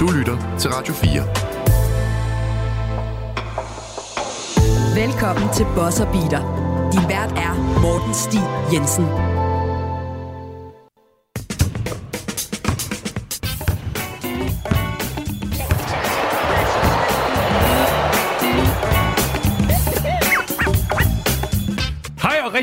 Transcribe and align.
Du 0.00 0.06
lytter 0.06 0.56
til 0.58 0.70
Radio 0.70 0.94
4. 0.94 1.10
Velkommen 5.04 5.54
til 5.54 5.66
Bosser 5.76 6.12
Beater. 6.12 6.42
Din 6.92 7.08
vært 7.08 7.32
er 7.34 7.54
Morten 7.82 8.14
Stig 8.14 8.42
Jensen. 8.72 9.27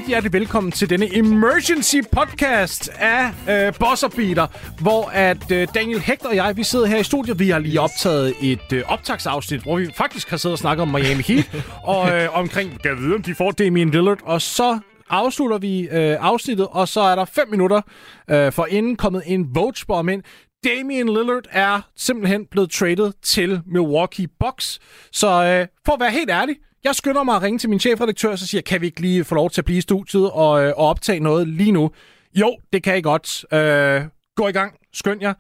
Rigtig 0.06 0.14
hjertelig 0.14 0.34
velkommen 0.34 0.72
til 0.72 0.90
denne 0.90 1.18
emergency 1.18 1.96
podcast 2.12 2.90
af 2.90 3.28
øh, 3.50 3.74
Bosser 3.80 4.08
Beater, 4.08 4.48
hvor 4.82 5.10
at 5.10 5.52
øh, 5.52 5.68
Daniel 5.76 6.00
Hector 6.00 6.30
og 6.30 6.36
jeg, 6.36 6.58
vi 6.58 6.64
sidder 6.64 6.86
her 6.86 6.98
i 6.98 7.04
studiet. 7.04 7.40
Vi 7.40 7.50
har 7.50 7.60
lige 7.60 7.82
optaget 7.82 8.34
et 8.42 8.74
øh, 8.74 8.84
optagsafsnit, 8.88 9.62
hvor 9.62 9.78
vi 9.78 9.88
faktisk 9.98 10.30
har 10.30 10.38
siddet 10.38 10.54
og 10.54 10.60
snakket 10.60 10.82
om 10.82 10.88
Miami 10.88 11.24
Heat, 11.24 11.66
og 11.84 12.12
øh, 12.12 12.38
omkring, 12.38 12.82
kan 12.82 12.98
vide, 12.98 13.16
om 13.16 13.22
de 13.22 13.36
får 13.36 13.52
Damian 13.52 13.90
Lillard, 13.90 14.20
og 14.24 14.42
så 14.42 14.80
afslutter 15.10 15.58
vi 15.58 15.82
øh, 15.82 16.18
afsnittet, 16.20 16.68
og 16.72 16.88
så 16.88 17.02
er 17.02 17.16
der 17.16 17.26
5 17.26 17.50
minutter 17.50 17.82
øh, 18.30 18.52
for 18.52 18.66
inden 18.66 18.96
kommet 18.96 19.24
en 19.26 19.56
votesbomb 19.56 20.10
ind. 20.10 20.24
Damian 20.64 21.08
Lillard 21.08 21.46
er 21.52 21.82
simpelthen 21.96 22.46
blevet 22.52 22.72
traded 22.72 23.12
til 23.24 23.62
Milwaukee 23.66 24.28
Bucks. 24.40 24.80
Så 25.12 25.28
øh, 25.28 25.68
for 25.86 25.94
at 25.94 26.00
være 26.00 26.12
helt 26.12 26.30
ærlig, 26.30 26.56
jeg 26.86 26.96
skynder 26.96 27.24
mig 27.24 27.36
at 27.36 27.42
ringe 27.42 27.60
til 27.60 27.70
min 27.70 27.80
chefredaktør, 27.80 28.32
og 28.32 28.40
så 28.40 28.48
siger 28.48 28.62
kan 28.62 28.82
vi 28.82 28.86
ikke 28.86 29.02
lige 29.02 29.24
få 29.24 29.36
lov 29.36 29.50
til 29.50 29.62
at 29.62 29.66
blive 29.66 29.78
i 29.78 29.82
studiet 29.82 30.32
og, 30.32 30.64
øh, 30.64 30.74
og 30.78 30.88
optage 30.88 31.20
noget 31.20 31.48
lige 31.48 31.72
nu? 31.72 31.92
Jo, 32.34 32.58
det 32.74 32.84
kan 32.84 32.98
I 32.98 33.02
godt. 33.02 33.46
Øh, 33.54 34.02
gå 34.36 34.48
i 34.48 34.52
gang. 34.52 34.74
Skynd 34.94 35.22
jer. 35.22 35.34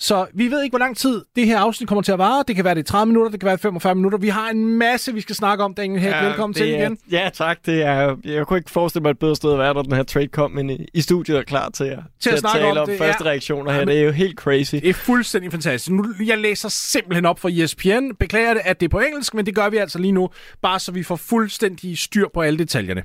Så 0.00 0.26
vi 0.34 0.50
ved 0.50 0.62
ikke, 0.62 0.72
hvor 0.72 0.78
lang 0.78 0.96
tid 0.96 1.24
det 1.36 1.46
her 1.46 1.58
afsnit 1.58 1.88
kommer 1.88 2.02
til 2.02 2.12
at 2.12 2.18
vare. 2.18 2.44
Det 2.48 2.56
kan 2.56 2.64
være 2.64 2.74
det 2.74 2.86
30 2.86 3.06
minutter, 3.06 3.30
det 3.30 3.40
kan 3.40 3.46
være 3.46 3.58
45 3.58 3.94
minutter. 3.94 4.18
Vi 4.18 4.28
har 4.28 4.50
en 4.50 4.64
masse, 4.64 5.14
vi 5.14 5.20
skal 5.20 5.34
snakke 5.34 5.64
om, 5.64 5.74
Daniel 5.74 6.00
Hæk. 6.00 6.12
Ja, 6.12 6.26
Velkommen 6.26 6.54
til 6.54 6.70
er, 6.70 6.78
igen. 6.78 6.98
Ja, 7.10 7.30
tak. 7.34 7.58
Det 7.66 7.82
er, 7.82 8.16
jeg 8.24 8.46
kunne 8.46 8.58
ikke 8.58 8.70
forestille 8.70 9.02
mig 9.02 9.10
et 9.10 9.18
bedre 9.18 9.36
sted 9.36 9.52
at 9.52 9.58
være, 9.58 9.74
når 9.74 9.82
den 9.82 9.92
her 9.92 10.02
trade 10.02 10.28
kom, 10.28 10.50
men 10.50 10.70
i, 10.70 10.86
i 10.94 11.00
studiet 11.00 11.38
er 11.38 11.42
klar 11.42 11.68
til 11.68 11.84
at, 11.84 11.98
til 11.98 12.02
til 12.20 12.30
at, 12.30 12.34
at 12.34 12.40
snakke 12.40 12.58
tale 12.58 12.70
om, 12.70 12.78
om 12.78 12.88
det. 12.88 12.98
første 12.98 13.24
ja. 13.24 13.30
reaktioner 13.30 13.72
her. 13.72 13.84
Det 13.84 13.98
er 13.98 14.02
jo 14.02 14.10
helt 14.10 14.38
crazy. 14.38 14.74
Det 14.74 14.88
er 14.88 14.94
fuldstændig 14.94 15.50
fantastisk. 15.50 15.90
Nu, 15.90 16.04
jeg 16.26 16.38
læser 16.38 16.68
simpelthen 16.68 17.26
op 17.26 17.40
for 17.40 17.64
ESPN. 17.64 18.14
Beklager 18.18 18.54
det, 18.54 18.62
at 18.64 18.80
det 18.80 18.86
er 18.86 18.90
på 18.90 19.00
engelsk, 19.00 19.34
men 19.34 19.46
det 19.46 19.54
gør 19.54 19.68
vi 19.68 19.76
altså 19.76 19.98
lige 19.98 20.12
nu, 20.12 20.28
bare 20.62 20.80
så 20.80 20.92
vi 20.92 21.02
får 21.02 21.16
fuldstændig 21.16 21.98
styr 21.98 22.26
på 22.34 22.40
alle 22.40 22.58
detaljerne. 22.58 23.02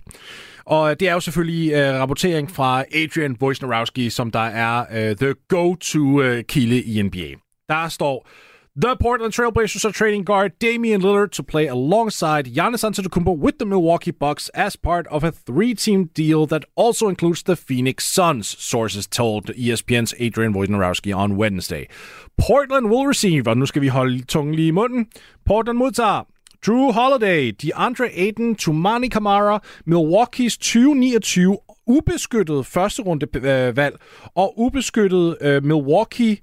Og 0.66 1.00
det 1.00 1.10
er 1.10 1.14
jo 1.14 1.20
selvfølgelig 1.20 1.74
uh, 1.74 2.00
rapportering 2.00 2.52
fra 2.52 2.84
Adrian 2.96 3.38
Wojnarowski, 3.42 4.10
som 4.10 4.32
der 4.32 4.40
er 4.40 4.82
uh, 4.82 5.18
the 5.18 5.36
go-to-kilde 5.48 6.76
øh, 6.76 6.84
uh, 6.84 6.96
i 6.96 7.02
NBA. 7.02 7.30
Der 7.70 7.88
står, 7.90 8.28
The 8.76 8.96
Portland 8.96 9.34
Trailblazers 9.34 9.86
are 9.86 9.92
trading 9.92 10.24
guard 10.24 10.58
Damian 10.60 11.00
Lillard 11.00 11.32
to 11.34 11.44
play 11.44 11.68
alongside 11.68 12.48
Giannis 12.48 12.84
Antetokounmpo 12.84 13.38
with 13.38 13.60
the 13.60 13.68
Milwaukee 13.68 14.10
Bucks 14.10 14.50
as 14.56 14.76
part 14.76 15.06
of 15.12 15.24
a 15.24 15.32
three-team 15.32 16.06
deal 16.16 16.48
that 16.48 16.66
also 16.76 17.08
includes 17.08 17.44
the 17.44 17.56
Phoenix 17.56 18.04
Suns, 18.04 18.48
sources 18.48 19.06
told 19.06 19.46
ESPN's 19.56 20.16
Adrian 20.18 20.56
Wojnarowski 20.56 21.16
on 21.16 21.38
Wednesday. 21.38 21.88
Portland 22.36 22.90
will 22.90 23.06
receive, 23.06 23.48
og 23.48 23.58
nu 23.58 23.66
skal 23.66 23.82
vi 23.82 23.88
holde 23.88 24.24
tungen 24.24 24.56
lige 24.56 24.68
i 24.68 24.72
munden, 24.72 25.08
Portland 25.46 25.78
modtager 25.78 26.24
Drew 26.66 26.92
Holiday, 26.92 27.52
DeAndre 27.52 28.10
Ayton, 28.18 28.56
Tumani 28.56 29.08
Kamara, 29.08 29.60
Milwaukees 29.86 30.58
2029 30.58 31.58
ubeskyttet 31.88 32.66
første 32.66 33.02
runde 33.02 33.28
øh, 33.38 33.78
valg 33.78 33.96
og 34.36 34.60
ubeskyttet 34.60 35.38
øh, 35.42 35.64
Milwaukee 35.64 36.38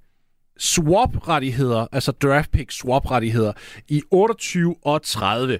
swap-rettigheder, 0.58 1.86
altså 1.92 2.12
draft 2.12 2.50
pick 2.50 2.70
swap-rettigheder, 2.72 3.52
i 3.88 4.02
28 4.10 4.76
og 4.82 5.02
30. 5.02 5.58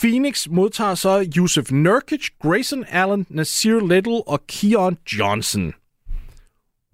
Phoenix 0.00 0.48
modtager 0.48 0.94
så 0.94 1.26
Yusuf 1.36 1.72
Nurkic, 1.72 2.28
Grayson 2.42 2.84
Allen, 2.88 3.26
Nasir 3.30 3.80
Little 3.80 4.28
og 4.28 4.46
Keon 4.46 4.98
Johnson. 5.18 5.74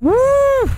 Woo! 0.03 0.69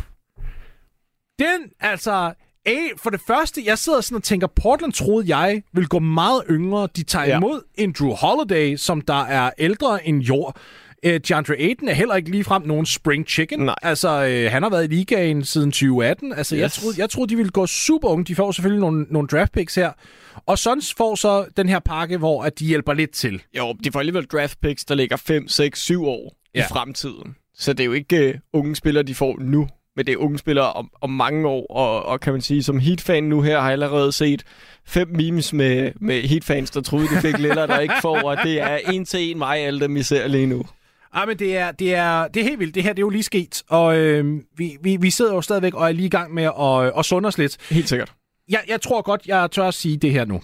Den, 1.39 1.71
altså... 1.81 2.35
A, 2.67 2.77
for 2.97 3.11
det 3.11 3.21
første, 3.27 3.63
jeg 3.65 3.79
sidder 3.79 4.01
sådan 4.01 4.17
og 4.17 4.23
tænker, 4.23 4.47
Portland 4.47 4.93
troede 4.93 5.37
jeg 5.37 5.63
vil 5.73 5.87
gå 5.89 5.99
meget 5.99 6.43
yngre. 6.51 6.89
De 6.97 7.03
tager 7.03 7.27
Ja. 7.27 7.37
imod 7.37 7.61
en 7.75 7.95
Drew 7.99 8.11
Holiday, 8.15 8.77
som 8.77 9.01
der 9.01 9.23
er 9.25 9.51
ældre 9.59 10.07
end 10.09 10.23
jord. 10.23 10.57
Uh, 11.07 11.13
DeAndre 11.29 11.55
Ayton 11.59 11.89
er 11.89 11.93
heller 11.93 12.15
ikke 12.15 12.31
ligefrem 12.31 12.63
nogen 12.63 12.87
spring 12.87 13.27
chicken. 13.29 13.61
Nej. 13.61 13.75
Altså, 13.83 14.09
uh, 14.47 14.53
han 14.53 14.63
har 14.63 14.71
været 14.71 14.85
i 14.85 14.95
ligaen 14.95 15.45
siden 15.45 15.71
2018. 15.73 16.33
Altså, 16.33 16.55
yes. 16.55 16.61
jeg, 16.61 16.73
troede, 16.73 16.95
jeg 17.01 17.11
troede, 17.11 17.31
de 17.31 17.37
ville 17.37 17.51
gå 17.51 17.67
super 17.67 18.09
unge. 18.09 18.25
De 18.25 18.35
får 18.35 18.53
selvfølgelig 18.53 18.81
nogle, 18.81 19.07
nogle 19.11 19.29
draft 19.29 19.53
picks 19.53 19.75
her. 19.75 19.93
Og 20.47 20.59
Suns 20.59 20.95
får 20.95 21.15
så 21.15 21.47
den 21.57 21.69
her 21.69 21.79
pakke, 21.79 22.19
hvor 22.19 22.43
at 22.43 22.59
de 22.59 22.65
hjælper 22.67 22.93
lidt 22.93 23.11
til. 23.11 23.43
Jo, 23.59 23.73
de 23.85 23.93
får 23.93 23.99
alligevel 24.01 24.25
draft 24.25 24.61
picks, 24.61 24.85
der 24.85 24.95
ligger 24.95 25.17
5, 25.17 25.49
6, 25.49 25.81
7 25.83 26.05
år 26.05 26.35
ja. 26.55 26.61
I 26.61 26.65
fremtiden. 26.69 27.37
Så 27.55 27.73
det 27.73 27.81
er 27.81 27.85
jo 27.85 27.93
ikke 27.93 28.41
uh, 28.55 28.61
unge 28.61 28.77
spillere, 28.77 29.03
de 29.05 29.15
får 29.15 29.37
nu, 29.41 29.69
men 29.97 30.07
det 30.07 30.13
er 30.13 30.17
unge 30.17 30.39
spillere 30.39 30.73
om, 30.73 30.91
om 31.01 31.11
mange 31.11 31.49
år. 31.49 31.67
Og, 31.67 32.07
og 32.07 32.21
kan 32.21 32.33
man 32.33 32.43
sige, 32.43 32.63
som 32.63 32.79
Heat-fan 32.79 33.23
nu 33.23 33.41
her, 33.41 33.57
har 33.61 33.65
jeg 33.65 33.73
allerede 33.73 34.13
set 34.13 34.43
fem 34.87 35.09
memes 35.09 35.53
med, 35.53 35.93
med 36.01 36.23
Heat-fans, 36.23 36.71
der 36.71 36.81
troede, 36.81 37.09
de 37.09 37.21
fik 37.21 37.39
Lillard, 37.39 37.69
der 37.69 37.79
ikke 37.79 37.95
får. 38.03 38.23
Og 38.23 38.37
det 38.45 38.61
er 38.61 38.79
en 38.93 39.05
til 39.05 39.31
en 39.31 39.39
mig, 39.39 39.59
alle 39.59 39.81
dem, 39.81 39.95
vi 39.95 40.03
ser 40.03 40.27
lige 40.29 40.47
nu. 40.47 40.65
Ej, 41.15 41.27
men 41.27 41.39
det 41.39 41.57
er, 41.57 41.73
det, 41.73 41.95
er, 41.95 42.29
det 42.29 42.41
er 42.41 42.45
helt 42.45 42.59
vildt. 42.59 42.75
Det 42.75 42.83
her 42.83 42.93
det 42.93 42.99
er 42.99 43.07
jo 43.07 43.11
lige 43.11 43.23
sket. 43.23 43.63
Og 43.69 43.97
øh, 43.97 44.41
vi, 44.57 44.77
vi, 44.83 44.97
vi 44.97 45.11
sidder 45.11 45.35
jo 45.35 45.41
stadigvæk 45.41 45.75
og 45.75 45.89
er 45.89 45.93
lige 45.93 46.07
i 46.07 46.11
gang 46.11 46.35
med 46.35 46.43
at, 46.43 46.99
at 46.99 47.05
sunde 47.05 47.27
os 47.27 47.39
lidt. 47.39 47.57
Helt 47.71 47.89
sikkert. 47.89 48.13
Jeg, 48.49 48.61
jeg 48.69 48.81
tror 48.81 49.03
godt, 49.03 49.27
jeg 49.27 49.51
tør 49.51 49.69
at 49.69 49.75
sige 49.75 49.97
det 49.97 50.13
her 50.13 50.25
nu. 50.25 50.43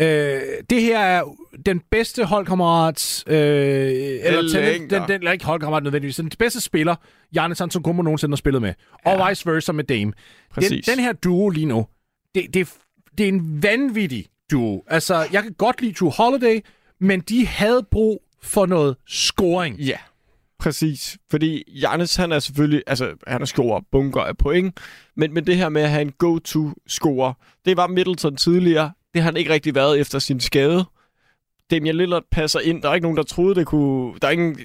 Øh, 0.00 0.40
det 0.70 0.82
her 0.82 0.98
er 0.98 1.22
den 1.66 1.80
bedste 1.90 2.24
holdkammerat, 2.24 3.24
øh, 3.26 3.36
eller, 3.36 4.42
den, 4.42 4.90
den, 4.90 5.10
eller 5.10 5.32
ikke 5.32 5.44
holdkammerat 5.44 5.82
nødvendigvis, 5.82 6.16
den 6.16 6.30
bedste 6.38 6.60
spiller, 6.60 6.94
Giannis 7.34 7.60
Antetokounmpo 7.60 8.02
nogensinde 8.02 8.32
har 8.32 8.36
spillet 8.36 8.62
med. 8.62 8.74
Ja. 9.06 9.16
Og 9.16 9.30
vice 9.30 9.46
versa 9.46 9.72
med 9.72 9.84
Dame. 9.84 10.04
Den, 10.04 10.14
Præcis. 10.50 10.86
den 10.86 10.98
her 10.98 11.12
duo 11.12 11.48
lige 11.48 11.66
nu, 11.66 11.86
det, 12.34 12.54
det, 12.54 12.68
det 13.18 13.24
er 13.24 13.28
en 13.28 13.62
vanvittig 13.62 14.26
duo. 14.50 14.84
Altså, 14.86 15.26
jeg 15.32 15.42
kan 15.42 15.52
godt 15.52 15.82
lide 15.82 15.92
Drew 15.92 16.10
Holiday, 16.10 16.60
men 17.00 17.20
de 17.20 17.46
havde 17.46 17.86
brug 17.90 18.22
for 18.42 18.66
noget 18.66 18.96
scoring. 19.06 19.78
Ja, 19.78 19.98
præcis. 20.58 21.18
Fordi 21.30 21.62
Giannis, 21.80 22.16
han 22.16 22.32
er 22.32 22.38
selvfølgelig, 22.38 22.82
altså 22.86 23.14
han 23.26 23.42
er 23.42 23.46
scorer 23.46 23.80
bunker 23.92 24.20
af 24.20 24.36
point, 24.36 24.80
men, 25.16 25.34
men 25.34 25.46
det 25.46 25.56
her 25.56 25.68
med 25.68 25.82
at 25.82 25.90
have 25.90 26.02
en 26.02 26.12
go-to-scorer, 26.12 27.32
det 27.64 27.76
var 27.76 27.86
Middleton 27.86 28.36
tidligere, 28.36 28.92
det 29.14 29.22
har 29.22 29.28
han 29.30 29.36
ikke 29.36 29.52
rigtig 29.52 29.74
været 29.74 30.00
efter 30.00 30.18
sin 30.18 30.40
skade. 30.40 30.84
Damian 31.70 31.96
Lillard 31.96 32.24
passer 32.30 32.60
ind, 32.60 32.82
der 32.82 32.88
er 32.90 32.94
ikke 32.94 33.04
nogen, 33.04 33.16
der 33.16 33.22
troede, 33.22 33.54
det 33.54 33.66
kunne... 33.66 34.14
Der 34.22 34.28
er 34.28 34.32
ingen, 34.32 34.56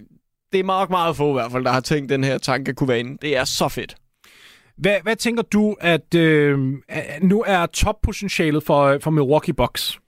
det 0.52 0.60
er 0.60 0.64
meget, 0.64 0.90
meget 0.90 1.16
få 1.16 1.30
i 1.30 1.34
hvert 1.34 1.52
fald, 1.52 1.64
der 1.66 1.72
har 1.72 1.80
tænkt, 1.80 2.10
den 2.10 2.24
her 2.24 2.38
tanke 2.38 2.74
kunne 2.74 2.88
være 2.88 3.00
inde. 3.00 3.18
Det 3.22 3.38
er 3.38 3.44
så 3.44 3.70
fedt. 3.70 3.96
Hvad, 4.78 4.96
hvad 5.04 5.16
tænker 5.16 5.44
du, 5.44 5.76
at 5.82 6.16
øh, 6.16 6.60
nu 7.22 7.44
er 7.48 7.66
toppotentialet 7.66 8.64
for, 8.64 8.98
for 9.02 9.12
Milwaukee 9.12 9.54
Bucks? 9.54 10.00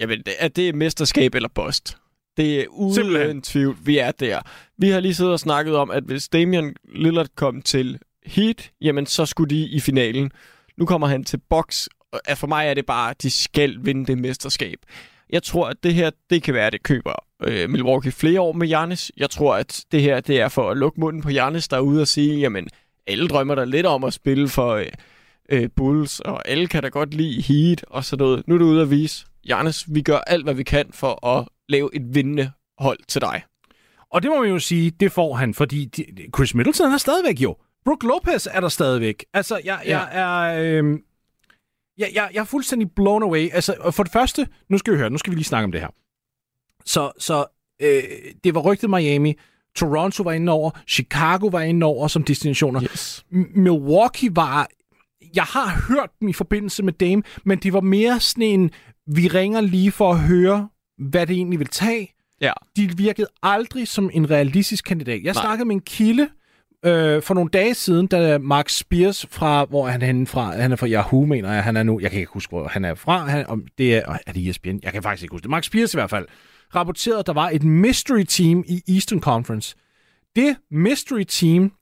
Jamen, 0.00 0.18
det 0.18 0.34
er 0.38 0.48
det 0.48 0.74
mesterskab 0.74 1.34
eller 1.34 1.48
bust. 1.54 1.96
Det 2.36 2.60
er 2.60 2.66
uden 2.68 2.94
Simpelthen. 2.94 3.42
tvivl, 3.42 3.76
vi 3.84 3.98
er 3.98 4.10
der. 4.10 4.40
Vi 4.78 4.88
har 4.88 5.00
lige 5.00 5.14
siddet 5.14 5.32
og 5.32 5.40
snakket 5.40 5.76
om, 5.76 5.90
at 5.90 6.02
hvis 6.02 6.28
Damian 6.28 6.76
Lillard 6.94 7.28
kom 7.36 7.62
til 7.62 7.98
Heat, 8.26 8.70
jamen 8.80 9.06
så 9.06 9.26
skulle 9.26 9.56
de 9.56 9.68
i 9.68 9.80
finalen. 9.80 10.30
Nu 10.76 10.86
kommer 10.86 11.06
han 11.06 11.24
til 11.24 11.40
Box, 11.50 11.86
og 11.86 11.95
at 12.24 12.38
for 12.38 12.46
mig 12.46 12.66
er 12.66 12.74
det 12.74 12.86
bare, 12.86 13.10
at 13.10 13.22
de 13.22 13.30
skal 13.30 13.76
vinde 13.80 14.06
det 14.06 14.18
mesterskab. 14.18 14.78
Jeg 15.30 15.42
tror, 15.42 15.68
at 15.68 15.76
det 15.82 15.94
her, 15.94 16.10
det 16.30 16.42
kan 16.42 16.54
være, 16.54 16.66
at 16.66 16.72
det 16.72 16.82
køber 16.82 17.12
øh, 17.44 17.70
Milwaukee 17.70 18.12
flere 18.12 18.40
år 18.40 18.52
med 18.52 18.66
Giannis. 18.66 19.12
Jeg 19.16 19.30
tror, 19.30 19.54
at 19.54 19.84
det 19.92 20.02
her, 20.02 20.20
det 20.20 20.40
er 20.40 20.48
for 20.48 20.70
at 20.70 20.76
lukke 20.76 21.00
munden 21.00 21.22
på 21.22 21.28
Giannis, 21.28 21.68
der 21.68 21.76
er 21.76 21.80
ude 21.80 22.00
og 22.00 22.08
sige, 22.08 22.38
jamen, 22.38 22.68
alle 23.06 23.28
drømmer 23.28 23.54
der 23.54 23.64
lidt 23.64 23.86
om 23.86 24.04
at 24.04 24.12
spille 24.12 24.48
for 24.48 24.74
øh, 24.74 24.86
øh, 25.48 25.68
Bulls, 25.76 26.20
og 26.20 26.48
alle 26.48 26.66
kan 26.66 26.82
da 26.82 26.88
godt 26.88 27.14
lide 27.14 27.42
Heat 27.42 27.84
og 27.90 28.04
sådan 28.04 28.24
noget. 28.24 28.48
Nu 28.48 28.54
er 28.54 28.58
du 28.58 28.64
ude 28.64 28.82
at 28.82 28.90
vise, 28.90 29.26
Giannis, 29.46 29.84
vi 29.88 30.02
gør 30.02 30.18
alt, 30.18 30.44
hvad 30.44 30.54
vi 30.54 30.62
kan 30.62 30.86
for 30.90 31.26
at 31.26 31.48
lave 31.68 31.90
et 31.96 32.02
vindende 32.14 32.50
hold 32.78 32.98
til 33.08 33.20
dig. 33.20 33.42
Og 34.10 34.22
det 34.22 34.30
må 34.30 34.40
man 34.40 34.50
jo 34.50 34.58
sige, 34.58 34.90
det 34.90 35.12
får 35.12 35.34
han, 35.34 35.54
fordi 35.54 35.84
de, 35.84 36.04
Chris 36.36 36.54
Middleton 36.54 36.92
er 36.92 36.98
stadigvæk 36.98 37.40
jo. 37.40 37.56
Brook 37.84 38.02
Lopez 38.02 38.46
er 38.50 38.60
der 38.60 38.68
stadigvæk. 38.68 39.24
Altså, 39.34 39.60
jeg, 39.64 39.80
Ja. 39.86 39.98
jeg 40.00 40.08
er... 40.12 40.62
Øh, 40.82 40.98
jeg, 41.98 42.10
jeg, 42.14 42.30
jeg 42.34 42.40
er 42.40 42.44
fuldstændig 42.44 42.90
blown 42.90 43.22
away. 43.22 43.48
Altså, 43.52 43.90
for 43.90 44.02
det 44.02 44.12
første, 44.12 44.48
nu 44.68 44.78
skal 44.78 44.92
vi 44.92 44.98
høre, 44.98 45.10
nu 45.10 45.18
skal 45.18 45.30
vi 45.30 45.36
lige 45.36 45.44
snakke 45.44 45.64
om 45.64 45.72
det 45.72 45.80
her. 45.80 45.88
Så, 46.84 47.12
så 47.18 47.44
øh, 47.82 48.02
det 48.44 48.54
var 48.54 48.60
rygtet 48.60 48.90
Miami, 48.90 49.34
Toronto 49.76 50.22
var 50.22 50.32
inde 50.32 50.52
over, 50.52 50.70
Chicago 50.88 51.46
var 51.46 51.60
inde 51.60 51.86
over 51.86 52.08
som 52.08 52.24
destinationer. 52.24 52.82
Yes. 52.82 53.24
M- 53.32 53.60
Milwaukee 53.60 54.36
var... 54.36 54.68
Jeg 55.34 55.44
har 55.44 55.84
hørt 55.88 56.10
dem 56.20 56.28
i 56.28 56.32
forbindelse 56.32 56.82
med 56.82 56.92
Dame, 56.92 57.22
men 57.44 57.58
det 57.58 57.72
var 57.72 57.80
mere 57.80 58.20
sådan 58.20 58.42
en, 58.42 58.70
vi 59.06 59.28
ringer 59.28 59.60
lige 59.60 59.92
for 59.92 60.12
at 60.12 60.18
høre, 60.20 60.68
hvad 60.98 61.26
det 61.26 61.36
egentlig 61.36 61.58
vil 61.58 61.68
tage. 61.68 62.14
Ja. 62.40 62.52
De 62.76 62.96
virkede 62.96 63.26
aldrig 63.42 63.88
som 63.88 64.10
en 64.12 64.30
realistisk 64.30 64.84
kandidat. 64.84 65.22
Jeg 65.22 65.32
Nej. 65.34 65.42
snakkede 65.42 65.64
med 65.68 65.74
en 65.76 65.80
kilde, 65.80 66.28
øh, 66.86 67.22
for 67.22 67.34
nogle 67.34 67.50
dage 67.50 67.74
siden, 67.74 68.06
da 68.06 68.38
Mark 68.38 68.68
Spears 68.68 69.26
fra, 69.30 69.64
hvor 69.64 69.86
han 69.86 70.02
er 70.02 70.06
henne 70.06 70.26
fra, 70.26 70.56
han 70.56 70.72
er 70.72 70.76
fra 70.76 70.88
Yahoo, 70.88 71.24
mener 71.24 71.52
jeg, 71.52 71.64
han 71.64 71.76
er 71.76 71.82
nu, 71.82 72.00
jeg 72.00 72.10
kan 72.10 72.20
ikke 72.20 72.32
huske, 72.32 72.50
hvor 72.50 72.68
han 72.68 72.84
er 72.84 72.94
fra, 72.94 73.26
han, 73.26 73.46
om 73.46 73.66
det 73.78 73.96
er, 73.96 74.18
er 74.26 74.32
det 74.32 74.48
ESPN? 74.48 74.78
Jeg 74.82 74.92
kan 74.92 75.02
faktisk 75.02 75.22
ikke 75.22 75.32
huske 75.32 75.42
det. 75.42 75.50
Mark 75.50 75.64
Spears 75.64 75.94
i 75.94 75.96
hvert 75.96 76.10
fald, 76.10 76.26
rapporterede, 76.74 77.18
at 77.18 77.26
der 77.26 77.32
var 77.32 77.50
et 77.50 77.64
mystery 77.64 78.22
team 78.22 78.64
i 78.66 78.82
Eastern 78.88 79.20
Conference. 79.20 79.76
Det 80.36 80.56
mystery 80.70 81.22
team, 81.22 81.72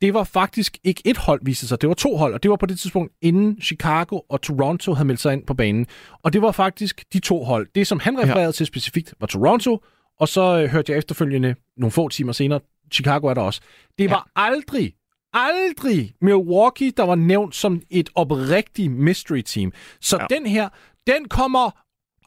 det 0.00 0.14
var 0.14 0.24
faktisk 0.24 0.78
ikke 0.84 1.02
et 1.04 1.16
hold, 1.16 1.40
viste 1.42 1.68
sig. 1.68 1.80
Det 1.80 1.88
var 1.88 1.94
to 1.94 2.16
hold, 2.16 2.34
og 2.34 2.42
det 2.42 2.50
var 2.50 2.56
på 2.56 2.66
det 2.66 2.80
tidspunkt, 2.80 3.12
inden 3.22 3.60
Chicago 3.62 4.20
og 4.28 4.42
Toronto 4.42 4.94
havde 4.94 5.06
meldt 5.06 5.20
sig 5.20 5.32
ind 5.32 5.46
på 5.46 5.54
banen. 5.54 5.86
Og 6.22 6.32
det 6.32 6.42
var 6.42 6.52
faktisk 6.52 7.04
de 7.12 7.18
to 7.18 7.44
hold. 7.44 7.68
Det, 7.74 7.86
som 7.86 8.00
han 8.00 8.18
refererede 8.18 8.44
ja. 8.44 8.52
til 8.52 8.66
specifikt, 8.66 9.14
var 9.20 9.26
Toronto, 9.26 9.84
og 10.20 10.28
så 10.28 10.62
øh, 10.62 10.68
hørte 10.70 10.92
jeg 10.92 10.98
efterfølgende 10.98 11.54
nogle 11.76 11.90
få 11.90 12.08
timer 12.08 12.32
senere, 12.32 12.60
Chicago 12.92 13.26
er 13.26 13.34
der 13.34 13.42
også. 13.42 13.60
Det 13.98 14.04
ja. 14.04 14.10
var 14.10 14.30
aldrig, 14.36 14.94
aldrig 15.32 16.14
Milwaukee, 16.20 16.90
der 16.90 17.02
var 17.02 17.14
nævnt 17.14 17.54
som 17.54 17.82
et 17.90 18.10
oprigtigt 18.14 18.92
mystery 18.92 19.40
team. 19.40 19.72
Så 20.00 20.18
ja. 20.20 20.36
den 20.36 20.46
her, 20.46 20.68
den 21.06 21.28
kommer 21.28 21.70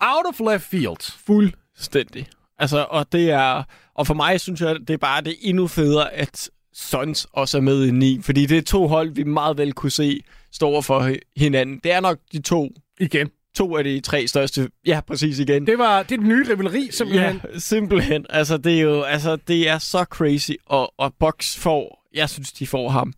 out 0.01 0.25
of 0.25 0.51
left 0.51 0.63
field. 0.63 1.25
Fuldstændig. 1.25 2.27
Altså, 2.57 2.85
og 2.89 3.11
det 3.11 3.31
er, 3.31 3.63
og 3.95 4.07
for 4.07 4.13
mig 4.13 4.41
synes 4.41 4.61
jeg, 4.61 4.79
det 4.79 4.89
er 4.89 4.97
bare 4.97 5.21
det 5.21 5.35
endnu 5.41 5.67
federe, 5.67 6.13
at 6.13 6.49
Suns 6.73 7.27
også 7.33 7.57
er 7.57 7.61
med 7.61 7.85
i 7.85 7.91
9, 7.91 8.21
fordi 8.21 8.45
det 8.45 8.57
er 8.57 8.61
to 8.61 8.87
hold, 8.87 9.09
vi 9.09 9.23
meget 9.23 9.57
vel 9.57 9.73
kunne 9.73 9.91
se 9.91 10.21
stå 10.51 10.81
for 10.81 11.09
hinanden. 11.37 11.79
Det 11.83 11.91
er 11.91 11.99
nok 11.99 12.17
de 12.31 12.41
to. 12.41 12.69
Igen. 12.99 13.29
To 13.55 13.77
af 13.77 13.83
de 13.83 13.99
tre 13.99 14.27
største. 14.27 14.69
Ja, 14.85 15.01
præcis 15.07 15.39
igen. 15.39 15.67
Det 15.67 15.77
var 15.77 16.03
det 16.03 16.19
nye 16.19 16.45
rivaleri, 16.49 16.89
simpelthen. 16.91 17.41
Ja, 17.53 17.59
simpelthen. 17.59 18.25
Altså, 18.29 18.57
det 18.57 18.77
er 18.77 18.81
jo 18.81 19.01
altså, 19.01 19.35
det 19.35 19.69
er 19.69 19.77
så 19.77 20.03
crazy, 20.03 20.51
og, 20.65 20.93
og 20.97 21.13
Bucks 21.19 21.57
får, 21.57 22.07
jeg 22.13 22.29
synes, 22.29 22.51
de 22.51 22.67
får 22.67 22.89
ham 22.89 23.13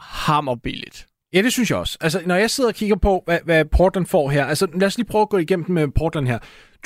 hammerbilligt. 0.00 1.06
Ja, 1.32 1.42
det 1.42 1.52
synes 1.52 1.70
jeg 1.70 1.78
også. 1.78 1.98
Altså, 2.00 2.22
når 2.26 2.34
jeg 2.34 2.50
sidder 2.50 2.70
og 2.70 2.74
kigger 2.74 2.96
på, 2.96 3.22
hvad, 3.24 3.38
hvad 3.44 3.64
Portland 3.64 4.06
får 4.06 4.30
her, 4.30 4.46
altså 4.46 4.66
lad 4.74 4.86
os 4.86 4.96
lige 4.96 5.06
prøve 5.06 5.22
at 5.22 5.28
gå 5.28 5.38
igennem 5.38 5.70
med 5.70 5.88
Portland 5.88 6.26
her. 6.26 6.38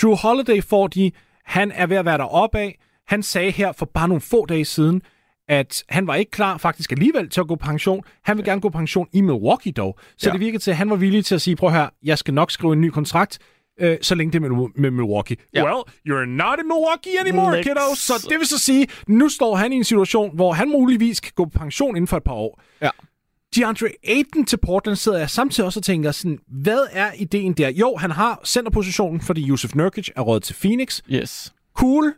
Drew 0.03 0.15
Holiday 0.15 0.63
får 0.63 0.87
de, 0.87 1.13
han 1.45 1.73
er 1.73 1.87
ved 1.87 1.97
at 1.97 2.05
være 2.05 2.19
deroppe 2.19 2.59
af. 2.59 2.79
Han 3.07 3.23
sagde 3.23 3.51
her 3.51 3.73
for 3.73 3.87
bare 3.95 4.09
nogle 4.09 4.21
få 4.21 4.47
dage 4.47 4.65
siden, 4.65 5.03
at 5.49 5.85
han 5.89 6.07
var 6.07 6.15
ikke 6.15 6.31
klar 6.31 6.59
faktisk 6.59 6.93
alligevel 6.93 7.31
til 7.31 7.41
at 7.41 7.49
gå 7.49 7.55
pension. 7.57 8.03
Han 8.23 8.37
vil 8.37 8.45
gerne 8.45 8.61
gå 8.61 8.69
pension 8.69 9.09
i 9.13 9.21
Milwaukee 9.21 9.73
dog. 9.73 9.99
Så 10.17 10.29
ja. 10.29 10.33
det 10.33 10.41
virkede 10.41 10.63
til, 10.63 10.71
at 10.71 10.77
han 10.77 10.91
var 10.91 10.97
villig 10.97 11.25
til 11.25 11.35
at 11.35 11.41
sige, 11.43 11.57
prøv 11.57 11.71
her, 11.71 11.89
jeg 12.03 12.19
skal 12.19 12.35
nok 12.35 12.51
skrive 12.51 12.73
en 12.73 12.81
ny 12.81 12.89
kontrakt, 12.91 13.39
øh, 13.81 13.99
så 14.03 14.15
længe 14.15 14.33
det 14.33 14.45
er 14.45 14.49
med, 14.49 14.69
med 14.77 14.91
Milwaukee. 14.91 15.37
Ja. 15.55 15.65
Well, 15.65 15.83
you're 16.09 16.27
not 16.27 16.59
in 16.59 16.67
Milwaukee 16.67 17.21
anymore, 17.21 17.53
Next. 17.53 17.69
kiddo. 17.69 17.95
Så 17.95 18.27
det 18.31 18.39
vil 18.39 18.47
så 18.47 18.59
sige, 18.59 18.87
nu 19.07 19.29
står 19.29 19.57
han 19.57 19.73
i 19.73 19.77
en 19.77 19.85
situation, 19.85 20.37
hvor 20.37 20.53
han 20.53 20.69
muligvis 20.69 21.21
kan 21.21 21.33
gå 21.35 21.45
på 21.45 21.59
pension 21.59 21.97
inden 21.97 22.09
for 22.09 22.17
et 22.17 22.25
par 22.25 22.33
år. 22.33 22.63
Ja. 22.83 22.91
DeAndre 23.57 23.89
Ayton 24.05 24.45
til 24.45 24.57
Portland 24.57 24.97
sidder 24.97 25.19
jeg 25.19 25.31
samtidig 25.31 25.67
også 25.67 25.81
og 25.81 25.85
tænker 25.85 26.11
sådan, 26.13 26.39
hvad 26.49 26.87
er 26.93 27.13
ideen 27.17 27.53
der? 27.53 27.69
Jo, 27.69 27.97
han 27.97 28.11
har 28.11 28.41
centerpositionen, 28.45 29.21
fordi 29.21 29.49
Yusuf 29.49 29.75
Nurkic 29.75 30.09
er 30.17 30.21
råd 30.21 30.41
til 30.41 30.55
Phoenix. 30.55 31.01
Yes. 31.11 31.55
Cool. 31.75 32.15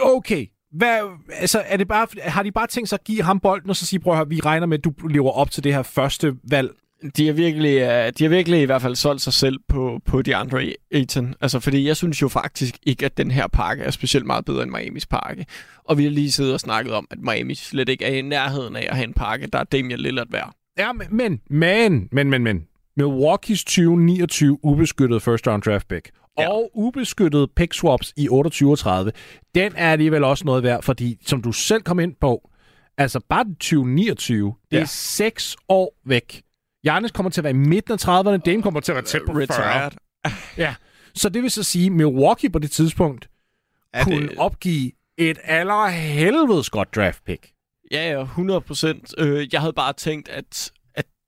Okay, 0.00 0.46
hvad, 0.72 0.98
altså, 1.32 1.62
er 1.66 1.76
det 1.76 1.88
bare, 1.88 2.06
har 2.22 2.42
de 2.42 2.52
bare 2.52 2.66
tænkt 2.66 2.88
sig 2.88 2.96
at 2.96 3.04
give 3.04 3.22
ham 3.22 3.40
bolden, 3.40 3.70
og 3.70 3.76
så 3.76 3.86
sige, 3.86 4.00
prøv 4.00 4.12
at 4.12 4.16
høre, 4.18 4.28
vi 4.28 4.40
regner 4.40 4.66
med, 4.66 4.78
at 4.78 4.84
du 4.84 4.92
lever 5.08 5.30
op 5.30 5.50
til 5.50 5.64
det 5.64 5.74
her 5.74 5.82
første 5.82 6.34
valg? 6.50 6.70
De 7.16 7.26
har 7.26 7.32
virkelig, 7.32 7.76
uh, 7.76 8.12
de 8.18 8.24
har 8.24 8.28
virkelig 8.28 8.62
i 8.62 8.64
hvert 8.64 8.82
fald 8.82 8.96
solgt 8.96 9.22
sig 9.22 9.32
selv 9.32 9.58
på, 9.68 10.00
på 10.06 10.22
de 10.22 10.36
andre 10.36 10.72
Ayton. 10.90 11.34
Altså, 11.40 11.60
fordi 11.60 11.86
jeg 11.86 11.96
synes 11.96 12.22
jo 12.22 12.28
faktisk 12.28 12.78
ikke, 12.82 13.06
at 13.06 13.16
den 13.16 13.30
her 13.30 13.46
pakke 13.46 13.84
er 13.84 13.90
specielt 13.90 14.26
meget 14.26 14.44
bedre 14.44 14.62
end 14.62 14.70
Miamis 14.70 15.06
pakke. 15.06 15.46
Og 15.84 15.98
vi 15.98 16.02
har 16.04 16.10
lige 16.10 16.32
siddet 16.32 16.54
og 16.54 16.60
snakket 16.60 16.92
om, 16.94 17.06
at 17.10 17.18
Miami 17.18 17.54
slet 17.54 17.88
ikke 17.88 18.04
er 18.04 18.14
i 18.14 18.22
nærheden 18.22 18.76
af 18.76 18.86
at 18.90 18.96
have 18.96 19.06
en 19.06 19.14
pakke, 19.14 19.46
der 19.46 19.58
er 19.58 19.64
Damian 19.64 19.98
Lillard 19.98 20.30
værd. 20.30 20.54
Ja, 20.78 20.92
men, 20.92 21.06
men, 21.10 21.40
men, 21.50 22.08
men, 22.12 22.30
men, 22.30 22.42
men. 22.42 22.66
Milwaukee's 23.00 23.64
2029 23.64 24.58
ubeskyttet 24.62 25.22
first 25.22 25.46
round 25.46 25.62
draft 25.62 25.88
pick 25.88 26.10
ja. 26.38 26.48
og 26.48 26.70
ubeskyttede 26.74 27.48
pick 27.56 27.74
swaps 27.74 28.12
i 28.16 28.28
28 28.28 28.76
30, 28.76 29.12
den 29.54 29.72
er 29.76 29.92
alligevel 29.92 30.24
også 30.24 30.44
noget 30.44 30.62
værd, 30.62 30.82
fordi 30.82 31.18
som 31.26 31.42
du 31.42 31.52
selv 31.52 31.82
kom 31.82 32.00
ind 32.00 32.14
på, 32.20 32.50
altså 32.98 33.20
bare 33.28 33.44
2029, 33.44 34.54
det 34.70 34.76
ja. 34.76 34.82
er 34.82 34.86
seks 34.86 35.56
år 35.68 35.94
væk. 36.06 36.42
Jarnes 36.84 37.10
kommer 37.10 37.30
til 37.30 37.40
at 37.40 37.44
være 37.44 37.50
i 37.50 37.56
midten 37.56 37.92
af 37.92 38.08
30'erne, 38.08 38.36
Dame 38.36 38.62
kommer 38.62 38.80
til 38.80 38.92
at 38.92 38.96
være 38.96 39.04
tæt 39.04 39.22
på 39.26 39.32
40. 39.32 39.42
Retired. 39.42 39.92
ja, 40.56 40.74
så 41.14 41.28
det 41.28 41.42
vil 41.42 41.50
så 41.50 41.62
sige, 41.62 41.90
Milwaukee 41.90 42.50
på 42.50 42.58
det 42.58 42.70
tidspunkt 42.70 43.28
er 43.92 44.04
kunne 44.04 44.28
det... 44.28 44.38
opgive 44.38 44.92
et 45.18 45.38
allerhelvedes 45.44 46.70
godt 46.70 46.94
draft 46.96 47.24
pick. 47.24 47.52
Ja, 47.92 48.12
ja, 48.12 48.22
100 48.22 48.60
procent. 48.60 49.14
Øh, 49.18 49.48
jeg 49.52 49.60
havde 49.60 49.72
bare 49.72 49.92
tænkt, 49.92 50.28
at 50.28 50.72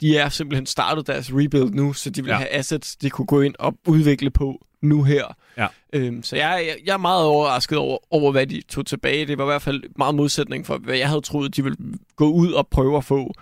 de 0.00 0.18
er 0.18 0.28
simpelthen 0.28 0.66
startet 0.66 1.06
deres 1.06 1.30
rebuild 1.32 1.70
nu, 1.70 1.92
så 1.92 2.10
de 2.10 2.22
vil 2.22 2.30
ja. 2.30 2.36
have 2.36 2.48
assets, 2.48 2.96
de 2.96 3.10
kunne 3.10 3.26
gå 3.26 3.40
ind 3.40 3.54
og 3.58 3.74
udvikle 3.86 4.30
på 4.30 4.66
nu 4.82 5.02
her. 5.02 5.36
Ja. 5.56 5.66
Øhm, 5.92 6.22
så 6.22 6.36
jeg, 6.36 6.76
jeg 6.86 6.92
er 6.92 6.98
meget 6.98 7.24
overrasket 7.24 7.78
over, 7.78 7.98
over, 8.10 8.32
hvad 8.32 8.46
de 8.46 8.62
tog 8.68 8.86
tilbage. 8.86 9.26
Det 9.26 9.38
var 9.38 9.44
i 9.44 9.46
hvert 9.46 9.62
fald 9.62 9.82
meget 9.96 10.14
modsætning 10.14 10.66
for, 10.66 10.78
hvad 10.78 10.96
jeg 10.96 11.08
havde 11.08 11.20
troet, 11.20 11.56
de 11.56 11.64
ville 11.64 11.78
gå 12.16 12.30
ud 12.30 12.52
og 12.52 12.68
prøve 12.68 12.96
at 12.96 13.04
få. 13.04 13.34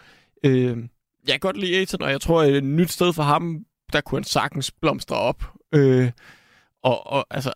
Øhm, 0.45 0.89
jeg 1.27 1.33
kan 1.33 1.41
godt 1.41 1.57
lide 1.57 1.77
Aiton, 1.77 2.03
og 2.03 2.11
jeg 2.11 2.21
tror, 2.21 2.43
at 2.43 2.55
et 2.55 2.65
nyt 2.65 2.91
sted 2.91 3.13
for 3.13 3.23
ham, 3.23 3.65
der 3.93 4.01
kunne 4.01 4.19
han 4.19 4.25
sagtens 4.25 4.71
blomstre 4.71 5.17
op. 5.17 5.45
Øh, 5.75 6.11
og, 6.83 7.07
og 7.07 7.27
altså, 7.31 7.53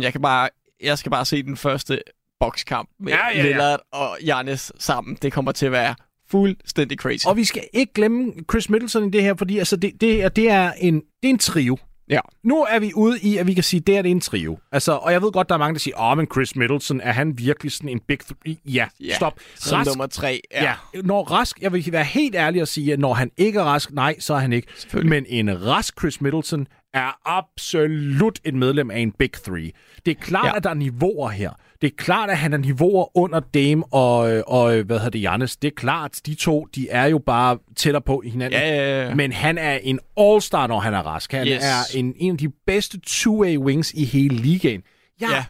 jeg 0.00 0.12
kan 0.12 0.22
bare, 0.22 0.48
jeg 0.82 0.98
skal 0.98 1.10
bare 1.10 1.24
se 1.24 1.42
den 1.42 1.56
første 1.56 2.02
bokskamp 2.40 2.88
med 3.00 3.12
ja, 3.12 3.28
ja, 3.28 3.36
ja. 3.36 3.42
Lillard 3.42 3.80
og 3.92 4.18
Janis 4.24 4.72
sammen. 4.78 5.18
Det 5.22 5.32
kommer 5.32 5.52
til 5.52 5.66
at 5.66 5.72
være 5.72 5.94
fuldstændig 6.30 6.98
crazy. 6.98 7.26
Og 7.26 7.36
vi 7.36 7.44
skal 7.44 7.62
ikke 7.72 7.92
glemme 7.92 8.32
Chris 8.50 8.70
Middleton 8.70 9.08
i 9.08 9.10
det 9.10 9.22
her, 9.22 9.34
fordi 9.34 9.58
altså, 9.58 9.76
det, 9.76 10.00
det, 10.00 10.36
det, 10.36 10.50
er 10.50 10.72
en, 10.72 10.94
det 10.94 11.02
er 11.22 11.28
en 11.28 11.38
trio. 11.38 11.78
Ja. 12.10 12.20
Nu 12.44 12.66
er 12.70 12.78
vi 12.78 12.92
ude 12.94 13.20
i, 13.20 13.36
at 13.36 13.46
vi 13.46 13.54
kan 13.54 13.64
sige, 13.64 13.80
at 13.80 13.86
det 13.86 13.96
er 13.96 14.02
en 14.02 14.20
trio. 14.20 14.58
Altså, 14.72 14.92
og 14.92 15.12
jeg 15.12 15.22
ved 15.22 15.32
godt, 15.32 15.48
der 15.48 15.54
er 15.54 15.58
mange, 15.58 15.74
der 15.74 15.80
siger, 15.80 16.00
åh, 16.00 16.10
oh, 16.10 16.16
men 16.16 16.26
Chris 16.32 16.56
Middleton, 16.56 17.00
er 17.00 17.12
han 17.12 17.38
virkelig 17.38 17.72
sådan 17.72 17.88
en 17.88 18.00
big 18.08 18.18
three? 18.18 18.56
Ja, 18.66 18.86
ja 19.00 19.14
stop. 19.14 19.40
Som 19.54 19.76
rask, 19.78 19.90
nummer 19.90 20.06
tre, 20.06 20.40
ja. 20.52 20.62
ja. 20.64 21.00
Når 21.02 21.22
rask, 21.22 21.60
jeg 21.60 21.72
vil 21.72 21.92
være 21.92 22.04
helt 22.04 22.34
ærlig 22.34 22.62
og 22.62 22.68
sige, 22.68 22.92
at 22.92 22.98
når 22.98 23.14
han 23.14 23.30
ikke 23.36 23.58
er 23.58 23.64
rask, 23.64 23.92
nej, 23.92 24.16
så 24.18 24.34
er 24.34 24.38
han 24.38 24.52
ikke. 24.52 24.68
Men 24.94 25.26
en 25.28 25.66
rask 25.66 26.00
Chris 26.00 26.20
Middleton 26.20 26.66
er 26.94 27.20
absolut 27.24 28.40
et 28.44 28.54
medlem 28.54 28.90
af 28.90 28.98
en 28.98 29.12
big 29.12 29.32
three. 29.32 29.70
Det 30.06 30.10
er 30.10 30.20
klart, 30.20 30.46
ja. 30.46 30.56
at 30.56 30.64
der 30.64 30.70
er 30.70 30.74
niveauer 30.74 31.28
her. 31.28 31.50
Det 31.80 31.86
er 31.86 31.96
klart, 31.96 32.30
at 32.30 32.38
han 32.38 32.52
er 32.52 32.56
niveauer 32.56 33.16
under 33.16 33.40
Dame 33.40 33.84
og, 33.84 34.42
og 34.46 34.82
hvad 34.82 34.98
hedder 34.98 35.10
det, 35.10 35.22
Jannes. 35.22 35.56
Det 35.56 35.68
er 35.68 35.74
klart, 35.76 36.20
de 36.26 36.34
to, 36.34 36.64
de 36.74 36.88
er 36.88 37.06
jo 37.06 37.18
bare 37.18 37.58
tættere 37.76 38.02
på 38.02 38.22
hinanden. 38.26 38.60
Ja, 38.60 38.68
ja, 38.68 39.06
ja. 39.06 39.14
Men 39.14 39.32
han 39.32 39.58
er 39.58 39.74
en 39.74 40.00
all-star, 40.16 40.66
når 40.66 40.80
han 40.80 40.94
er 40.94 41.02
rask. 41.02 41.32
Han 41.32 41.46
yes. 41.46 41.64
er 41.64 41.98
en, 41.98 42.14
en 42.16 42.32
af 42.32 42.38
de 42.38 42.48
bedste 42.48 43.00
two-way 43.06 43.58
wings 43.58 43.92
i 43.92 44.04
hele 44.04 44.36
ligaen. 44.36 44.82
Jeg 45.20 45.28
ja. 45.30 45.44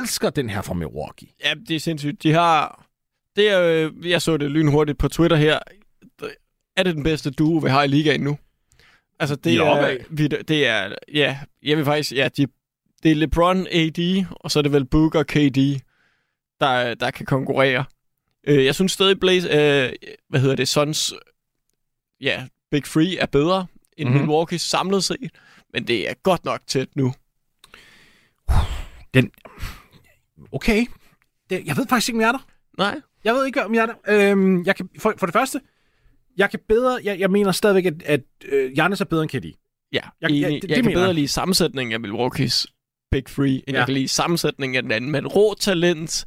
elsker 0.00 0.30
den 0.30 0.50
her 0.50 0.62
fra 0.62 0.74
Milwaukee. 0.74 1.28
Ja, 1.44 1.54
det 1.68 1.76
er 1.76 1.80
sindssygt. 1.80 2.22
De 2.22 2.32
har... 2.32 2.86
Det 3.36 3.50
er, 3.50 3.62
øh, 3.62 4.10
jeg 4.10 4.22
så 4.22 4.36
det 4.36 4.50
lynhurtigt 4.50 4.98
på 4.98 5.08
Twitter 5.08 5.36
her. 5.36 5.58
Er 6.76 6.82
det 6.82 6.94
den 6.94 7.02
bedste 7.02 7.30
duo, 7.30 7.58
vi 7.58 7.68
har 7.68 7.82
i 7.82 7.86
ligaen 7.86 8.20
nu? 8.20 8.38
Altså, 9.20 9.36
det 9.36 9.44
de 9.44 9.56
er, 9.56 9.96
vi, 10.10 10.26
det 10.26 10.66
er, 10.66 10.94
ja, 11.14 11.38
jeg 11.62 11.76
vil 11.76 11.84
faktisk, 11.84 12.12
ja, 12.12 12.28
de 12.36 12.46
det 13.02 13.10
er 13.10 13.14
LeBron, 13.14 13.66
AD, 13.70 14.24
og 14.30 14.50
så 14.50 14.58
er 14.58 14.62
det 14.62 14.72
vel 14.72 14.84
Booker, 14.84 15.22
KD, 15.22 15.80
der, 16.60 16.94
der 16.94 17.10
kan 17.10 17.26
konkurrere. 17.26 17.84
Øh, 18.46 18.64
jeg 18.64 18.74
synes 18.74 18.92
stadig, 18.92 19.20
Blaze, 19.20 19.48
øh, 19.48 19.92
hvad 20.28 20.40
hedder 20.40 20.56
det, 20.56 20.68
Suns, 20.68 21.14
ja, 22.20 22.46
Big 22.70 22.86
Free 22.86 23.18
er 23.18 23.26
bedre 23.26 23.66
end 23.96 24.08
mm-hmm. 24.08 24.20
Milwaukee 24.20 24.58
samlet 24.58 25.04
set, 25.04 25.30
men 25.72 25.86
det 25.86 26.10
er 26.10 26.14
godt 26.22 26.44
nok 26.44 26.60
tæt 26.66 26.96
nu. 26.96 27.14
Den, 29.14 29.30
okay. 30.52 30.86
Det, 31.50 31.66
jeg 31.66 31.76
ved 31.76 31.86
faktisk 31.86 32.08
ikke, 32.08 32.16
om 32.16 32.20
jeg 32.20 32.28
er 32.28 32.32
der. 32.32 32.46
Nej. 32.78 33.00
Jeg 33.24 33.34
ved 33.34 33.46
ikke, 33.46 33.64
om 33.64 33.74
jeg 33.74 33.82
er 33.82 33.86
der. 33.86 34.30
Øhm, 34.30 34.64
jeg 34.64 34.76
kan, 34.76 34.88
for, 34.98 35.14
for 35.18 35.26
det 35.26 35.32
første, 35.32 35.60
jeg 36.36 36.50
kan 36.50 36.60
bedre, 36.68 37.00
jeg, 37.04 37.18
jeg 37.18 37.30
mener 37.30 37.52
stadigvæk, 37.52 37.86
at, 37.86 38.02
at 38.02 38.20
uh, 38.52 38.72
Giannis 38.72 39.00
er 39.00 39.04
bedre 39.04 39.22
end 39.22 39.30
KD. 39.30 39.44
Ja, 39.92 40.00
jeg, 40.20 40.30
jeg, 40.30 40.30
det, 40.30 40.40
jeg 40.40 40.62
det 40.62 40.74
kan 40.74 40.84
mener. 40.84 41.00
bedre 41.00 41.14
lide 41.14 41.28
sammensætningen 41.28 42.04
af 42.04 42.08
Milwaukee's 42.08 42.71
Big 43.12 43.22
Free, 43.28 43.54
end 43.54 43.62
ja. 43.68 43.76
jeg 43.76 43.86
kan 43.86 43.94
lide 43.94 44.08
sammensætningen 44.08 44.76
af 44.76 44.82
den 44.82 44.92
anden. 44.92 45.10
Men 45.10 45.26
rå 45.26 45.54
talent, 45.54 46.24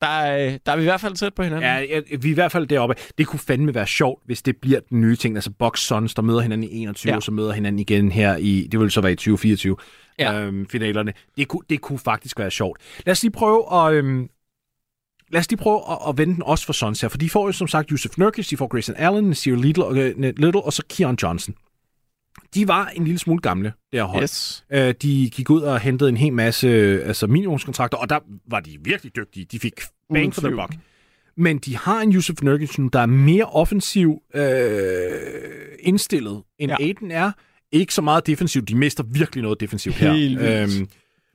der 0.00 0.06
er, 0.06 0.58
der 0.66 0.72
er 0.72 0.76
vi 0.76 0.82
i 0.82 0.84
hvert 0.84 1.00
fald 1.00 1.14
tæt 1.14 1.34
på 1.34 1.42
hinanden. 1.42 1.70
Ja, 1.70 1.78
ja, 1.78 2.00
vi 2.20 2.28
er 2.28 2.32
i 2.32 2.34
hvert 2.34 2.52
fald 2.52 2.66
deroppe. 2.66 2.94
Det 3.18 3.26
kunne 3.26 3.40
fandme 3.40 3.74
være 3.74 3.86
sjovt, 3.86 4.22
hvis 4.26 4.42
det 4.42 4.56
bliver 4.56 4.80
den 4.80 5.00
nye 5.00 5.16
ting. 5.16 5.36
Altså 5.36 5.50
Box 5.58 5.80
Sons, 5.80 6.14
der 6.14 6.22
møder 6.22 6.40
hinanden 6.40 6.70
i 6.70 6.82
21, 6.82 7.10
ja. 7.10 7.16
og 7.16 7.22
så 7.22 7.30
møder 7.30 7.52
hinanden 7.52 7.78
igen 7.78 8.12
her 8.12 8.36
i, 8.36 8.68
det 8.72 8.80
vil 8.80 8.90
så 8.90 9.00
være 9.00 9.12
i 9.12 9.16
2024, 9.16 9.76
ja. 10.18 10.40
øhm, 10.40 10.68
finalerne. 10.68 11.12
Det 11.36 11.48
kunne, 11.48 11.62
det 11.70 11.80
kunne 11.80 11.98
faktisk 11.98 12.38
være 12.38 12.50
sjovt. 12.50 12.80
Lad 13.06 13.12
os 13.12 13.22
lige 13.22 13.32
prøve 13.32 13.74
at... 13.74 13.92
Øhm, 13.94 14.28
lad 15.30 15.40
os 15.40 15.50
lige 15.50 15.58
prøve 15.58 15.80
at, 15.90 15.98
at 16.08 16.18
vende 16.18 16.34
den 16.34 16.42
også 16.42 16.66
for 16.66 16.72
Sons 16.72 17.00
her, 17.00 17.08
for 17.08 17.18
de 17.18 17.30
får 17.30 17.46
jo 17.46 17.52
som 17.52 17.68
sagt 17.68 17.90
Yusuf 17.90 18.18
Nurkic, 18.18 18.48
de 18.48 18.56
får 18.56 18.66
Grayson 18.66 18.94
Allen, 18.98 19.24
Nasir 19.24 19.56
Little, 19.56 19.84
og, 19.84 19.90
uh, 19.90 19.96
Little, 20.18 20.62
og 20.62 20.72
så 20.72 20.82
Keon 20.88 21.18
Johnson 21.22 21.54
de 22.54 22.68
var 22.68 22.86
en 22.94 23.04
lille 23.04 23.18
smule 23.18 23.40
gamle, 23.40 23.72
der 23.92 24.04
hold. 24.04 24.22
Yes. 24.22 24.64
Øh, 24.72 24.94
de 25.02 25.30
gik 25.30 25.50
ud 25.50 25.60
og 25.62 25.80
hentede 25.80 26.08
en 26.10 26.16
hel 26.16 26.32
masse 26.32 26.68
altså 27.04 27.26
minimumskontrakter, 27.26 27.98
og 27.98 28.10
der 28.10 28.18
var 28.50 28.60
de 28.60 28.78
virkelig 28.84 29.16
dygtige. 29.16 29.44
De 29.52 29.58
fik 29.58 29.72
bang 30.14 30.34
for 30.34 30.40
the 30.40 30.50
buck. 30.50 30.74
Men 31.36 31.58
de 31.58 31.76
har 31.76 32.00
en 32.00 32.12
Yusuf 32.14 32.42
Nurkic, 32.42 32.76
der 32.92 33.00
er 33.00 33.06
mere 33.06 33.44
offensiv 33.44 34.22
øh, 34.34 35.10
indstillet, 35.80 36.42
end 36.58 36.70
ja. 36.70 36.84
Aiden 36.84 37.10
er. 37.10 37.32
Ikke 37.72 37.94
så 37.94 38.02
meget 38.02 38.26
defensiv. 38.26 38.62
De 38.62 38.74
mister 38.76 39.04
virkelig 39.04 39.42
noget 39.42 39.60
defensivt 39.60 39.94
her. 39.96 40.12
Helt 40.12 40.40
vildt. 40.40 40.78
Øhm, 40.78 40.88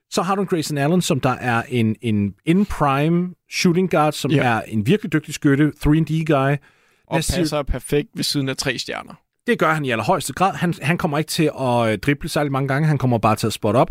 så 0.10 0.22
har 0.22 0.36
du 0.36 0.42
en 0.42 0.48
Grayson 0.48 0.78
Allen, 0.78 1.02
som 1.02 1.20
der 1.20 1.30
er 1.30 1.64
en, 1.70 1.96
en 2.02 2.34
in-prime 2.46 3.30
shooting 3.52 3.92
guard, 3.92 4.14
som 4.14 4.32
Ja. 4.32 4.44
er 4.44 4.62
en 4.62 4.86
virkelig 4.88 5.14
dygtig 5.14 5.34
skytte, 5.34 5.72
3D-guy. 5.88 6.56
Og 7.08 7.16
passer 7.16 7.64
perfekt 7.64 8.10
ved 8.16 8.24
siden 8.24 8.50
af 8.50 8.58
tre 8.58 8.78
stjerner. 8.78 9.14
Det 9.48 9.60
gør 9.60 9.74
han 9.74 9.86
i 9.86 9.92
allerhøjeste 9.92 10.34
grad. 10.34 10.54
Han, 10.54 10.74
han 10.82 10.98
kommer 10.98 11.18
ikke 11.18 11.30
til 11.30 11.52
at 11.60 11.92
øh, 11.92 11.98
drible 11.98 12.30
særlig 12.30 12.52
mange 12.52 12.68
gange. 12.68 12.88
Han 12.88 12.98
kommer 12.98 13.18
bare 13.18 13.36
til 13.36 13.48
at 13.48 13.54
spot 13.54 13.76
op. 13.76 13.90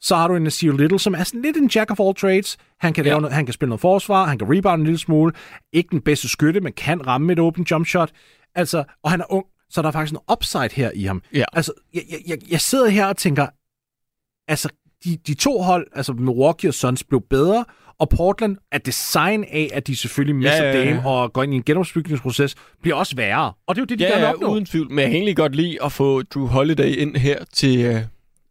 Så 0.00 0.16
har 0.16 0.28
du 0.28 0.36
en 0.36 0.42
Nasir 0.42 0.72
Little, 0.72 0.98
som 0.98 1.14
er 1.14 1.24
sådan 1.24 1.42
lidt 1.42 1.56
en 1.56 1.70
jack 1.74 1.90
of 1.90 2.00
all 2.00 2.14
trades. 2.14 2.56
Han 2.80 2.92
kan, 2.92 3.04
lave 3.04 3.14
Ja. 3.14 3.20
noget, 3.20 3.34
han 3.34 3.46
kan 3.46 3.52
spille 3.52 3.68
noget 3.68 3.80
forsvar, 3.80 4.24
han 4.26 4.38
kan 4.38 4.56
rebound 4.56 4.80
en 4.80 4.84
lille 4.86 4.98
smule. 4.98 5.32
Ikke 5.72 5.88
den 5.90 6.00
bedste 6.00 6.28
skytte, 6.28 6.60
men 6.60 6.72
kan 6.72 7.06
ramme 7.06 7.32
et 7.32 7.38
åbent 7.38 7.70
jump 7.70 7.86
shot. 7.86 8.10
Altså, 8.54 8.84
og 9.02 9.10
han 9.10 9.20
er 9.20 9.24
ung, 9.32 9.46
så 9.70 9.82
der 9.82 9.88
er 9.88 9.92
faktisk 9.92 10.12
en 10.12 10.32
upside 10.32 10.68
her 10.72 10.90
i 10.94 11.02
ham. 11.02 11.22
Ja. 11.34 11.44
Altså, 11.52 11.72
jeg, 11.94 12.02
jeg- 12.10 12.20
jeg, 12.26 12.38
jeg 12.50 12.60
sidder 12.60 12.88
her 12.88 13.06
og 13.06 13.16
tænker, 13.16 13.46
altså, 14.48 14.68
de, 15.04 15.16
de 15.26 15.34
to 15.34 15.62
hold, 15.62 15.86
altså 15.94 16.12
Milwaukee 16.12 16.70
og 16.70 16.74
Suns, 16.74 17.04
blev 17.04 17.20
bedre, 17.30 17.64
og 18.02 18.08
Portland 18.08 18.56
er 18.72 18.78
design 18.78 19.44
af, 19.44 19.70
at 19.72 19.86
de 19.86 19.96
selvfølgelig 19.96 20.36
mister 20.36 20.64
ja, 20.64 20.78
ja. 20.78 20.84
Dame 20.84 21.06
og 21.08 21.32
går 21.32 21.42
ind 21.42 21.52
i 21.52 21.56
en 21.56 21.62
genopbygningsproces, 21.62 22.54
bliver 22.82 22.96
også 22.96 23.16
værre. 23.16 23.52
Og 23.66 23.74
det 23.74 23.80
er 23.80 23.82
jo 23.82 23.86
det, 23.86 23.98
de 23.98 24.04
Ja, 24.04 24.10
gerne 24.10 24.24
ja, 24.26 24.32
opnå. 24.32 24.48
uden 24.52 24.66
tvivl. 24.66 24.90
Men 24.90 24.98
jeg 24.98 25.06
kan 25.06 25.14
egentlig 25.14 25.36
godt 25.36 25.54
lide 25.54 25.78
at 25.84 25.92
få 25.92 26.22
Drew 26.22 26.46
Holiday 26.46 26.96
ind 26.96 27.16
her 27.16 27.44
til... 27.52 27.78
Øh, 27.80 28.00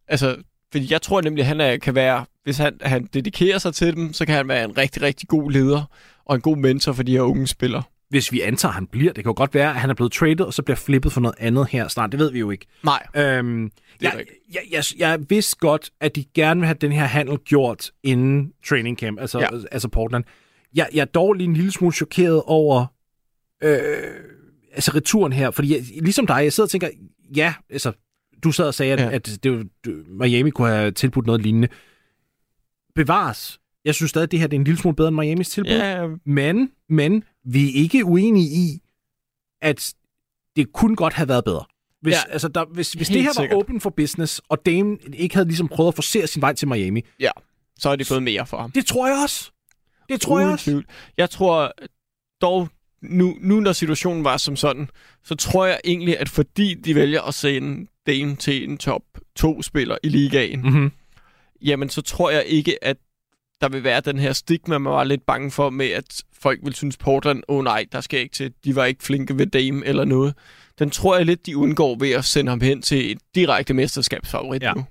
altså, 0.08 0.36
fordi 0.72 0.92
jeg 0.92 1.02
tror 1.02 1.20
nemlig, 1.20 1.42
at 1.42 1.46
han 1.46 1.60
er, 1.60 1.76
kan 1.76 1.94
være... 1.94 2.24
Hvis 2.44 2.58
han, 2.58 2.78
han 2.82 3.08
dedikerer 3.14 3.58
sig 3.58 3.74
til 3.74 3.96
dem, 3.96 4.12
så 4.12 4.26
kan 4.26 4.34
han 4.34 4.48
være 4.48 4.64
en 4.64 4.78
rigtig, 4.78 5.02
rigtig 5.02 5.28
god 5.28 5.50
leder 5.50 5.82
og 6.24 6.34
en 6.34 6.40
god 6.40 6.56
mentor 6.56 6.92
for 6.92 7.02
de 7.02 7.12
her 7.12 7.20
unge 7.20 7.46
spillere. 7.46 7.82
Hvis 8.12 8.32
vi 8.32 8.40
antager, 8.40 8.70
at 8.70 8.74
han 8.74 8.86
bliver. 8.86 9.12
Det 9.12 9.24
kan 9.24 9.30
jo 9.30 9.34
godt 9.36 9.54
være, 9.54 9.70
at 9.70 9.76
han 9.76 9.90
er 9.90 9.94
blevet 9.94 10.12
traded, 10.12 10.40
og 10.40 10.54
så 10.54 10.62
bliver 10.62 10.76
flippet 10.76 11.12
for 11.12 11.20
noget 11.20 11.34
andet 11.38 11.66
her 11.70 11.88
snart. 11.88 12.12
Det 12.12 12.20
ved 12.20 12.32
vi 12.32 12.38
jo 12.38 12.50
ikke. 12.50 12.66
Nej. 12.84 13.06
Øhm, 13.16 13.64
er 13.64 13.70
jeg, 14.00 14.24
jeg, 14.52 14.60
jeg, 14.70 14.84
jeg 14.98 15.20
vidste 15.30 15.56
godt, 15.58 15.90
at 16.00 16.16
de 16.16 16.24
gerne 16.34 16.60
vil 16.60 16.66
have 16.66 16.76
den 16.80 16.92
her 16.92 17.04
handel 17.04 17.38
gjort 17.38 17.90
inden 18.02 18.52
training 18.68 18.98
camp, 18.98 19.20
altså, 19.20 19.38
Ja. 19.40 19.48
altså 19.72 19.88
Portland. 19.88 20.24
Jeg, 20.74 20.88
jeg 20.94 21.00
er 21.00 21.04
dog 21.04 21.32
lige 21.34 21.44
en 21.48 21.54
lille 21.54 21.72
smule 21.72 21.92
chokeret 21.94 22.42
over 22.46 22.86
øh, 23.62 23.78
altså 24.72 24.90
returen 24.94 25.32
her, 25.32 25.50
fordi 25.50 25.74
jeg, 25.74 25.82
ligesom 26.02 26.26
dig, 26.26 26.34
jeg 26.44 26.52
sidder 26.52 26.66
og 26.66 26.70
tænker, 26.70 26.88
ja, 27.36 27.54
altså, 27.70 27.92
du 28.44 28.52
sad 28.52 28.66
og 28.66 28.74
sagde, 28.74 28.92
at, 28.92 29.00
Ja. 29.00 29.10
at 29.10 29.38
det, 29.42 29.68
Miami 30.08 30.50
kunne 30.50 30.68
have 30.68 30.90
tilbudt 30.90 31.26
noget 31.26 31.42
lignende. 31.42 31.68
Bevares. 32.94 33.58
Jeg 33.84 33.94
synes 33.94 34.10
stadig, 34.10 34.24
at 34.24 34.30
det 34.30 34.38
her 34.40 34.46
det 34.46 34.56
er 34.56 34.60
en 34.60 34.64
lille 34.64 34.78
smule 34.80 34.96
bedre 34.96 35.08
end 35.08 35.16
Miamis 35.16 35.48
tilbud. 35.50 35.70
Ja, 35.70 36.06
Men, 36.24 36.70
men 36.88 37.24
vi 37.44 37.68
er 37.68 37.74
ikke 37.74 38.04
uenige 38.04 38.46
i, 38.46 38.80
at 39.62 39.94
det 40.56 40.72
kunne 40.72 40.96
godt 40.96 41.14
have 41.14 41.28
været 41.28 41.44
bedre. 41.44 41.64
Hvis, 42.00 42.12
Ja, 42.12 42.18
ja, 42.28 42.32
altså 42.32 42.48
der, 42.48 42.64
hvis, 42.64 42.92
hvis 42.92 43.08
det 43.08 43.22
her 43.22 43.28
var 43.28 43.32
sikkert. 43.42 43.58
open 43.58 43.80
for 43.80 43.90
business, 43.90 44.40
og 44.48 44.66
Dame 44.66 44.98
ikke 45.14 45.34
havde 45.34 45.48
ligesom 45.48 45.68
prøvet 45.68 45.88
at 45.88 45.94
forsere 45.94 46.26
sin 46.26 46.42
vej 46.42 46.52
til 46.54 46.68
Miami, 46.68 47.02
så 47.78 47.88
har 47.88 47.96
de 47.96 48.04
fået 48.04 48.22
mere 48.22 48.46
for 48.46 48.56
ham. 48.56 48.70
det 48.70 48.86
tror 48.86 49.06
jeg 49.08 49.22
også. 49.22 49.50
Det 50.08 50.20
tror 50.20 50.38
jeg 50.38 50.44
Uden 50.46 50.52
også. 50.52 50.64
tvivl. 50.64 50.84
Jeg 51.16 51.30
tror 51.30 51.72
dog, 52.40 52.68
nu, 53.02 53.36
nu 53.40 53.60
når 53.60 53.72
situationen 53.72 54.24
var 54.24 54.36
som 54.36 54.56
sådan, 54.56 54.90
så 55.24 55.34
tror 55.34 55.66
jeg 55.66 55.80
egentlig, 55.84 56.18
at 56.18 56.28
fordi 56.28 56.74
de 56.74 56.94
vælger 56.94 57.22
at 57.22 57.34
sende 57.34 57.86
Dame 58.06 58.36
til 58.36 58.70
en 58.70 58.78
top 58.78 59.02
2-spiller 59.40 59.96
i 60.02 60.08
ligaen, 60.08 60.62
Mm-hmm. 60.62 60.92
jamen 61.62 61.88
så 61.88 62.02
tror 62.02 62.30
jeg 62.30 62.44
ikke, 62.46 62.84
at 62.84 62.96
der 63.62 63.68
vil 63.68 63.84
være 63.84 64.00
den 64.00 64.18
her 64.18 64.32
stigma, 64.32 64.78
man 64.78 64.92
var 64.92 65.04
lidt 65.04 65.26
bange 65.26 65.50
for 65.50 65.70
med, 65.70 65.86
at 65.90 66.22
folk 66.42 66.60
vil 66.64 66.74
synes 66.74 66.96
Portland, 66.96 67.42
åh 67.48 67.56
oh, 67.56 67.64
nej, 67.64 67.86
der 67.92 68.00
skal 68.00 68.16
jeg 68.16 68.22
ikke 68.22 68.34
til, 68.34 68.52
de 68.64 68.76
var 68.76 68.84
ikke 68.84 69.04
flinke 69.04 69.38
ved 69.38 69.46
Dame 69.46 69.86
eller 69.86 70.04
noget. 70.04 70.34
Den 70.78 70.90
tror 70.90 71.16
jeg 71.16 71.26
lidt, 71.26 71.46
de 71.46 71.56
undgår 71.56 71.96
ved 71.98 72.10
at 72.10 72.24
sende 72.24 72.50
ham 72.50 72.60
hen 72.60 72.82
til 72.82 73.12
et 73.12 73.18
direkte 73.34 73.74
mesterskabsfavorit 73.74 74.62
Ja. 74.62 74.72
nu. 74.72 74.84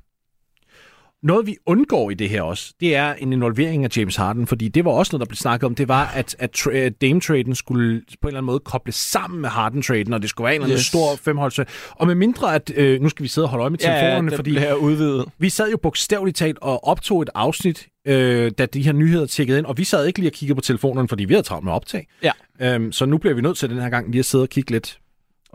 Noget, 1.23 1.47
vi 1.47 1.55
undgår 1.65 2.09
i 2.11 2.13
det 2.13 2.29
her 2.29 2.41
også, 2.41 2.73
det 2.79 2.95
er 2.95 3.13
en 3.13 3.33
involvering 3.33 3.83
af 3.85 3.97
James 3.97 4.15
Harden, 4.15 4.47
fordi 4.47 4.67
det 4.67 4.85
var 4.85 4.91
også 4.91 5.09
noget, 5.13 5.19
der 5.19 5.25
blev 5.29 5.35
snakket 5.35 5.65
om, 5.65 5.75
det 5.75 5.87
var, 5.87 6.05
at, 6.07 6.35
at 6.39 6.57
tra- 6.57 6.89
Dame-traden 6.89 7.55
skulle 7.55 8.01
på 8.21 8.27
en 8.27 8.27
eller 8.27 8.37
anden 8.37 8.45
måde 8.45 8.59
kobles 8.59 8.95
sammen 8.95 9.41
med 9.41 9.49
Harden-traden, 9.49 10.13
og 10.13 10.21
det 10.21 10.29
skulle 10.29 10.45
være 10.45 10.55
en 10.55 10.61
eller 10.61 10.65
anden 10.65 10.77
Yes. 10.79 10.85
stor 10.85 11.15
femholds. 11.15 11.59
Og 11.91 12.07
med 12.07 12.15
mindre, 12.15 12.55
at 12.55 12.71
øh, 12.75 13.01
nu 13.01 13.09
skal 13.09 13.23
vi 13.23 13.27
sidde 13.27 13.45
og 13.45 13.49
holde 13.49 13.61
øje 13.61 13.69
med 13.69 13.77
telefonerne, 13.79 14.29
den 14.29 14.35
fordi 14.35 14.51
bliver 14.51 14.73
udvidet. 14.73 15.25
Vi 15.37 15.49
sad 15.49 15.71
jo 15.71 15.77
bogstaveligt 15.77 16.37
talt 16.37 16.57
og 16.61 16.83
optog 16.87 17.21
et 17.21 17.29
afsnit, 17.35 17.87
øh, 18.07 18.51
da 18.57 18.65
de 18.65 18.81
her 18.81 18.91
nyheder 18.93 19.25
tjekkede 19.25 19.57
ind, 19.57 19.65
og 19.65 19.77
vi 19.77 19.83
sad 19.83 20.05
ikke 20.07 20.19
lige 20.19 20.29
og 20.29 20.33
kiggede 20.33 20.55
på 20.55 20.61
telefonerne, 20.61 21.07
fordi 21.07 21.25
vi 21.25 21.33
havde 21.33 21.43
travlt 21.45 21.65
med 21.65 21.73
optag. 21.73 22.07
Ja. 22.23 22.31
Øhm, 22.61 22.91
så 22.91 23.05
nu 23.05 23.17
bliver 23.17 23.33
vi 23.33 23.41
nødt 23.41 23.57
til 23.57 23.69
den 23.69 23.77
her 23.81 23.89
gang 23.89 24.11
lige 24.11 24.19
at 24.19 24.25
sidde 24.25 24.41
og 24.41 24.49
kigge 24.49 24.71
lidt. 24.71 24.99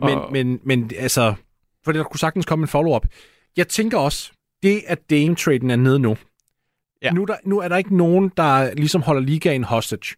Men, 0.01 0.17
Og- 0.17 0.31
men, 0.31 0.59
men 0.65 0.91
altså, 0.99 1.33
for 1.85 1.91
der 1.91 2.03
kunne 2.03 2.19
sagtens 2.19 2.45
komme 2.45 2.63
en 2.63 2.67
follow-up. 2.67 3.05
Jeg 3.57 3.67
tænker 3.67 3.97
også, 3.97 4.31
det 4.63 4.81
at 4.87 4.99
Dame-traden 5.09 5.71
er 5.71 5.75
nede 5.75 5.99
nu, 5.99 6.17
Ja. 7.01 7.11
nu, 7.11 7.21
er 7.21 7.25
der, 7.25 7.35
nu 7.45 7.59
er 7.59 7.67
der 7.67 7.77
ikke 7.77 7.97
nogen, 7.97 8.31
der 8.37 8.73
ligesom 8.73 9.01
holder 9.01 9.21
ligaen 9.21 9.63
hostage. 9.63 10.15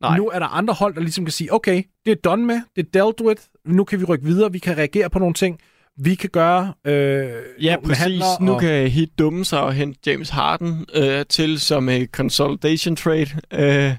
Nej. 0.00 0.16
Nu 0.16 0.28
er 0.28 0.38
der 0.38 0.46
andre 0.46 0.74
hold, 0.74 0.94
der 0.94 1.00
ligesom 1.00 1.24
kan 1.24 1.32
sige, 1.32 1.52
okay, 1.52 1.82
det 2.04 2.10
er 2.10 2.16
done 2.16 2.44
med, 2.46 2.60
det 2.76 2.86
er 2.86 2.90
dealt 3.02 3.20
with, 3.20 3.42
nu 3.64 3.84
kan 3.84 4.00
vi 4.00 4.04
rykke 4.04 4.24
videre, 4.24 4.52
vi 4.52 4.58
kan 4.58 4.76
reagere 4.78 5.10
på 5.10 5.18
nogle 5.18 5.34
ting, 5.34 5.58
vi 5.96 6.14
kan 6.14 6.30
gøre 6.30 6.72
øh, 6.84 7.30
Ja, 7.60 7.76
præcis. 7.84 8.22
Nu 8.40 8.52
og- 8.54 8.60
kan 8.60 8.88
Heat 8.90 9.08
dumme 9.18 9.44
sig 9.44 9.60
og 9.60 9.72
hente 9.72 10.00
James 10.10 10.28
Harden 10.28 10.86
øh, 10.94 11.24
til 11.28 11.60
som 11.60 11.88
en 11.88 12.06
consolidation 12.06 12.96
trade. 12.96 13.26
Øh, 13.52 13.92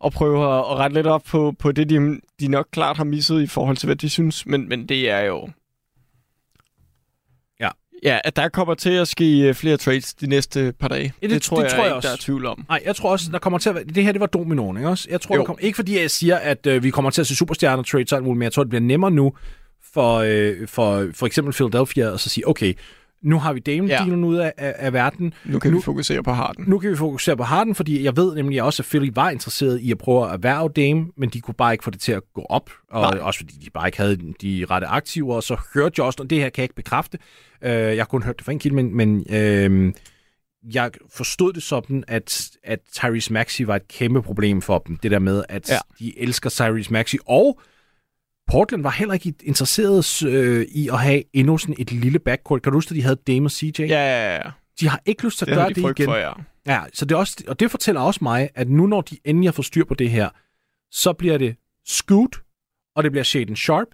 og 0.00 0.12
prøve 0.12 0.58
at 0.58 0.64
rette 0.78 0.94
lidt 0.94 1.06
op 1.06 1.22
på, 1.28 1.54
på 1.58 1.72
det, 1.72 1.90
de, 1.90 2.20
de 2.40 2.48
nok 2.48 2.66
klart 2.72 2.96
har 2.96 3.04
misset 3.04 3.42
i 3.42 3.46
forhold 3.46 3.76
til, 3.76 3.86
hvad 3.86 3.96
de 3.96 4.08
synes. 4.08 4.46
Men, 4.46 4.68
men 4.68 4.86
det 4.88 5.10
er 5.10 5.20
jo... 5.20 5.48
Ja. 8.04 8.12
Ja, 8.12 8.18
at 8.24 8.36
der 8.36 8.48
kommer 8.48 8.74
til 8.74 8.90
at 8.90 9.08
ske 9.08 9.40
øh, 9.40 9.54
flere 9.54 9.76
trades 9.76 10.14
de 10.14 10.26
næste 10.26 10.72
par 10.80 10.88
dage. 10.88 11.12
det- 11.22 11.30
det, 11.30 11.42
tror 11.42 11.56
det 11.56 11.62
jeg, 11.64 11.70
tror 11.70 11.78
jeg 11.78 11.86
ikke, 11.86 11.94
også. 11.96 12.08
der 12.08 12.14
er 12.14 12.18
tvivl 12.20 12.46
om. 12.46 12.64
Nej, 12.68 12.82
jeg 12.84 12.96
tror 12.96 13.10
også, 13.10 13.26
der 13.32 13.38
kommer 13.38 13.58
til 13.58 13.68
at 13.68 13.74
være... 13.74 13.84
Det 13.84 14.04
her, 14.04 14.12
det 14.12 14.20
var 14.20 14.26
dominoen, 14.26 14.76
ikke 14.76 14.88
også? 14.88 15.08
Jeg 15.10 15.20
tror, 15.20 15.36
der 15.36 15.44
kommer, 15.44 15.60
ikke 15.60 15.76
fordi 15.76 16.00
jeg 16.00 16.10
siger, 16.10 16.36
at 16.36 16.66
øh, 16.66 16.82
vi 16.82 16.90
kommer 16.90 17.10
til 17.10 17.20
at 17.20 17.26
se 17.26 17.36
superstjerner 17.36 17.82
trades 17.82 18.12
og 18.12 18.16
alt 18.16 18.24
muligt, 18.24 18.38
men 18.38 18.44
jeg 18.44 18.52
tror, 18.52 18.62
det 18.62 18.70
bliver 18.70 18.82
nemmere 18.82 19.10
nu 19.10 19.32
for, 19.94 20.16
øh, 20.26 20.68
for, 20.68 21.08
for 21.14 21.26
eksempel 21.26 21.54
Philadelphia 21.54 22.12
at 22.14 22.20
så 22.20 22.28
sige, 22.30 22.48
okay, 22.48 22.74
nu 23.24 23.38
har 23.38 23.52
vi 23.52 23.60
Dame-dealen 23.60 24.20
ja. 24.20 24.26
ud 24.26 24.36
af, 24.36 24.52
af, 24.58 24.74
af 24.78 24.92
verden. 24.92 25.34
Nu 25.44 25.58
kan 25.58 25.70
Nu- 25.70 25.76
vi 25.78 25.82
fokusere 25.82 26.22
på 26.22 26.32
Harden. 26.32 26.64
Nu 26.68 26.78
kan 26.78 26.90
vi 26.90 26.96
fokusere 26.96 27.36
på 27.36 27.42
Harden, 27.42 27.74
fordi 27.74 28.04
jeg 28.04 28.16
ved 28.16 28.34
nemlig 28.34 28.62
også, 28.62 28.82
at 28.82 28.86
Philly 28.86 29.10
var 29.14 29.30
interesseret 29.30 29.80
i 29.80 29.90
at 29.90 29.98
prøve 29.98 30.26
at 30.26 30.32
erhverve 30.32 30.68
Dame, 30.76 31.06
men 31.16 31.28
de 31.28 31.40
kunne 31.40 31.54
bare 31.54 31.72
ikke 31.74 31.84
få 31.84 31.90
det 31.90 32.00
til 32.00 32.12
at 32.12 32.22
gå 32.34 32.46
op. 32.48 32.70
Og 32.90 33.00
Nej. 33.14 33.20
også 33.22 33.38
fordi 33.40 33.54
de 33.64 33.70
bare 33.70 33.88
ikke 33.88 33.98
havde 33.98 34.16
de 34.42 34.66
rette 34.70 34.86
aktiver. 34.86 35.34
Og 35.34 35.42
så 35.42 35.56
hørte 35.74 35.94
jeg 35.98 36.06
også, 36.06 36.18
og 36.22 36.30
det 36.30 36.38
her 36.38 36.48
kan 36.48 36.60
jeg 36.62 36.64
ikke 36.64 36.74
bekræfte, 36.74 37.18
øh, 37.64 37.70
jeg 37.72 37.96
har 37.98 38.04
kun 38.04 38.22
hørt 38.22 38.36
det 38.38 38.44
fra 38.44 38.52
en 38.52 38.58
kilde, 38.58 38.76
men, 38.76 38.96
men 38.96 39.26
øh, 39.30 39.92
jeg 40.74 40.90
forstod 41.16 41.52
det 41.52 41.62
sådan, 41.62 42.04
at, 42.08 42.48
at 42.64 42.78
Tyrese 42.94 43.32
Maxey 43.32 43.64
var 43.64 43.76
et 43.76 43.88
kæmpe 43.88 44.22
problem 44.22 44.62
for 44.62 44.78
dem. 44.78 44.96
Det 44.96 45.10
der 45.10 45.18
med, 45.18 45.44
at 45.48 45.70
Ja. 45.70 45.78
de 45.98 46.18
elsker 46.18 46.50
Tyrese 46.50 46.92
Maxey. 46.92 47.18
Og 47.26 47.60
Portland 48.50 48.82
var 48.82 48.90
heller 48.90 49.14
ikke 49.14 49.34
interesseret 49.44 50.22
øh, 50.26 50.66
i 50.74 50.88
at 50.88 50.98
have 50.98 51.22
endnu 51.32 51.58
sådan 51.58 51.74
et 51.78 51.92
lille 51.92 52.18
backcourt. 52.18 52.62
Kan 52.62 52.72
du 52.72 52.76
huske, 52.76 52.90
at 52.90 52.96
de 52.96 53.02
havde 53.02 53.16
Dame 53.26 53.46
og 53.46 53.50
CJ? 53.50 53.80
Ja, 53.80 53.86
ja, 53.86 54.34
ja. 54.34 54.50
De 54.80 54.88
har 54.88 55.00
ikke 55.06 55.24
lyst 55.24 55.38
til 55.38 55.44
at 55.44 55.48
Det 55.48 55.56
gøre 55.56 55.68
de 55.68 55.74
det 55.74 55.98
igen. 55.98 56.06
for, 56.06 56.16
ja. 56.16 56.32
Ja, 56.66 56.80
så 56.92 57.04
det 57.04 57.16
også, 57.16 57.44
og 57.48 57.60
det 57.60 57.70
fortæller 57.70 58.00
også 58.00 58.20
mig, 58.22 58.48
at 58.54 58.68
nu 58.68 58.86
når 58.86 59.00
de 59.00 59.16
endelig 59.24 59.48
har 59.48 59.52
fået 59.52 59.66
styr 59.66 59.84
på 59.84 59.94
det 59.94 60.10
her, 60.10 60.28
så 60.90 61.12
bliver 61.12 61.38
det 61.38 61.56
Scoot, 61.86 62.36
og 62.96 63.02
det 63.02 63.12
bliver 63.12 63.24
Shaden 63.24 63.56
Sharp, 63.56 63.86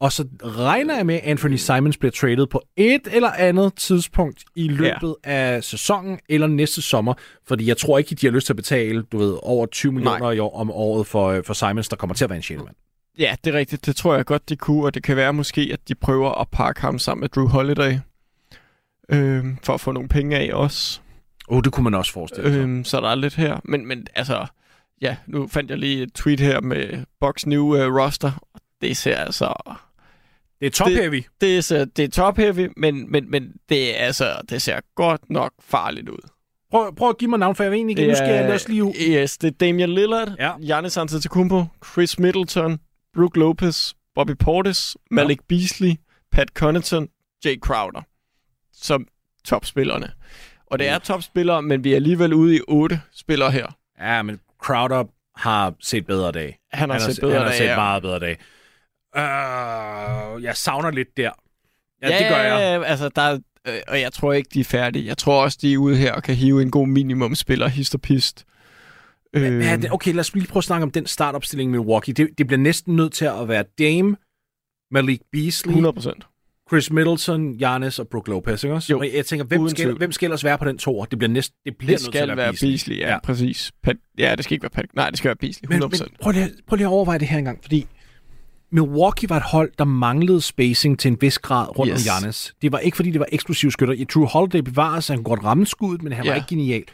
og 0.00 0.12
så 0.12 0.28
regner 0.44 0.96
jeg 0.96 1.06
med, 1.06 1.14
at 1.14 1.20
Anthony 1.20 1.56
Simons 1.56 1.96
bliver 1.96 2.12
traded 2.12 2.46
på 2.46 2.62
et 2.76 3.08
eller 3.12 3.30
andet 3.30 3.74
tidspunkt 3.74 4.44
i 4.56 4.68
løbet 4.68 5.16
ja. 5.26 5.30
af 5.30 5.64
sæsonen 5.64 6.18
eller 6.28 6.46
næste 6.46 6.82
sommer, 6.82 7.14
fordi 7.48 7.66
jeg 7.66 7.76
tror 7.76 7.98
ikke, 7.98 8.14
de 8.14 8.26
har 8.26 8.32
lyst 8.32 8.46
til 8.46 8.52
at 8.52 8.56
betale, 8.56 9.02
du 9.02 9.18
ved, 9.18 9.38
over 9.42 9.66
20 9.66 9.92
millioner 9.92 10.30
i 10.30 10.38
år, 10.38 10.56
om 10.56 10.70
året 10.70 11.06
for, 11.06 11.28
øh, 11.28 11.44
for 11.44 11.54
Simons, 11.54 11.88
der 11.88 11.96
kommer 11.96 12.14
til 12.14 12.24
at 12.24 12.30
være 12.30 12.36
en 12.36 12.42
sjælemand. 12.42 12.76
Ja, 13.18 13.36
det 13.44 13.54
er 13.54 13.58
rigtigt. 13.58 13.86
Det 13.86 13.96
tror 13.96 14.14
jeg 14.14 14.24
godt, 14.26 14.48
de 14.48 14.56
kunne, 14.56 14.84
og 14.84 14.94
det 14.94 15.02
kan 15.02 15.16
være 15.16 15.32
måske, 15.32 15.70
at 15.72 15.88
de 15.88 15.94
prøver 15.94 16.40
at 16.40 16.48
pakke 16.48 16.80
ham 16.80 16.98
sammen 16.98 17.20
med 17.20 17.28
Drew 17.28 17.46
Holiday. 17.46 17.98
Øhm, 19.08 19.58
for 19.62 19.74
at 19.74 19.80
få 19.80 19.92
nogle 19.92 20.08
penge 20.08 20.36
af 20.38 20.50
også. 20.54 21.00
Åh, 21.48 21.56
oh, 21.56 21.62
det 21.64 21.72
kunne 21.72 21.84
man 21.84 21.94
også 21.94 22.12
forestille 22.12 22.52
sig. 22.52 22.60
Øhm, 22.60 22.84
så 22.84 23.00
der 23.00 23.08
er 23.08 23.14
lidt 23.14 23.34
her. 23.34 23.60
Men, 23.64 23.86
men 23.86 24.06
altså, 24.14 24.46
ja, 25.00 25.16
nu 25.26 25.48
fandt 25.48 25.70
jeg 25.70 25.78
lige 25.78 26.02
et 26.02 26.12
tweet 26.14 26.40
her 26.40 26.60
med 26.60 27.04
Bucks 27.20 27.46
new 27.46 27.64
uh, 27.64 27.96
roster. 27.96 28.32
Det 28.80 28.96
ser 28.96 29.16
altså... 29.16 29.54
Det 30.60 30.66
er 30.66 30.70
top-heavy. 30.70 31.24
Det, 31.40 31.64
ser, 31.64 31.84
det 31.84 32.04
er 32.04 32.08
top 32.08 32.36
heavy, 32.36 32.68
men, 32.76 33.12
men, 33.12 33.30
men 33.30 33.52
det, 33.68 34.00
er, 34.00 34.04
altså, 34.04 34.36
det 34.48 34.62
ser 34.62 34.80
godt 34.94 35.30
nok 35.30 35.52
farligt 35.60 36.08
ud. 36.08 36.28
Prøv, 36.70 36.94
prøv 36.94 37.08
at 37.08 37.18
give 37.18 37.30
mig 37.30 37.38
navn, 37.38 37.54
for 37.56 37.62
jeg 37.62 37.70
ved 37.70 37.78
egentlig 37.78 37.98
ikke, 37.98 38.10
nu 38.10 38.16
skal 38.16 38.28
jeg 38.28 38.52
også 38.52 38.68
lige... 38.68 38.94
Yes, 39.22 39.38
det 39.38 39.48
er 39.48 39.52
Damian 39.52 39.90
Lillard, 39.90 40.28
Ja. 40.38 40.58
Giannis 40.58 40.96
Antetokounmpo, 40.96 41.64
Chris 41.92 42.18
Middleton, 42.18 42.78
Brook 43.16 43.36
Lopez, 43.36 43.92
Bobby 44.14 44.34
Portis, 44.38 44.96
Malik 45.10 45.38
Beasley, 45.48 45.94
Pat 46.32 46.48
Connaughton, 46.48 47.08
Jay 47.44 47.56
Crowder 47.60 48.02
som 48.72 49.06
topspillerne. 49.44 50.10
Og 50.66 50.78
det 50.78 50.88
er 50.88 50.98
topspillere, 50.98 51.62
men 51.62 51.84
vi 51.84 51.92
er 51.92 51.96
alligevel 51.96 52.34
ude 52.34 52.56
i 52.56 52.60
otte 52.68 53.00
spillere 53.14 53.50
her. 53.50 53.66
Ja, 54.00 54.22
men 54.22 54.40
Crowder 54.62 55.04
har 55.36 55.74
set 55.80 56.06
bedre 56.06 56.32
dage. 56.32 56.58
Han 56.72 56.90
har 56.90 56.98
set 56.98 57.18
bedre 57.20 57.38
han 57.38 57.46
har 57.46 57.52
set 57.52 57.64
ja. 57.64 57.76
meget 57.76 58.02
bedre 58.02 58.18
dage. 58.18 58.36
Uh, 59.16 60.42
jeg 60.44 60.56
savner 60.56 60.90
lidt 60.90 61.16
der. 61.16 61.30
Ja, 62.02 62.08
ja, 62.08 62.18
det 62.18 62.28
gør 62.28 62.36
jeg. 62.36 62.80
Ja, 62.80 62.84
altså, 62.84 63.08
der, 63.08 63.22
er- 63.22 63.38
øh, 63.68 63.80
og 63.88 64.00
jeg 64.00 64.12
tror 64.12 64.32
ikke, 64.32 64.48
de 64.54 64.60
er 64.60 64.64
færdige. 64.64 65.06
Jeg 65.06 65.18
tror 65.18 65.42
også, 65.42 65.58
de 65.62 65.72
er 65.72 65.78
ude 65.78 65.96
her 65.96 66.12
og 66.12 66.22
kan 66.22 66.34
hive 66.34 66.62
en 66.62 66.70
god 66.70 66.86
minimumspiller, 66.86 67.68
hist 67.68 67.94
og 67.94 68.00
pist. 68.00 68.44
Øh, 69.34 69.42
det, 69.82 69.92
okay, 69.92 70.12
lad 70.12 70.20
os 70.20 70.34
lige 70.34 70.46
prøve 70.46 70.60
at 70.60 70.64
snakke 70.64 70.82
om 70.82 70.90
den 70.90 71.06
startopstilling 71.06 71.70
med 71.70 71.78
Milwaukee. 71.78 72.14
Det, 72.14 72.28
det 72.38 72.46
bliver 72.46 72.60
næsten 72.60 72.96
nødt 72.96 73.12
til 73.12 73.24
at 73.24 73.48
være 73.48 73.64
Dame, 73.78 74.16
Malik 74.90 75.20
Beasley, 75.32 75.70
100 75.70 75.92
procent. 75.92 76.26
Chris 76.70 76.90
Middleton, 76.90 77.58
Giannis 77.58 77.98
og 77.98 78.08
Brook 78.08 78.28
Lopez, 78.28 78.64
ikke 78.64 78.74
også? 78.74 78.92
Jo. 78.92 78.98
Og 78.98 79.08
jeg 79.14 79.26
tænker, 79.26 79.44
hvem 79.46 79.68
skal, 79.68 79.84
tvivl. 79.84 79.98
hvem 79.98 80.12
skal 80.12 80.26
ellers 80.26 80.44
være 80.44 80.58
på 80.58 80.64
den 80.64 80.78
to? 80.78 81.04
Det 81.10 81.18
bliver, 81.18 81.30
næsten, 81.30 81.56
det 81.64 81.76
bliver 81.76 81.96
Det 81.96 82.04
nødt 82.06 82.12
til 82.12 82.18
at 82.18 82.28
være 82.28 82.36
være 82.36 82.50
Beasley. 82.52 82.68
Beasley, 82.70 82.98
ja, 82.98 83.08
Ja. 83.12 83.18
præcis. 83.24 83.72
Pat, 83.82 83.96
ja, 84.18 84.34
det 84.36 84.44
skal 84.44 84.54
ikke 84.54 84.62
være 84.62 84.70
Pat. 84.70 84.84
Nej, 84.94 85.08
det 85.10 85.18
skal 85.18 85.28
være 85.28 85.36
Beasley, 85.36 85.62
100 85.68 85.80
Men, 85.86 85.90
procent. 85.90 86.10
men 86.10 86.16
prøv, 86.22 86.32
lige, 86.32 86.44
at- 86.44 86.52
prøv 86.66 86.76
lige 86.76 86.86
at 86.86 86.90
overveje 86.90 87.18
det 87.18 87.28
her 87.28 87.38
engang, 87.38 87.58
fordi 87.62 87.86
Milwaukee 88.72 89.28
var 89.30 89.36
et 89.36 89.42
hold, 89.42 89.72
der 89.78 89.84
manglede 89.84 90.40
spacing 90.40 90.98
til 90.98 91.10
en 91.10 91.18
vis 91.20 91.38
grad 91.38 91.78
rundt 91.78 91.92
Yes. 91.92 92.08
om 92.08 92.20
Giannis. 92.20 92.54
Det 92.62 92.72
var 92.72 92.78
ikke, 92.78 92.96
fordi 92.96 93.10
det 93.10 93.18
var 93.20 93.26
eksplosive 93.32 93.72
skytter. 93.72 93.94
I 93.94 94.04
True 94.04 94.26
Holiday 94.26 94.60
bevares, 94.60 95.08
han 95.08 95.22
godt 95.22 95.44
ramme 95.44 95.66
skuddet, 95.66 96.02
men 96.02 96.12
han 96.12 96.24
var 96.26 96.30
Ja. 96.32 96.36
ikke 96.36 96.46
genial. 96.48 96.84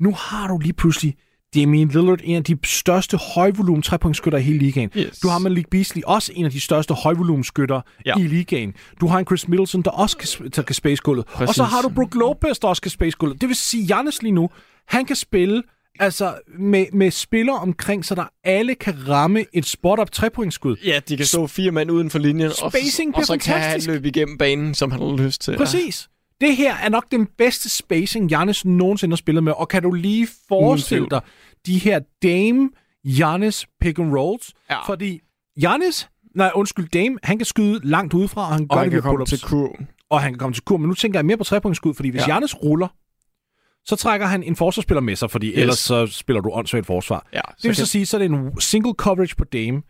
Nu 0.00 0.12
har 0.12 0.48
du 0.48 0.58
lige 0.58 0.72
pludselig 0.72 1.14
Damian 1.54 1.88
Lillard, 1.88 2.18
en 2.24 2.36
af 2.36 2.44
de 2.44 2.58
største 2.64 3.16
højvolumen 3.16 3.82
trepointskytter 3.82 4.38
i 4.38 4.42
hele 4.42 4.58
ligaen. 4.58 4.90
Yes. 4.96 5.18
Du 5.18 5.28
har 5.28 5.38
Malik 5.38 5.68
Beasley, 5.70 6.02
også 6.06 6.32
en 6.34 6.44
af 6.44 6.50
de 6.50 6.60
største 6.60 6.94
højvolumenskytter 6.94 7.80
ja. 8.06 8.18
I 8.18 8.22
ligaen. 8.22 8.74
Du 9.00 9.06
har 9.06 9.18
en 9.18 9.26
Chris 9.26 9.48
Middleton, 9.48 9.82
der 9.82 9.90
også 9.90 10.16
kan, 10.16 10.50
der 10.56 10.62
kan 10.62 10.74
space 10.74 11.02
gulvet. 11.02 11.26
Og 11.34 11.54
så 11.54 11.64
har 11.64 11.82
du 11.82 11.88
Brook 11.88 12.14
Lopez, 12.14 12.58
der 12.58 12.68
også 12.68 12.82
kan 12.82 12.90
space 12.90 13.16
gulvet. 13.16 13.40
Det 13.40 13.48
vil 13.48 13.56
sige, 13.56 13.86
Giannis 13.86 14.22
lige 14.22 14.32
nu, 14.32 14.50
han 14.88 15.04
kan 15.04 15.16
spille 15.16 15.62
altså 16.00 16.34
med, 16.58 16.86
med 16.92 17.10
spillere 17.10 17.56
omkring, 17.56 18.04
så 18.04 18.14
der 18.14 18.24
alle 18.44 18.74
kan 18.74 19.08
ramme 19.08 19.44
et 19.52 19.66
spot-up 19.66 20.10
trepointsskud. 20.10 20.76
Ja, 20.84 21.00
de 21.08 21.16
kan 21.16 21.26
stå 21.26 21.46
fire 21.46 21.70
mand 21.70 21.90
uden 21.90 22.10
for 22.10 22.18
linjen, 22.18 22.50
og, 22.62 22.72
Spacing 22.72 23.16
og 23.16 23.24
så 23.24 23.32
bliver 23.32 23.58
kan 23.58 23.62
han 23.62 23.80
løbe 23.86 24.08
igennem 24.08 24.38
banen, 24.38 24.74
som 24.74 24.90
han 24.90 25.00
har 25.00 25.16
lyst 25.16 25.40
til. 25.40 25.56
Præcis. 25.56 26.08
Det 26.40 26.56
her 26.56 26.74
er 26.76 26.88
nok 26.88 27.04
den 27.10 27.26
bedste 27.38 27.68
spacing, 27.68 28.28
Giannis 28.28 28.64
nogensinde 28.64 29.12
har 29.12 29.16
spillet 29.16 29.44
med. 29.44 29.52
Og 29.56 29.68
kan 29.68 29.82
du 29.82 29.92
lige 29.92 30.28
forestille 30.48 31.06
dig 31.10 31.20
de 31.66 31.78
her 31.78 32.00
Dame 32.22 32.70
Giannis 33.06 33.66
pick 33.80 33.98
and 33.98 34.16
rolls? 34.16 34.52
Ja. 34.70 34.86
Fordi 34.86 35.20
Giannis, 35.60 36.08
nej 36.34 36.50
undskyld, 36.54 36.88
Dame, 36.88 37.18
han 37.22 37.38
kan 37.38 37.44
skyde 37.44 37.80
langt 37.88 38.14
udefra, 38.14 38.40
og 38.40 38.48
han 38.52 38.68
gør 38.68 38.76
Og 38.76 38.78
han 38.82 38.84
det 38.92 38.92
kan 38.92 39.10
komme 39.10 39.26
til 39.26 39.42
kurven. 39.42 39.88
og 40.10 40.20
han 40.20 40.32
kan 40.32 40.38
komme 40.38 40.54
til 40.54 40.62
kur. 40.64 40.76
Men 40.76 40.88
nu 40.88 40.94
tænker 40.94 41.18
jeg 41.18 41.26
mere 41.26 41.36
på 41.36 41.44
trepunktsskud, 41.44 41.94
fordi 41.94 42.08
hvis 42.08 42.18
ja. 42.20 42.26
Ja. 42.26 42.32
Giannis 42.32 42.56
ruller, 42.62 42.88
så 43.84 43.96
trækker 43.96 44.26
han 44.26 44.42
en 44.42 44.56
forsvarsspiller 44.56 45.00
med 45.00 45.16
sig, 45.16 45.30
fordi 45.30 45.46
yes. 45.48 45.58
ellers 45.58 45.78
så 45.78 46.06
spiller 46.06 46.40
du 46.40 46.50
åndssvagt 46.52 46.86
forsvar. 46.86 47.26
Ja, 47.32 47.40
Det 47.56 47.64
vil 47.64 47.68
kan- 47.68 47.74
så 47.74 47.86
sige, 47.86 48.06
så 48.06 48.16
er 48.16 48.18
det 48.18 48.30
en 48.30 48.60
single 48.60 48.92
coverage 48.98 49.36
på 49.36 49.44
Dame. 49.44 49.82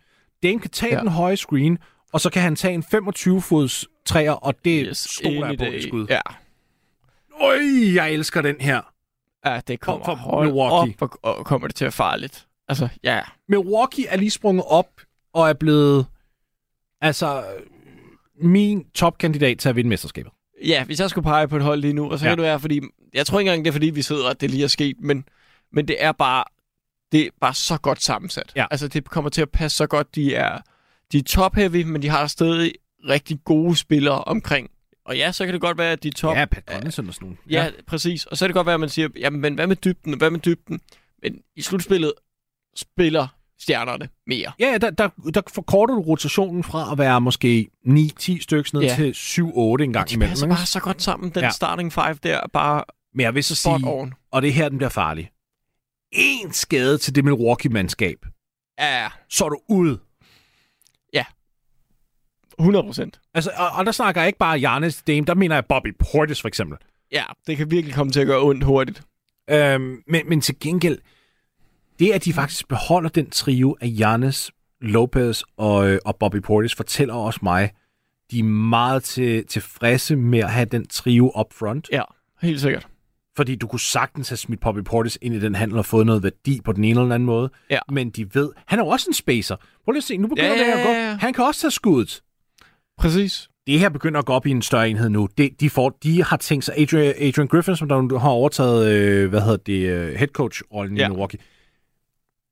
Dame 0.43 0.59
kan 0.59 0.69
tage. 0.69 0.93
Ja. 0.95 0.99
den 0.99 1.07
høje 1.09 1.37
screen, 1.37 1.77
og 2.13 2.21
så 2.21 2.29
kan 2.29 2.41
han 2.41 2.55
tage 2.55 2.73
en 2.73 2.83
25-fods 2.83 3.85
træer, 4.09 4.31
og 4.31 4.55
det 4.65 4.85
yes, 4.89 4.97
stoler 4.97 5.47
jeg 5.47 5.57
på 5.57 5.63
et 5.65 5.83
skud. 5.83 6.07
Ja. 6.09 6.19
Øj, 7.41 7.57
jeg 7.95 8.11
elsker 8.11 8.41
den 8.41 8.55
her. 8.59 8.81
ja, 9.45 9.61
det 9.67 9.79
kommer 9.79 10.05
for 10.05 10.15
hold 10.15 10.47
Milwaukee. 10.47 10.95
op, 11.01 11.09
og, 11.23 11.37
og 11.37 11.45
kommer 11.45 11.67
det 11.67 11.75
til 11.75 11.85
at 11.85 11.87
være 11.87 11.91
farligt. 11.91 12.47
Altså, 12.67 12.87
ja. 13.03 13.21
Milwaukee 13.47 14.07
er 14.07 14.17
lige 14.17 14.29
sprunget 14.31 14.63
op, 14.67 14.89
og 15.33 15.49
er 15.49 15.53
blevet 15.53 16.05
altså 17.01 17.43
min 18.41 18.85
topkandidat 18.95 19.57
til 19.59 19.69
at 19.69 19.75
vinde 19.75 19.89
mesterskabet. 19.89 20.31
Ja, 20.65 20.83
hvis 20.83 20.99
jeg 20.99 21.09
skulle 21.09 21.25
pege 21.25 21.47
på 21.47 21.55
et 21.57 21.63
hold 21.63 21.81
lige 21.81 21.93
nu, 21.93 22.11
og 22.11 22.19
så 22.19 22.25
Ja. 22.25 22.31
kan 22.31 22.37
det 22.37 22.43
være, 22.43 22.59
fordi... 22.59 22.81
Jeg 23.13 23.25
tror 23.25 23.39
ikke 23.39 23.49
engang, 23.51 23.65
det 23.65 23.69
er, 23.71 23.73
fordi 23.73 23.89
vi 23.89 24.01
sidder, 24.01 24.29
at 24.29 24.41
det 24.41 24.49
lige 24.51 24.63
er 24.63 24.67
sket, 24.67 24.95
men, 24.99 25.25
men 25.73 25.87
det 25.87 26.03
er 26.03 26.11
bare... 26.11 26.43
Det 27.11 27.21
er 27.25 27.29
bare 27.41 27.53
så 27.53 27.77
godt 27.77 28.03
sammensat. 28.03 28.51
Ja. 28.55 28.65
Altså, 28.71 28.87
det 28.87 29.09
kommer 29.09 29.29
til 29.29 29.41
at 29.41 29.49
passe 29.49 29.77
så 29.77 29.87
godt. 29.87 30.15
De 30.15 30.35
er, 30.35 30.57
de 31.11 31.17
er 31.17 31.23
top-heavy, 31.23 31.83
men 31.83 32.01
de 32.01 32.09
har 32.09 32.27
stadig 32.27 32.73
rigtig 33.09 33.39
gode 33.45 33.75
spillere 33.75 34.23
omkring. 34.23 34.69
Og 35.05 35.17
ja, 35.17 35.31
så 35.31 35.45
kan 35.45 35.53
det 35.53 35.61
godt 35.61 35.77
være, 35.77 35.91
at 35.91 36.03
de 36.03 36.09
top... 36.09 36.35
Ja, 36.37 36.45
Pat 36.45 36.63
Connaughton 36.67 37.07
og 37.07 37.13
sådan 37.13 37.25
nogle. 37.25 37.37
Ja, 37.49 37.63
ja, 37.65 37.71
præcis. 37.87 38.25
Og 38.25 38.37
så 38.37 38.45
kan 38.45 38.49
det 38.49 38.55
godt 38.55 38.65
være, 38.65 38.73
at 38.73 38.79
man 38.79 38.89
siger, 38.89 39.09
jamen, 39.19 39.41
men 39.41 39.53
hvad 39.55 39.67
med 39.67 39.75
dybden, 39.75 40.13
og 40.13 40.17
hvad 40.17 40.29
med 40.29 40.39
dybden? 40.39 40.81
Men 41.23 41.41
i 41.55 41.61
slutspillet 41.61 42.13
spiller 42.75 43.27
stjernerne 43.59 44.09
mere. 44.27 44.51
Ja, 44.59 44.77
der, 44.81 44.89
der, 44.89 45.09
der 45.33 45.41
forkorter 45.53 45.93
du 45.95 46.01
rotationen 46.01 46.63
fra 46.63 46.91
at 46.91 46.97
være 46.97 47.21
måske 47.21 47.69
9-10 47.87 48.41
stykker 48.41 48.69
ned 48.73 48.81
Ja. 48.81 48.95
til 48.95 49.11
7-8 49.11 49.83
en 49.83 49.93
gang 49.93 50.09
De 50.09 50.13
imellem. 50.15 50.31
passer 50.31 50.45
ikke? 50.45 50.55
bare 50.55 50.65
så 50.65 50.79
godt 50.79 51.01
sammen. 51.01 51.29
Den 51.29 51.43
Ja. 51.43 51.49
starting 51.49 51.93
five 51.93 52.13
der 52.23 52.37
er 52.37 52.47
bare 52.53 52.83
Men 53.13 53.21
jeg 53.23 53.35
vil 53.35 53.43
så 53.43 53.55
sige, 53.55 53.79
on. 53.83 54.13
og 54.31 54.41
det 54.41 54.47
er 54.47 54.51
her, 54.53 54.69
den 54.69 54.77
bliver 54.77 54.89
farlig. 54.89 55.29
En 56.11 56.53
skade 56.53 56.97
til 56.97 57.15
det 57.15 57.23
Milwaukee-mandskab, 57.25 58.25
Ja, 58.79 59.07
så 59.29 59.45
er 59.45 59.49
du 59.49 59.59
ude. 59.69 59.99
100 62.59 62.83
procent. 62.83 63.19
Altså, 63.33 63.51
og, 63.57 63.69
og 63.69 63.85
der 63.85 63.91
snakker 63.91 64.21
jeg 64.21 64.27
ikke 64.27 64.39
bare 64.39 64.59
Giannis 64.59 65.01
Dame, 65.01 65.25
der 65.25 65.35
mener 65.35 65.55
jeg 65.55 65.65
Bobby 65.65 65.95
Portis 65.99 66.41
for 66.41 66.47
eksempel. 66.47 66.77
Ja, 67.11 67.23
det 67.47 67.57
kan 67.57 67.71
virkelig 67.71 67.95
komme 67.95 68.11
til 68.11 68.19
at 68.19 68.27
gøre 68.27 68.41
ondt 68.41 68.63
hurtigt. 68.63 69.01
Øhm, 69.49 70.03
men, 70.07 70.21
men 70.29 70.41
til 70.41 70.59
gengæld, 70.59 70.97
det 71.99 72.11
at 72.11 72.25
de 72.25 72.33
faktisk 72.33 72.67
beholder 72.67 73.09
den 73.09 73.29
trio 73.29 73.77
af 73.81 73.87
Giannis, 73.87 74.51
Lopez 74.81 75.41
og, 75.57 75.89
øh, 75.89 75.99
og 76.05 76.15
Bobby 76.15 76.35
Portis, 76.35 76.75
fortæller 76.75 77.13
også 77.13 77.39
mig, 77.43 77.71
de 78.31 78.39
er 78.39 78.43
meget 78.43 79.03
til, 79.03 79.45
tilfredse 79.45 80.15
med 80.15 80.39
at 80.39 80.49
have 80.49 80.65
den 80.65 80.87
trio 80.87 81.31
up 81.39 81.53
front. 81.53 81.87
Ja, 81.91 82.01
helt 82.41 82.61
sikkert. 82.61 82.87
Fordi 83.35 83.55
du 83.55 83.67
kunne 83.67 83.79
sagtens 83.79 84.29
have 84.29 84.37
smidt 84.37 84.59
Bobby 84.59 84.79
Portis 84.79 85.17
ind 85.21 85.35
i 85.35 85.39
den 85.39 85.55
handel 85.55 85.77
og 85.77 85.85
fået 85.85 86.05
noget 86.05 86.23
værdi 86.23 86.61
på 86.65 86.71
den 86.71 86.83
ene 86.83 87.01
eller 87.01 87.15
anden 87.15 87.25
måde. 87.25 87.49
Ja. 87.69 87.79
Men 87.91 88.09
de 88.09 88.35
ved, 88.35 88.51
han 88.65 88.79
er 88.79 88.83
jo 88.83 88.89
også 88.89 89.05
en 89.09 89.13
spacer. 89.13 89.55
Prøv 89.85 89.91
lige 89.91 89.97
at 89.97 90.03
se, 90.03 90.17
nu 90.17 90.27
begynder 90.27 90.49
Ja, 90.49 90.57
det 90.57 90.79
at 90.79 90.85
gå. 90.85 91.19
Han 91.19 91.33
kan 91.33 91.45
også 91.45 91.61
tage 91.61 91.71
skuddet. 91.71 92.21
Præcis. 92.99 93.49
Det 93.67 93.79
her 93.79 93.89
begynder 93.89 94.19
at 94.19 94.25
gå 94.25 94.33
op 94.33 94.45
i 94.45 94.51
en 94.51 94.61
større 94.61 94.89
enhed 94.89 95.09
nu. 95.09 95.29
De, 95.37 95.49
de, 95.59 95.69
får, 95.69 95.89
de 96.03 96.23
har 96.23 96.37
tænkt 96.37 96.65
sig, 96.65 96.77
Adrian, 96.77 97.13
Adrian 97.17 97.47
Griffin, 97.47 97.75
som 97.75 97.89
der 97.89 98.19
har 98.19 98.29
overtaget, 98.29 98.91
øh, 98.91 99.29
hvad 99.29 99.41
hedder 99.41 99.57
det, 99.57 99.89
øh, 99.89 100.15
head 100.15 100.27
coach-rollen 100.27 100.97
ja. 100.97 101.01
i 101.01 101.03
Ja. 101.03 101.09
Milwaukee, 101.09 101.39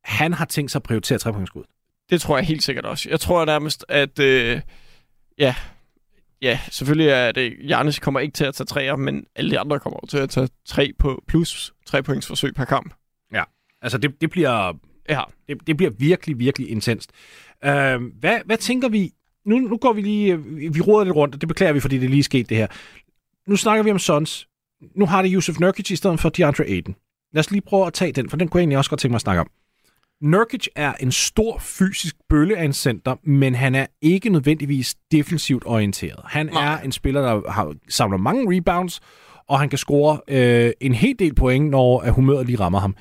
han 0.03 0.33
har 0.33 0.45
tænkt 0.45 0.71
sig 0.71 0.79
at 0.79 0.83
prioritere 0.83 1.17
trepointsskud. 1.17 1.63
Det 2.09 2.21
tror 2.21 2.37
jeg 2.37 2.45
helt 2.45 2.63
sikkert 2.63 2.85
også. 2.85 3.09
Jeg 3.09 3.19
tror 3.19 3.45
nærmest, 3.45 3.85
at... 3.89 4.19
Øh, 4.19 4.61
ja, 5.39 5.55
ja, 6.41 6.59
selvfølgelig 6.71 7.09
er 7.09 7.31
det... 7.31 7.53
Giannis 7.67 7.99
kommer 7.99 8.19
ikke 8.19 8.33
til 8.33 8.45
at 8.45 8.55
tage 8.55 8.65
træer, 8.65 8.95
men 8.95 9.25
alle 9.35 9.51
de 9.51 9.59
andre 9.59 9.79
kommer 9.79 9.99
til 10.09 10.17
at 10.17 10.29
tage 10.29 10.49
tre 10.65 10.93
på 10.99 11.23
plus 11.27 11.73
tre 11.85 12.03
points 12.03 12.27
forsøg 12.27 12.53
per 12.55 12.65
kamp. 12.65 12.93
Altså, 13.81 13.97
det, 13.97 14.21
det, 14.21 14.29
bliver, 14.29 14.73
Ja, 15.09 15.21
det, 15.47 15.67
det 15.67 15.77
bliver 15.77 15.91
virkelig, 15.91 16.39
virkelig 16.39 16.69
intenst. 16.69 17.11
Øh, 17.65 18.01
hvad, 18.19 18.39
hvad 18.45 18.57
tænker 18.57 18.89
vi? 18.89 19.11
Nu, 19.47 19.57
nu 19.57 19.77
går 19.77 19.93
vi 19.93 20.01
lige... 20.01 20.33
øh, 20.33 20.75
Vi 20.75 20.81
råder 20.81 21.03
lidt 21.05 21.15
rundt, 21.15 21.35
og 21.35 21.41
det 21.41 21.47
beklager 21.47 21.73
vi, 21.73 21.79
fordi 21.79 21.97
det 21.97 22.09
lige 22.09 22.19
er 22.19 22.23
sket 22.23 22.49
det 22.49 22.57
her. 22.57 22.67
Nu 23.47 23.55
snakker 23.55 23.83
vi 23.83 23.91
om 23.91 23.99
Suns. 23.99 24.47
Nu 24.95 25.05
har 25.05 25.21
det 25.21 25.31
Yusuf 25.33 25.59
Nurkic 25.59 25.91
i 25.91 25.95
stedet 25.95 26.19
for 26.19 26.29
DeAndre 26.29 26.63
Ayton. 26.65 26.95
Lad 27.33 27.39
os 27.39 27.51
lige 27.51 27.61
prøve 27.61 27.87
at 27.87 27.93
tage 27.93 28.11
den, 28.11 28.29
for 28.29 28.37
den 28.37 28.47
kunne 28.47 28.59
jeg 28.59 28.61
egentlig 28.63 28.77
også 28.77 28.89
godt 28.89 28.99
tænke 28.99 29.11
mig 29.11 29.17
at 29.17 29.21
snakke 29.21 29.41
om. 29.41 29.49
Nurkic 30.21 30.67
er 30.75 30.93
en 30.93 31.11
stor 31.11 31.57
fysisk 31.59 32.15
bølle 32.29 32.57
af 32.57 32.65
en 32.65 32.73
center, 32.73 33.15
men 33.23 33.55
han 33.55 33.75
er 33.75 33.85
ikke 34.01 34.29
nødvendigvis 34.29 34.95
defensivt 35.11 35.63
orienteret. 35.65 36.19
Han 36.25 36.45
Nej. 36.45 36.73
er 36.73 36.79
en 36.81 36.91
spiller, 36.91 37.21
der 37.21 37.51
har, 37.51 37.73
samler 37.89 38.17
mange 38.17 38.57
rebounds, 38.57 38.99
og 39.47 39.59
han 39.59 39.69
kan 39.69 39.77
score 39.77 40.19
øh, 40.27 40.71
en 40.81 40.93
hel 40.93 41.15
del 41.19 41.35
point, 41.35 41.69
når 41.69 42.11
humøret 42.11 42.45
lige 42.45 42.59
rammer 42.59 42.79
ham. 42.79 42.95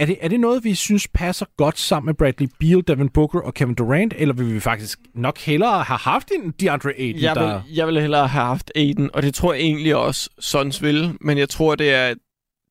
Er 0.00 0.06
det, 0.06 0.18
er 0.20 0.28
det 0.28 0.40
noget, 0.40 0.64
vi 0.64 0.74
synes 0.74 1.08
passer 1.08 1.46
godt 1.56 1.78
sammen 1.78 2.06
med 2.06 2.14
Bradley 2.14 2.48
Beal, 2.60 2.82
Devin 2.86 3.08
Booker 3.08 3.40
og 3.40 3.54
Kevin 3.54 3.74
Durant, 3.74 4.14
eller 4.16 4.34
vil 4.34 4.54
vi 4.54 4.60
faktisk 4.60 4.98
nok 5.14 5.38
hellere 5.38 5.82
have 5.82 5.98
haft 5.98 6.30
en 6.30 6.50
DeAndre 6.60 6.92
Ayton, 6.98 7.22
jeg 7.22 7.34
der... 7.34 7.62
vil, 7.62 7.74
jeg 7.74 7.86
vil 7.86 8.00
hellere 8.00 8.28
have 8.28 8.44
haft 8.44 8.72
Aiden, 8.74 9.10
og 9.14 9.22
det 9.22 9.34
tror 9.34 9.52
jeg 9.52 9.62
egentlig 9.62 9.96
også 9.96 10.30
Suns 10.38 10.82
vil, 10.82 11.16
men 11.20 11.38
jeg 11.38 11.48
tror, 11.48 11.74
det 11.74 11.94
er, 11.94 12.06
at 12.06 12.16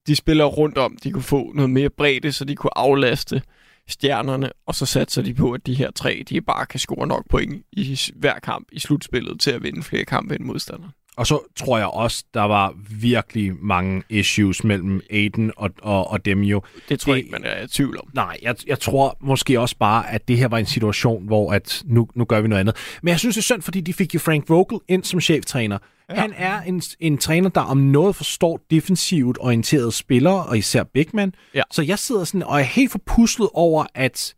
de 0.08 0.16
spiller 0.16 0.46
rundt 0.46 0.78
om, 0.78 0.98
de 1.04 1.12
kunne 1.12 1.24
få 1.24 1.52
noget 1.54 1.70
mere 1.70 1.90
bredde, 1.90 2.32
så 2.32 2.46
de 2.46 2.56
kunne 2.56 2.78
aflaste 2.78 3.42
stjernerne, 3.88 4.52
og 4.68 4.76
så 4.76 4.86
satser 4.86 5.22
de 5.22 5.34
på, 5.34 5.52
at 5.52 5.66
de 5.66 5.74
her 5.74 5.92
tre, 5.92 6.24
de 6.30 6.42
bare 6.42 6.66
kan 6.66 6.80
score 6.80 7.08
nok 7.08 7.24
point 7.30 7.66
i 7.72 8.00
hver 8.16 8.40
kamp 8.40 8.68
i 8.72 8.80
slutspillet 8.80 9.40
til 9.40 9.52
at 9.52 9.64
vinde 9.64 9.84
flere 9.84 10.06
kampe 10.06 10.36
end 10.36 10.44
modstanderen. 10.44 10.92
Og 11.20 11.28
så 11.28 11.40
tror 11.56 11.78
jeg 11.78 11.88
også, 11.88 12.24
der 12.34 12.42
var 12.42 12.74
virkelig 12.90 13.54
mange 13.62 14.04
issues 14.10 14.64
mellem 14.64 15.02
Aiden 15.10 15.52
og, 15.58 15.72
og, 15.82 16.12
og 16.12 16.26
dem 16.26 16.42
jo. 16.42 16.62
Det 16.90 17.00
tror 17.00 17.14
jeg 17.14 17.18
ikke, 17.18 17.32
man 17.32 17.44
er 17.44 17.64
i 17.64 17.68
tvivl 17.68 17.98
om. 17.98 18.10
Nej, 18.14 18.38
jeg, 18.42 18.56
jeg 18.68 18.80
tror 18.80 19.18
måske 19.22 19.60
også 19.60 19.78
bare, 19.78 20.12
at 20.12 20.28
det 20.28 20.38
her 20.38 20.48
var 20.48 20.58
en 20.58 20.66
situation, 20.66 21.26
hvor 21.26 21.54
at 21.54 21.84
nu, 21.86 22.08
nu 22.16 22.26
gør 22.26 22.42
vi 22.42 22.48
noget 22.48 22.60
andet. 22.60 22.76
Men 23.02 23.10
jeg 23.12 23.20
synes, 23.20 23.36
det 23.36 23.42
er 23.42 23.44
synd, 23.44 23.62
fordi 23.62 23.82
de 23.82 23.94
fik 23.94 24.14
jo 24.14 24.20
Frank 24.20 24.50
Vogel 24.50 24.80
ind 24.88 25.04
som 25.04 25.22
cheftræner. 25.22 25.78
Ja. 26.10 26.16
Han 26.16 26.34
er 26.38 26.62
en, 26.62 26.82
en 27.00 27.18
træner, 27.18 27.50
der 27.50 27.62
om 27.62 27.78
noget 27.78 28.16
forstår 28.16 28.62
defensivt 28.72 29.38
orienterede 29.42 29.92
spillere, 29.92 30.44
og 30.44 30.58
især 30.58 30.84
Bigman. 30.84 31.34
Ja. 31.56 31.62
Så 31.72 31.82
jeg 31.82 32.00
sidder 32.00 32.24
sådan 32.24 32.44
og 32.44 32.60
er 32.60 32.64
helt 32.64 32.92
forpuslet 32.92 33.50
over, 33.54 33.86
at, 33.96 34.36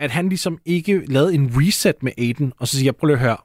at 0.00 0.10
han 0.10 0.28
ligesom 0.28 0.58
ikke 0.64 1.02
lavede 1.06 1.34
en 1.34 1.50
reset 1.54 2.02
med 2.02 2.12
Aiden, 2.18 2.52
og 2.58 2.68
så 2.68 2.76
siger 2.76 2.86
jeg, 2.86 2.96
prøv 2.96 3.06
lige 3.06 3.16
at 3.16 3.20
høre, 3.20 3.36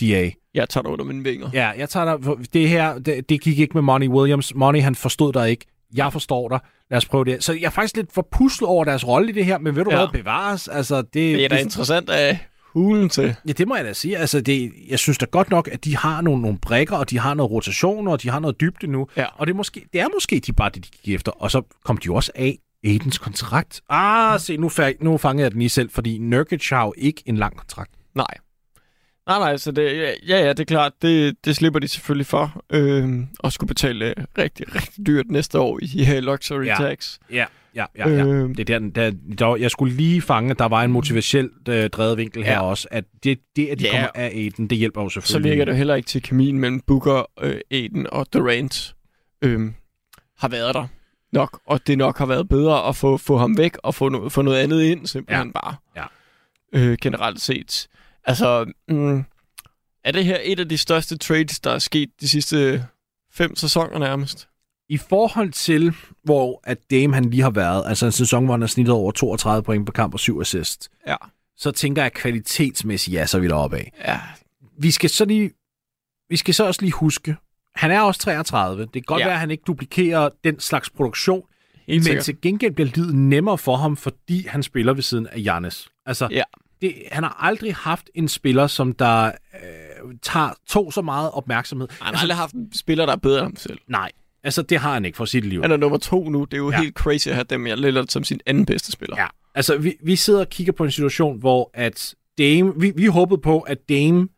DA. 0.00 0.30
Jeg 0.56 0.68
tager 0.68 0.82
det 0.82 0.90
under 0.90 1.04
mine 1.04 1.24
vinger. 1.24 1.50
Ja, 1.52 1.68
jeg 1.68 1.88
tager 1.88 2.16
dig, 2.16 2.52
det 2.52 2.68
her, 2.68 2.98
det, 2.98 3.28
det 3.28 3.40
gik 3.40 3.58
ikke 3.58 3.74
med 3.74 3.82
Money 3.82 4.08
Williams. 4.08 4.54
Money, 4.54 4.80
han 4.82 4.94
forstod 4.94 5.32
dig 5.32 5.50
ikke. 5.50 5.66
Jeg 5.94 6.12
forstår 6.12 6.48
dig. 6.48 6.58
Lad 6.90 6.96
os 6.96 7.06
prøve 7.06 7.24
det. 7.24 7.44
Så 7.44 7.52
jeg 7.52 7.62
er 7.62 7.70
faktisk 7.70 7.96
lidt 7.96 8.12
forpuslet 8.12 8.68
over 8.68 8.84
deres 8.84 9.06
rolle 9.06 9.28
i 9.28 9.32
det 9.32 9.44
her, 9.44 9.58
men 9.58 9.76
ved 9.76 9.84
du 9.84 9.90
Ja. 9.90 9.96
hvad, 9.96 10.08
bevares. 10.12 10.68
Altså, 10.68 10.96
det, 10.96 11.12
Det 11.14 11.44
er 11.44 11.48
da 11.48 11.56
det, 11.56 11.62
interessant 11.62 12.10
af 12.10 12.38
hulen 12.72 13.08
til. 13.08 13.34
Ja, 13.48 13.52
det 13.52 13.68
må 13.68 13.76
jeg 13.76 13.84
da 13.84 13.92
sige. 13.92 14.18
Altså, 14.18 14.40
det, 14.40 14.72
jeg 14.88 14.98
synes 14.98 15.18
da 15.18 15.26
godt 15.26 15.50
nok, 15.50 15.68
at 15.72 15.84
de 15.84 15.96
har 15.96 16.20
nogle, 16.20 16.42
nogle 16.42 16.58
brækker, 16.58 16.96
og 16.96 17.10
de 17.10 17.18
har 17.18 17.34
noget 17.34 17.50
rotation, 17.52 18.08
og 18.08 18.22
de 18.22 18.30
har 18.30 18.38
noget 18.38 18.60
dybde 18.60 18.86
nu. 18.86 19.06
Ja. 19.16 19.24
Og 19.34 19.46
det 19.46 19.52
er, 19.52 19.56
måske, 19.56 19.82
det 19.92 20.00
er 20.00 20.06
måske 20.14 20.40
de 20.40 20.52
bare 20.52 20.70
det, 20.74 20.84
de 20.84 20.88
gik 21.02 21.14
efter. 21.14 21.32
Og 21.32 21.50
så 21.50 21.62
kom 21.84 21.96
de 21.96 22.06
jo 22.06 22.14
også 22.14 22.32
af 22.34 22.58
Aidens 22.84 23.18
kontrakt. 23.18 23.80
Ah, 23.90 24.40
se, 24.40 24.56
nu, 24.56 24.70
nu 25.00 25.16
fangede 25.16 25.42
jeg 25.44 25.50
den 25.50 25.58
lige 25.58 25.68
selv, 25.68 25.90
fordi 25.90 26.18
Nurkic 26.18 26.68
har 26.70 26.84
jo 26.84 26.94
ikke 26.96 27.22
en 27.26 27.36
lang 27.36 27.56
kontrakt. 27.56 27.90
Nej. 28.14 28.26
Nej, 29.28 29.38
nej, 29.38 29.56
så 29.56 29.70
det, 29.72 29.92
ja, 30.28 30.44
ja, 30.44 30.48
det 30.48 30.60
er 30.60 30.64
klart, 30.64 30.92
det, 31.02 31.36
det 31.44 31.56
slipper 31.56 31.80
de 31.80 31.88
selvfølgelig 31.88 32.26
for. 32.26 32.64
Øhm, 32.70 33.26
og 33.38 33.52
skulle 33.52 33.68
betale 33.68 34.06
øh, 34.06 34.14
rigtig, 34.38 34.74
rigtig 34.74 35.06
dyrt 35.06 35.26
næste 35.30 35.58
år 35.58 35.78
i 35.82 36.04
her 36.04 36.20
luxury 36.20 36.64
Ja. 36.66 36.74
tax. 36.78 37.18
Ja, 37.32 37.44
ja, 37.74 37.84
ja. 37.98 38.08
ja. 38.08 38.24
Øhm. 38.26 38.54
Det 38.54 38.70
er 38.70 38.78
der, 38.78 38.90
der, 38.90 39.12
der, 39.38 39.56
jeg 39.56 39.70
skulle 39.70 39.94
lige 39.94 40.22
fange, 40.22 40.50
at 40.50 40.58
der 40.58 40.64
var 40.68 40.82
en 40.82 40.92
motivationelt 40.92 41.68
øh, 41.68 41.90
drevet 41.90 42.18
vinkel 42.18 42.44
her 42.44 42.52
Ja. 42.52 42.60
også, 42.60 42.88
at 42.90 43.04
det, 43.24 43.38
det 43.56 43.66
at 43.66 43.78
de 43.78 43.84
Ja. 43.84 43.90
kommer 43.90 44.08
af 44.14 44.26
Aiden, 44.26 44.70
det 44.70 44.78
hjælper 44.78 45.02
jo 45.02 45.08
Så 45.08 45.14
selvfølgelig. 45.20 45.50
virker 45.50 45.64
det 45.64 45.76
heller 45.76 45.94
ikke 45.94 46.06
til 46.06 46.22
kemien 46.22 46.58
mellem 46.58 46.80
Booker, 46.80 47.30
øh, 47.40 47.60
Aiden 47.70 48.06
og 48.12 48.26
Durant 48.32 48.94
øhm, 49.42 49.74
har 50.38 50.48
været 50.48 50.74
der 50.74 50.86
nok. 51.32 51.60
Og 51.66 51.86
det 51.86 51.98
nok 51.98 52.18
har 52.18 52.26
været 52.26 52.48
bedre 52.48 52.88
at 52.88 52.96
få, 52.96 53.16
få 53.16 53.36
ham 53.36 53.58
væk 53.58 53.76
og 53.82 53.94
få, 53.94 54.08
no, 54.08 54.28
få 54.28 54.42
noget 54.42 54.58
andet 54.58 54.82
ind, 54.82 55.06
simpelthen 55.06 55.46
ja. 55.54 55.60
bare. 55.60 55.74
Ja. 55.96 56.04
Øh, 56.72 56.96
generelt 57.02 57.40
set. 57.40 57.88
Altså, 58.26 58.72
mm, 58.88 59.24
er 60.04 60.12
det 60.12 60.24
her 60.24 60.38
et 60.42 60.60
af 60.60 60.68
de 60.68 60.78
største 60.78 61.16
trades, 61.18 61.60
der 61.60 61.70
er 61.70 61.78
sket 61.78 62.10
de 62.20 62.28
sidste 62.28 62.84
fem 63.32 63.56
sæsoner 63.56 63.98
nærmest? 63.98 64.48
I 64.88 64.96
forhold 64.96 65.52
til, 65.52 65.94
hvor 66.24 66.60
at 66.64 66.78
Dame 66.90 67.14
han 67.14 67.24
lige 67.30 67.42
har 67.42 67.50
været, 67.50 67.82
altså 67.86 68.06
en 68.06 68.12
sæson, 68.12 68.44
hvor 68.44 68.54
han 68.54 68.60
har 68.60 68.68
snittet 68.68 68.94
over 68.94 69.12
32 69.12 69.62
point 69.62 69.86
per 69.86 69.92
kamp 69.92 70.14
og 70.14 70.20
7 70.20 70.40
assist, 70.40 70.88
Ja. 71.06 71.16
så 71.56 71.70
tænker 71.70 72.02
jeg 72.02 72.12
kvalitetsmæssigt, 72.12 73.14
ja, 73.14 73.26
så 73.26 73.38
vi 73.38 73.48
deroppe 73.48 73.76
af. 73.76 73.92
Ja, 74.04 74.20
Vi 74.78 74.90
skal 74.90 75.10
så 75.10 75.24
lige, 75.24 75.50
vi 76.28 76.36
skal 76.36 76.54
så 76.54 76.66
også 76.66 76.80
lige 76.82 76.92
huske, 76.92 77.36
han 77.74 77.90
er 77.90 78.00
også 78.00 78.20
33. 78.20 78.82
Det 78.82 78.92
kan 78.92 79.02
godt 79.02 79.20
Ja. 79.20 79.24
være, 79.26 79.34
at 79.34 79.40
han 79.40 79.50
ikke 79.50 79.64
duplikerer 79.66 80.28
den 80.44 80.60
slags 80.60 80.90
produktion, 80.90 81.42
helt 81.86 81.88
men 81.98 82.02
sikkert. 82.02 82.24
til 82.24 82.40
gengæld 82.40 82.72
bliver 82.72 82.90
livet 82.94 83.14
nemmere 83.14 83.58
for 83.58 83.76
ham, 83.76 83.96
fordi 83.96 84.46
han 84.46 84.62
spiller 84.62 84.92
ved 84.94 85.02
siden 85.02 85.26
af 85.26 85.38
Giannis. 85.40 85.88
Altså, 86.06 86.28
Ja. 86.30 86.42
Det, 86.82 86.94
han 87.12 87.22
har 87.22 87.36
aldrig 87.40 87.74
haft 87.74 88.10
en 88.14 88.28
spiller, 88.28 88.66
som 88.66 88.92
der 88.92 89.24
øh, 89.26 90.14
tager 90.22 90.50
to 90.68 90.90
så 90.90 91.02
meget 91.02 91.30
opmærksomhed. 91.30 91.88
Han 92.00 92.14
har 92.14 92.22
aldrig 92.22 92.36
haft 92.36 92.54
en 92.54 92.72
spiller, 92.74 93.06
der 93.06 93.12
er 93.12 93.16
bedre 93.16 93.38
end 93.38 93.46
ham 93.46 93.56
selv. 93.56 93.78
Nej, 93.88 94.12
altså 94.44 94.62
det 94.62 94.78
har 94.78 94.92
han 94.92 95.04
ikke 95.04 95.16
for 95.16 95.24
sit 95.24 95.44
liv. 95.44 95.62
Han 95.62 95.72
er 95.72 95.76
nummer 95.76 95.98
to 95.98 96.28
nu. 96.28 96.44
Det 96.44 96.54
er 96.54 96.58
jo 96.58 96.70
ja. 96.70 96.80
Helt 96.80 96.94
crazy 96.94 97.28
at 97.28 97.34
have 97.34 97.44
dem 97.44 97.66
jeg 97.66 97.78
Lillard 97.78 98.06
som 98.06 98.24
sin 98.24 98.40
anden 98.46 98.66
bedste 98.66 98.92
spiller. 98.92 99.16
Ja, 99.18 99.26
altså 99.54 99.78
vi, 99.78 99.96
vi 100.02 100.16
sidder 100.16 100.40
og 100.40 100.48
kigger 100.48 100.72
på 100.72 100.84
en 100.84 100.90
situation, 100.90 101.38
hvor 101.38 101.70
at 101.74 102.14
Dame, 102.38 102.80
vi, 102.80 102.92
vi 102.96 103.06
håbede 103.06 103.40
på, 103.40 103.60
at 103.60 103.88
Dame 103.88 104.28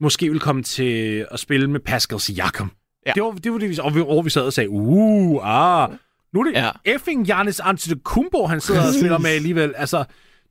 måske 0.00 0.26
ville 0.26 0.40
komme 0.40 0.62
til 0.62 1.26
at 1.30 1.40
spille 1.40 1.70
med 1.70 1.80
Pascal 1.80 2.20
Siakam. 2.20 2.72
Ja. 3.06 3.12
Det 3.12 3.22
var 3.22 3.30
det, 3.30 3.52
var 3.52 3.58
det 3.58 3.70
vi, 3.70 3.78
og 3.82 3.94
vi, 3.94 4.00
og 4.00 4.24
vi 4.24 4.30
sad 4.30 4.42
og 4.42 4.52
sagde, 4.52 4.70
uh, 4.70 5.40
ah, 5.42 5.90
nu 6.32 6.40
er 6.40 6.44
det 6.44 6.52
ja. 6.52 6.70
effing 6.84 7.26
Giannis 7.26 7.60
Antetokounmpo, 7.60 8.46
han 8.46 8.60
sidder 8.60 8.86
og 8.86 8.94
spiller 9.00 9.18
med 9.18 9.30
alligevel. 9.30 9.74
Altså, 9.76 10.04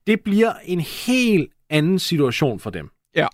det 0.09 0.21
bliver 0.21 0.53
en 0.65 0.79
helt 0.79 1.51
anden 1.69 1.99
situation 1.99 2.59
for 2.59 2.69
dem. 2.69 2.89
Ja. 3.15 3.27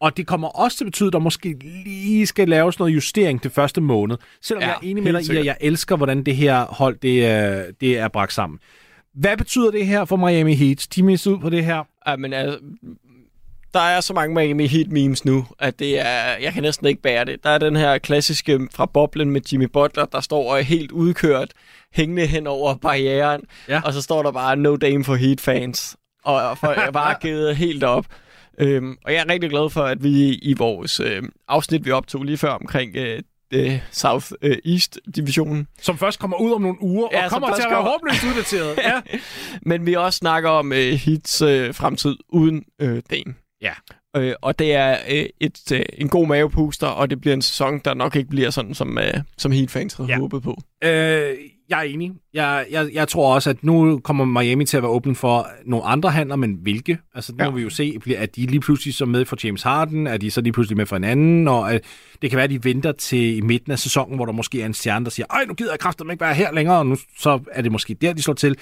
Og 0.00 0.16
det 0.16 0.26
kommer 0.26 0.48
også 0.48 0.76
til 0.76 0.84
at 0.84 0.86
betyde, 0.86 1.06
at 1.06 1.12
der 1.12 1.18
måske 1.18 1.56
lige 1.84 2.26
skal 2.26 2.48
laves 2.48 2.78
noget 2.78 2.94
justering 2.94 3.42
det 3.42 3.52
første 3.52 3.80
måned. 3.80 4.16
Selvom 4.42 4.60
Ja, 4.62 4.66
jeg 4.66 4.74
er 4.74 4.78
enig 4.82 5.02
med 5.02 5.12
dig 5.12 5.34
i, 5.34 5.36
at 5.38 5.44
jeg 5.44 5.56
elsker, 5.60 5.96
hvordan 5.96 6.22
det 6.22 6.36
her 6.36 6.64
hold 6.64 6.98
det 6.98 7.26
er, 7.26 7.64
det 7.80 7.98
er 7.98 8.08
bragt 8.08 8.32
sammen. 8.32 8.58
Hvad 9.14 9.36
betyder 9.36 9.70
det 9.70 9.86
her 9.86 10.04
for 10.04 10.16
Miami 10.16 10.54
Heat? 10.54 10.86
De 10.94 11.02
mister 11.02 11.30
ud 11.30 11.38
på 11.38 11.50
det 11.50 11.64
her. 11.64 11.84
Ja, 12.06 12.16
men 12.16 12.32
altså, 12.32 12.58
der 13.74 13.80
er 13.80 14.00
så 14.00 14.14
mange 14.14 14.34
Miami 14.34 14.66
Heat 14.66 14.88
memes 14.92 15.24
nu, 15.24 15.46
at 15.58 15.78
det 15.78 16.00
er, 16.00 16.36
jeg 16.42 16.52
kan 16.52 16.62
næsten 16.62 16.86
ikke 16.86 17.02
bære 17.02 17.24
det. 17.24 17.44
Der 17.44 17.50
er 17.50 17.58
den 17.58 17.76
her 17.76 17.98
klassiske 17.98 18.68
fra 18.74 18.86
boblen 18.86 19.30
med 19.30 19.40
Jimmy 19.52 19.64
Butler, 19.72 20.04
der 20.04 20.20
står 20.20 20.50
og 20.50 20.58
er 20.58 20.62
helt 20.62 20.92
udkørt, 20.92 21.52
hængende 21.92 22.26
hen 22.26 22.46
over 22.46 22.74
barrieren, 22.74 23.40
Ja. 23.68 23.80
og 23.84 23.92
så 23.92 24.02
står 24.02 24.22
der 24.22 24.30
bare 24.32 24.56
no 24.56 24.76
dame 24.76 25.04
for 25.04 25.14
Heat 25.14 25.40
fans. 25.40 25.96
Og 26.24 26.58
folk 26.58 26.78
er 26.78 26.90
bare 26.90 27.14
givet 27.22 27.56
helt 27.56 27.84
op. 27.84 28.06
Øhm, 28.58 28.96
og 29.04 29.12
jeg 29.12 29.20
er 29.28 29.32
rigtig 29.32 29.50
glad 29.50 29.70
for, 29.70 29.82
at 29.82 30.02
vi 30.04 30.34
i 30.34 30.54
vores 30.58 31.00
øh, 31.00 31.22
afsnit, 31.48 31.84
vi 31.84 31.90
optog 31.90 32.24
lige 32.24 32.36
før 32.36 32.50
omkring 32.50 32.96
øh, 32.96 33.22
øh, 33.54 33.78
South 33.90 34.26
øh, 34.42 34.56
East 34.64 34.98
divisionen, 35.16 35.68
Som 35.82 35.98
først 35.98 36.18
kommer 36.18 36.36
ud 36.40 36.52
om 36.52 36.62
nogle 36.62 36.76
uger, 36.82 37.08
Ja, 37.12 37.24
og 37.24 37.30
kommer 37.30 37.54
til 37.54 37.62
at 37.62 37.70
være 37.70 37.76
kommer- 37.76 37.90
håbløst 37.90 38.24
uddateret. 38.24 38.78
ja. 38.88 39.00
Men 39.62 39.86
vi 39.86 39.94
også 39.94 40.16
snakker 40.16 40.50
om 40.50 40.72
øh, 40.72 40.92
Heats 40.92 41.42
øh, 41.42 41.74
fremtid 41.74 42.16
uden 42.28 42.64
øh, 42.80 43.02
Dame. 43.10 43.34
Ja. 43.62 43.72
Øh, 44.16 44.34
og 44.42 44.58
det 44.58 44.74
er 44.74 44.96
øh, 45.10 45.26
et, 45.40 45.72
øh, 45.72 45.82
en 45.98 46.08
god 46.08 46.26
mavepuster, 46.26 46.86
og 46.86 47.10
det 47.10 47.20
bliver 47.20 47.34
en 47.34 47.42
sæson, 47.42 47.78
der 47.78 47.94
nok 47.94 48.16
ikke 48.16 48.30
bliver 48.30 48.50
sådan, 48.50 48.74
som, 48.74 48.98
øh, 48.98 49.14
som 49.38 49.52
Heat-fans 49.52 49.94
havde 49.94 50.08
Ja. 50.10 50.18
håbet 50.18 50.42
på. 50.42 50.58
Øh, 50.84 51.34
jeg 51.68 51.78
er 51.78 51.82
enig. 51.82 52.12
Jeg, 52.34 52.66
jeg, 52.70 52.90
jeg 52.92 53.08
tror 53.08 53.34
også, 53.34 53.50
at 53.50 53.64
nu 53.64 53.98
kommer 54.04 54.24
Miami 54.24 54.64
til 54.64 54.76
at 54.76 54.82
være 54.82 54.90
åben 54.90 55.14
for 55.16 55.46
nogle 55.66 55.84
andre 55.86 56.10
handler, 56.10 56.36
men 56.36 56.58
hvilke? 56.62 56.98
Altså, 57.14 57.32
nu 57.32 57.44
Ja. 57.44 57.50
må 57.50 57.56
vi 57.56 57.62
jo 57.62 57.70
se, 57.70 57.98
bliver- 58.00 58.18
er 58.18 58.26
de 58.26 58.46
lige 58.46 58.60
pludselig 58.60 58.94
så 58.94 59.06
med 59.06 59.24
for 59.24 59.36
James 59.44 59.62
Harden? 59.62 60.06
Er 60.06 60.16
de 60.16 60.30
så 60.30 60.40
lige 60.40 60.52
pludselig 60.52 60.76
med 60.76 60.86
for 60.86 60.96
en 60.96 61.04
anden? 61.04 61.48
Og 61.48 61.74
øh, 61.74 61.80
det 62.22 62.30
kan 62.30 62.36
være, 62.36 62.44
at 62.44 62.50
de 62.50 62.64
venter 62.64 62.92
til 62.92 63.44
midten 63.44 63.72
af 63.72 63.78
sæsonen, 63.78 64.16
hvor 64.16 64.26
der 64.26 64.32
måske 64.32 64.62
er 64.62 64.66
en 64.66 64.74
stjerne, 64.74 65.04
der 65.04 65.10
siger, 65.10 65.26
ej, 65.30 65.44
nu 65.44 65.54
gider 65.54 65.72
jeg 65.72 65.78
kraftigt 65.78 66.10
ikke 66.10 66.20
være 66.20 66.34
her 66.34 66.52
længere, 66.52 66.78
og 66.78 66.86
nu 66.86 66.96
så 67.18 67.40
er 67.52 67.62
det 67.62 67.72
måske 67.72 67.94
der, 67.94 68.12
de 68.12 68.22
slår 68.22 68.34
til. 68.34 68.56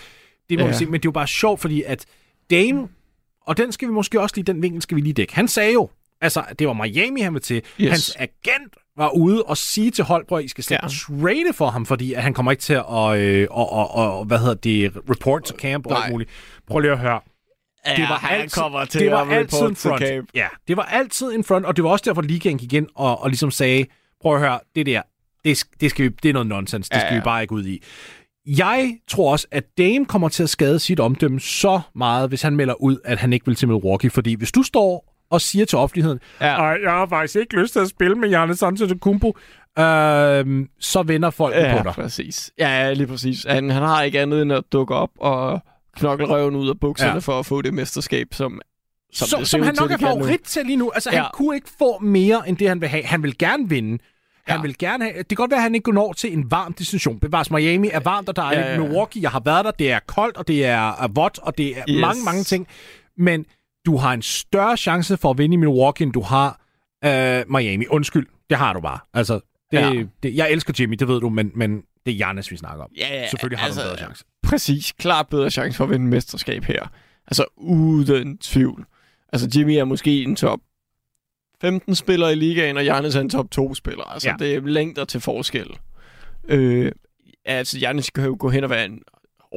Det 0.51 0.59
må 0.59 0.65
ja. 0.65 0.71
vi 0.71 0.75
se, 0.77 0.85
men 0.85 0.93
det 0.93 0.99
er 0.99 1.03
jo 1.05 1.11
bare 1.13 1.27
sjovt, 1.27 1.61
fordi 1.61 1.83
at 1.87 2.07
Dame, 2.51 2.89
og 3.47 3.57
den 3.57 3.73
skal 3.73 3.89
vi 3.89 3.93
måske 3.93 4.21
også 4.21 4.37
lige, 4.37 4.45
den 4.45 4.63
vinkel 4.63 4.83
skal 4.83 4.97
vi 4.97 5.01
lige 5.01 5.13
dække. 5.13 5.35
Han 5.35 5.49
sagde 5.49 5.73
jo, 5.73 5.89
altså, 6.23 6.45
det 6.59 6.67
var 6.67 6.73
Miami, 6.73 7.21
han 7.21 7.35
vil 7.35 7.43
til. 7.43 7.63
Yes. 7.81 7.91
Hans 7.91 8.17
agent 8.19 8.75
var 8.97 9.09
ude 9.11 9.43
og 9.43 9.57
sige 9.57 9.91
til 9.91 10.05
Holbro, 10.05 10.37
at 10.37 10.45
I 10.45 10.49
skal 10.49 10.65
slet 10.65 10.79
Ja. 10.83 10.89
trade 10.89 11.53
for 11.55 11.67
ham, 11.71 11.87
fordi 11.87 12.13
at 12.13 12.23
han 12.23 12.35
kommer 12.35 12.53
ikke 12.53 12.61
til 12.63 12.73
at, 12.75 13.19
øh, 13.19 13.47
og, 13.51 13.73
og, 13.73 13.91
og, 13.95 14.25
hvad 14.25 14.39
hedder 14.39 14.55
det, 14.55 14.93
report 15.11 15.43
to 15.43 15.57
camp 15.57 15.87
og 15.87 16.03
alt 16.05 16.13
muligt. 16.13 16.31
Prøv 16.67 16.81
lige 16.81 16.93
at 16.93 16.99
høre. 16.99 17.21
Ja, 17.87 17.95
Det 17.97 18.03
var 18.03 18.17
han 18.19 18.41
altid, 18.41 18.63
kommer 18.63 18.85
til 18.85 19.01
det 19.01 19.11
var 19.11 19.25
altid 19.31 19.59
en 19.61 19.77
front. 19.77 20.03
camp. 20.03 20.29
Ja, 20.35 20.47
det 20.69 20.77
var 20.77 20.83
altid 20.83 21.33
en 21.33 21.45
front, 21.45 21.67
og 21.67 21.77
det 21.77 21.85
var 21.85 21.91
også 21.91 22.03
derfor, 22.07 22.23
ligaen 22.23 22.59
gik 22.59 22.73
ind 22.73 22.87
og, 22.95 23.23
og 23.23 23.29
ligesom 23.29 23.51
sagde, 23.51 23.87
prøv 24.23 24.35
at 24.35 24.41
høre, 24.41 24.61
det 24.75 24.87
der, 24.87 25.03
det, 25.45 25.65
det, 25.81 25.91
skal 25.91 26.05
vi, 26.05 26.09
det 26.23 26.29
er 26.29 26.33
noget 26.33 26.47
nonsens, 26.49 26.89
det 26.89 26.97
Ja, 26.97 27.01
skal 27.01 27.15
ja. 27.15 27.21
vi 27.21 27.25
bare 27.25 27.43
ikke 27.43 27.55
ud 27.55 27.65
i. 27.67 27.83
Jeg 28.47 28.97
tror 29.09 29.33
også, 29.33 29.47
at 29.51 29.65
Dame 29.79 30.05
kommer 30.07 30.29
til 30.29 30.43
at 30.43 30.51
skade 30.51 30.79
sit 30.79 31.01
omdømme 31.01 31.41
så 31.41 31.81
meget, 31.95 32.29
hvis 32.29 32.43
han 32.43 32.57
melder 32.57 32.75
ud, 32.75 32.99
at 33.05 33.19
han 33.19 33.33
ikke 33.33 33.47
vil 33.47 33.55
til 33.55 33.69
Milwaukee. 33.69 34.11
Fordi 34.11 34.35
hvis 34.35 34.53
du 34.53 34.63
står 34.63 35.12
og 35.33 35.41
siger 35.41 35.65
til 35.65 35.79
offentligheden, 35.79 36.19
Ja. 36.41 36.65
Jeg 36.67 36.91
har 36.93 37.07
faktisk 37.07 37.37
ikke 37.37 37.57
lyst 37.61 37.73
til 37.73 37.81
at 37.81 37.89
spille 37.89 38.15
med 38.17 38.29
Giannis 38.29 38.63
Antetokounmpo, 38.63 39.29
øh, 39.79 40.67
så 40.81 41.03
vender 41.07 41.31
folk 41.31 41.55
Ja, 41.55 41.77
på 41.77 41.83
dig. 41.85 41.93
præcis. 41.95 42.51
Ja, 42.59 42.93
lige 42.93 43.07
præcis. 43.07 43.47
Han, 43.49 43.71
han 43.71 43.83
har 43.83 44.03
ikke 44.03 44.21
andet 44.21 44.43
end 44.43 44.53
at 44.53 44.65
dukke 44.73 44.95
op 44.95 45.11
og 45.21 45.61
knokle 45.97 46.27
røven 46.27 46.57
ud 46.57 46.69
af 46.69 46.81
bukserne 46.81 47.13
ja. 47.13 47.19
For 47.19 47.39
at 47.39 47.47
få 47.47 47.63
det 47.63 47.75
mesterskab, 47.75 48.27
som, 48.33 48.61
som, 49.13 49.29
Som, 49.29 49.45
som 49.45 49.63
han 49.63 49.75
til, 49.75 49.83
nok 49.83 49.91
er 49.91 49.97
favorit 49.97 50.41
til 50.41 50.67
lige 50.67 50.77
nu. 50.77 50.91
Altså, 50.95 51.11
ja. 51.13 51.17
Han 51.23 51.27
kunne 51.35 51.55
ikke 51.57 51.69
få 51.79 51.99
mere, 51.99 52.49
end 52.49 52.57
det 52.57 52.69
han 52.69 52.81
vil 52.81 52.89
have. 52.89 53.05
Han 53.05 53.23
vil 53.23 53.39
gerne 53.39 53.69
vinde. 53.69 53.99
Han 54.47 54.57
Ja. 54.57 54.63
vil 54.63 54.79
gerne 54.79 55.05
have, 55.05 55.19
det 55.19 55.29
kan 55.29 55.37
godt 55.37 55.51
være, 55.51 55.59
at 55.59 55.63
han 55.63 55.75
ikke 55.75 55.93
når 55.93 56.13
til 56.13 56.33
en 56.33 56.51
varm 56.51 56.73
destination. 56.73 57.21
Bevares 57.21 57.51
Miami 57.51 57.89
er 57.93 58.01
varmt, 58.01 58.29
og 58.29 58.35
er 58.45 58.53
Ja, 58.53 58.61
ja, 58.61 58.73
ja. 58.73 58.81
Milwaukee. 58.81 59.23
Jeg 59.23 59.31
har 59.31 59.41
været 59.45 59.65
der. 59.65 59.71
Det 59.71 59.93
er 59.93 59.99
koldt, 60.07 60.37
og 60.37 60.49
det 60.49 60.67
er, 60.67 61.09
vådt, 61.15 61.39
og 61.39 61.59
det 61.59 61.79
er 61.79 61.83
yes. 61.91 62.01
mange, 62.01 62.25
mange 62.25 62.43
ting. 62.45 62.67
Men 63.17 63.45
du 63.87 63.97
har 63.97 64.13
en 64.13 64.23
større 64.23 64.77
chance 64.77 65.17
for 65.17 65.31
at 65.31 65.39
vinde 65.39 65.55
i 65.55 65.57
Milwaukee, 65.57 66.05
end 66.05 66.13
du 66.13 66.21
har 66.21 66.61
øh, 67.05 67.45
Miami. 67.49 67.87
Undskyld, 67.91 68.27
det 68.51 68.59
har 68.59 68.73
du 68.73 68.81
bare. 68.81 68.99
Altså, 69.15 69.35
det, 69.35 69.79
Ja. 69.79 70.05
det, 70.23 70.35
jeg 70.37 70.51
elsker 70.51 70.73
Jimmy, 70.81 70.95
det 70.95 71.09
ved 71.09 71.21
du, 71.21 71.29
men, 71.29 71.53
men 71.55 71.83
det 72.07 72.13
er 72.13 72.17
Giannis, 72.17 72.51
vi 72.51 72.57
snakker 72.57 72.85
om. 72.85 72.91
Ja, 72.99 73.15
ja, 73.15 73.29
Selvfølgelig 73.29 73.59
har 73.59 73.67
altså, 73.67 73.81
altså, 73.81 73.91
du 73.91 73.95
en 73.95 73.97
bedre 73.97 74.07
chance. 74.07 74.25
Præcis. 74.43 74.93
Klart 74.93 75.29
bedre 75.29 75.51
chance 75.51 75.77
for 75.77 75.85
at 75.85 75.91
vinde 75.91 76.07
mesterskab 76.07 76.65
her. 76.65 76.87
Altså, 77.27 77.45
uden 77.57 78.39
tvivl. 78.39 78.85
Altså, 79.33 79.49
Jimmy 79.57 79.71
er 79.73 79.85
måske 79.85 80.23
en 80.23 80.37
top 80.37 80.61
15 81.61 81.95
spiller 81.95 82.29
i 82.29 82.35
ligaen, 82.35 82.77
og 82.77 82.83
Giannis 82.83 83.15
er 83.17 83.21
en 83.21 83.31
top 83.31 83.51
2 83.51 83.75
spiller. 83.75 84.05
Altså. 84.05 84.29
Ja. 84.29 84.35
det 84.39 84.55
er 84.55 84.61
længder 84.61 85.05
til 85.05 85.21
forskel. 85.21 85.67
Øh, 86.49 86.93
altså, 87.45 87.79
Giannis 87.79 88.11
kan 88.11 88.25
jo 88.25 88.37
gå 88.39 88.51
hen 88.51 88.65
og 88.65 88.71
være 88.71 88.85
en 88.85 89.03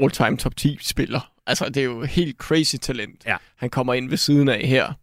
all-time 0.01 0.37
top 0.37 0.55
10 0.55 0.77
spiller. 0.81 1.31
Altså, 1.47 1.65
det 1.69 1.77
er 1.77 1.83
jo 1.83 2.03
helt 2.03 2.37
crazy 2.37 2.75
talent, 2.75 3.23
Ja. 3.25 3.35
han 3.57 3.69
kommer 3.69 3.93
ind 3.93 4.09
ved 4.09 4.17
siden 4.17 4.49
af 4.49 4.67
her. 4.67 4.93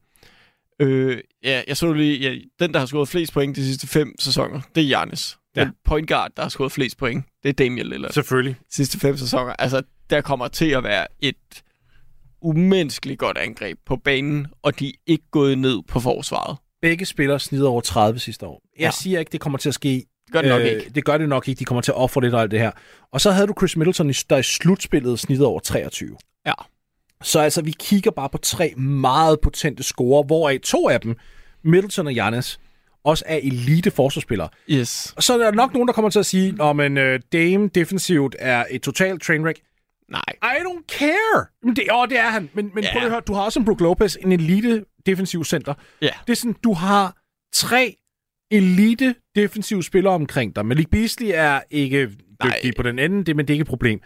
Øh, 0.80 1.18
ja, 1.44 1.62
jeg 1.68 1.76
så 1.76 1.92
lige, 1.92 2.30
ja, 2.30 2.38
den, 2.60 2.72
der 2.72 2.78
har 2.78 2.86
scoret 2.86 3.08
flest 3.08 3.32
point 3.32 3.56
de 3.56 3.64
sidste 3.66 3.86
fem 3.86 4.14
sæsoner, 4.18 4.60
det 4.74 4.82
er 4.82 4.86
Giannis. 4.86 5.38
Ja. 5.56 5.64
Den 5.64 5.72
point 5.84 6.08
guard, 6.08 6.30
der 6.36 6.42
har 6.42 6.48
scoret 6.48 6.72
flest 6.72 6.98
point, 6.98 7.24
det 7.42 7.48
er 7.48 7.52
Damian 7.52 7.86
Lillard 7.86 8.12
Selvfølgelig. 8.12 8.56
sidste 8.70 8.98
fem 9.00 9.16
sæsoner. 9.16 9.52
Altså, 9.58 9.82
der 10.10 10.20
kommer 10.20 10.48
til 10.48 10.70
at 10.70 10.84
være 10.84 11.06
et 11.20 11.62
umenneskeligt 12.42 13.18
godt 13.18 13.38
angreb 13.38 13.78
på 13.86 13.96
banen, 13.96 14.46
og 14.62 14.78
de 14.78 14.88
er 14.88 14.92
ikke 15.06 15.24
gået 15.30 15.58
ned 15.58 15.82
på 15.88 16.00
forsvaret. 16.00 16.58
Begge 16.82 17.04
spillere 17.06 17.40
snider 17.40 17.68
over 17.68 17.80
30 17.80 18.18
sidste 18.18 18.46
år. 18.46 18.62
Jeg 18.78 18.84
ja. 18.84 18.90
siger 18.90 19.18
ikke, 19.18 19.32
det 19.32 19.40
kommer 19.40 19.58
til 19.58 19.68
at 19.68 19.74
ske 19.74 20.04
gør 20.32 20.40
det 20.42 20.48
nok 20.50 20.62
ikke. 20.62 20.90
Det 20.94 21.04
gør 21.04 21.18
det 21.18 21.28
nok 21.28 21.48
ikke. 21.48 21.58
De 21.58 21.64
kommer 21.64 21.82
til 21.82 21.90
at 21.92 21.96
ofre 21.96 22.20
lidt 22.20 22.34
og 22.34 22.40
alt 22.40 22.50
det 22.50 22.58
her. 22.58 22.70
Og 23.12 23.20
så 23.20 23.30
havde 23.30 23.46
du 23.46 23.54
Chris 23.58 23.76
Middleton, 23.76 24.08
der 24.30 24.36
i 24.36 24.42
slutspillet 24.42 25.18
snittet 25.18 25.46
over 25.46 25.60
23. 25.60 26.16
Ja. 26.46 26.52
Så 27.22 27.40
altså, 27.40 27.62
vi 27.62 27.74
kigger 27.78 28.10
bare 28.10 28.28
på 28.28 28.38
tre 28.38 28.74
meget 28.76 29.40
potente 29.40 29.82
scorer, 29.82 30.22
hvoraf 30.22 30.58
to 30.64 30.88
af 30.88 31.00
dem, 31.00 31.16
Middleton 31.64 32.06
og 32.06 32.12
Giannis, 32.12 32.60
også 33.04 33.24
er 33.26 33.36
elite 33.36 33.90
forsvarsspillere. 33.90 34.48
Yes. 34.70 35.14
Så 35.18 35.34
er 35.34 35.38
der 35.38 35.50
nok 35.50 35.72
nogen, 35.72 35.88
der 35.88 35.94
kommer 35.94 36.10
til 36.10 36.18
at 36.18 36.26
sige, 36.26 36.54
at 36.62 36.76
men, 36.76 36.96
uh, 36.98 37.14
Dame 37.32 37.68
defensivt 37.68 38.36
er 38.38 38.64
et 38.70 38.82
totalt 38.82 39.22
trainwreck. 39.22 39.60
Nej. 40.10 40.22
I 40.42 40.56
don't 40.62 40.84
care. 40.98 41.46
Men 41.62 41.76
det, 41.76 41.84
åh, 41.92 42.08
det 42.08 42.18
er 42.18 42.30
han. 42.30 42.50
Men, 42.54 42.70
men 42.74 42.84
Ja. 42.84 42.92
prøv 42.92 43.02
at 43.02 43.10
høre, 43.10 43.20
du 43.20 43.34
har 43.34 43.42
også 43.42 43.58
en 43.58 43.64
Brook 43.64 43.80
Lopez, 43.80 44.16
en 44.20 44.32
elite 44.32 44.84
defensiv 45.06 45.44
center. 45.44 45.74
Ja. 46.02 46.08
Det 46.26 46.32
er 46.32 46.36
sådan, 46.36 46.56
du 46.64 46.72
har 46.74 47.16
tre 47.54 47.96
elite 48.52 49.14
defensive 49.36 49.82
spillere 49.82 50.14
omkring 50.14 50.56
dig. 50.56 50.66
Malik 50.66 50.90
Beasley 50.90 51.30
er 51.34 51.60
ikke 51.70 52.08
Nej. 52.44 52.50
dygtig 52.56 52.72
på 52.76 52.82
den 52.82 52.98
ende, 52.98 53.24
det, 53.24 53.36
men 53.36 53.46
det 53.48 53.52
er 53.52 53.54
ikke 53.54 53.62
et 53.62 53.68
problem. 53.68 54.00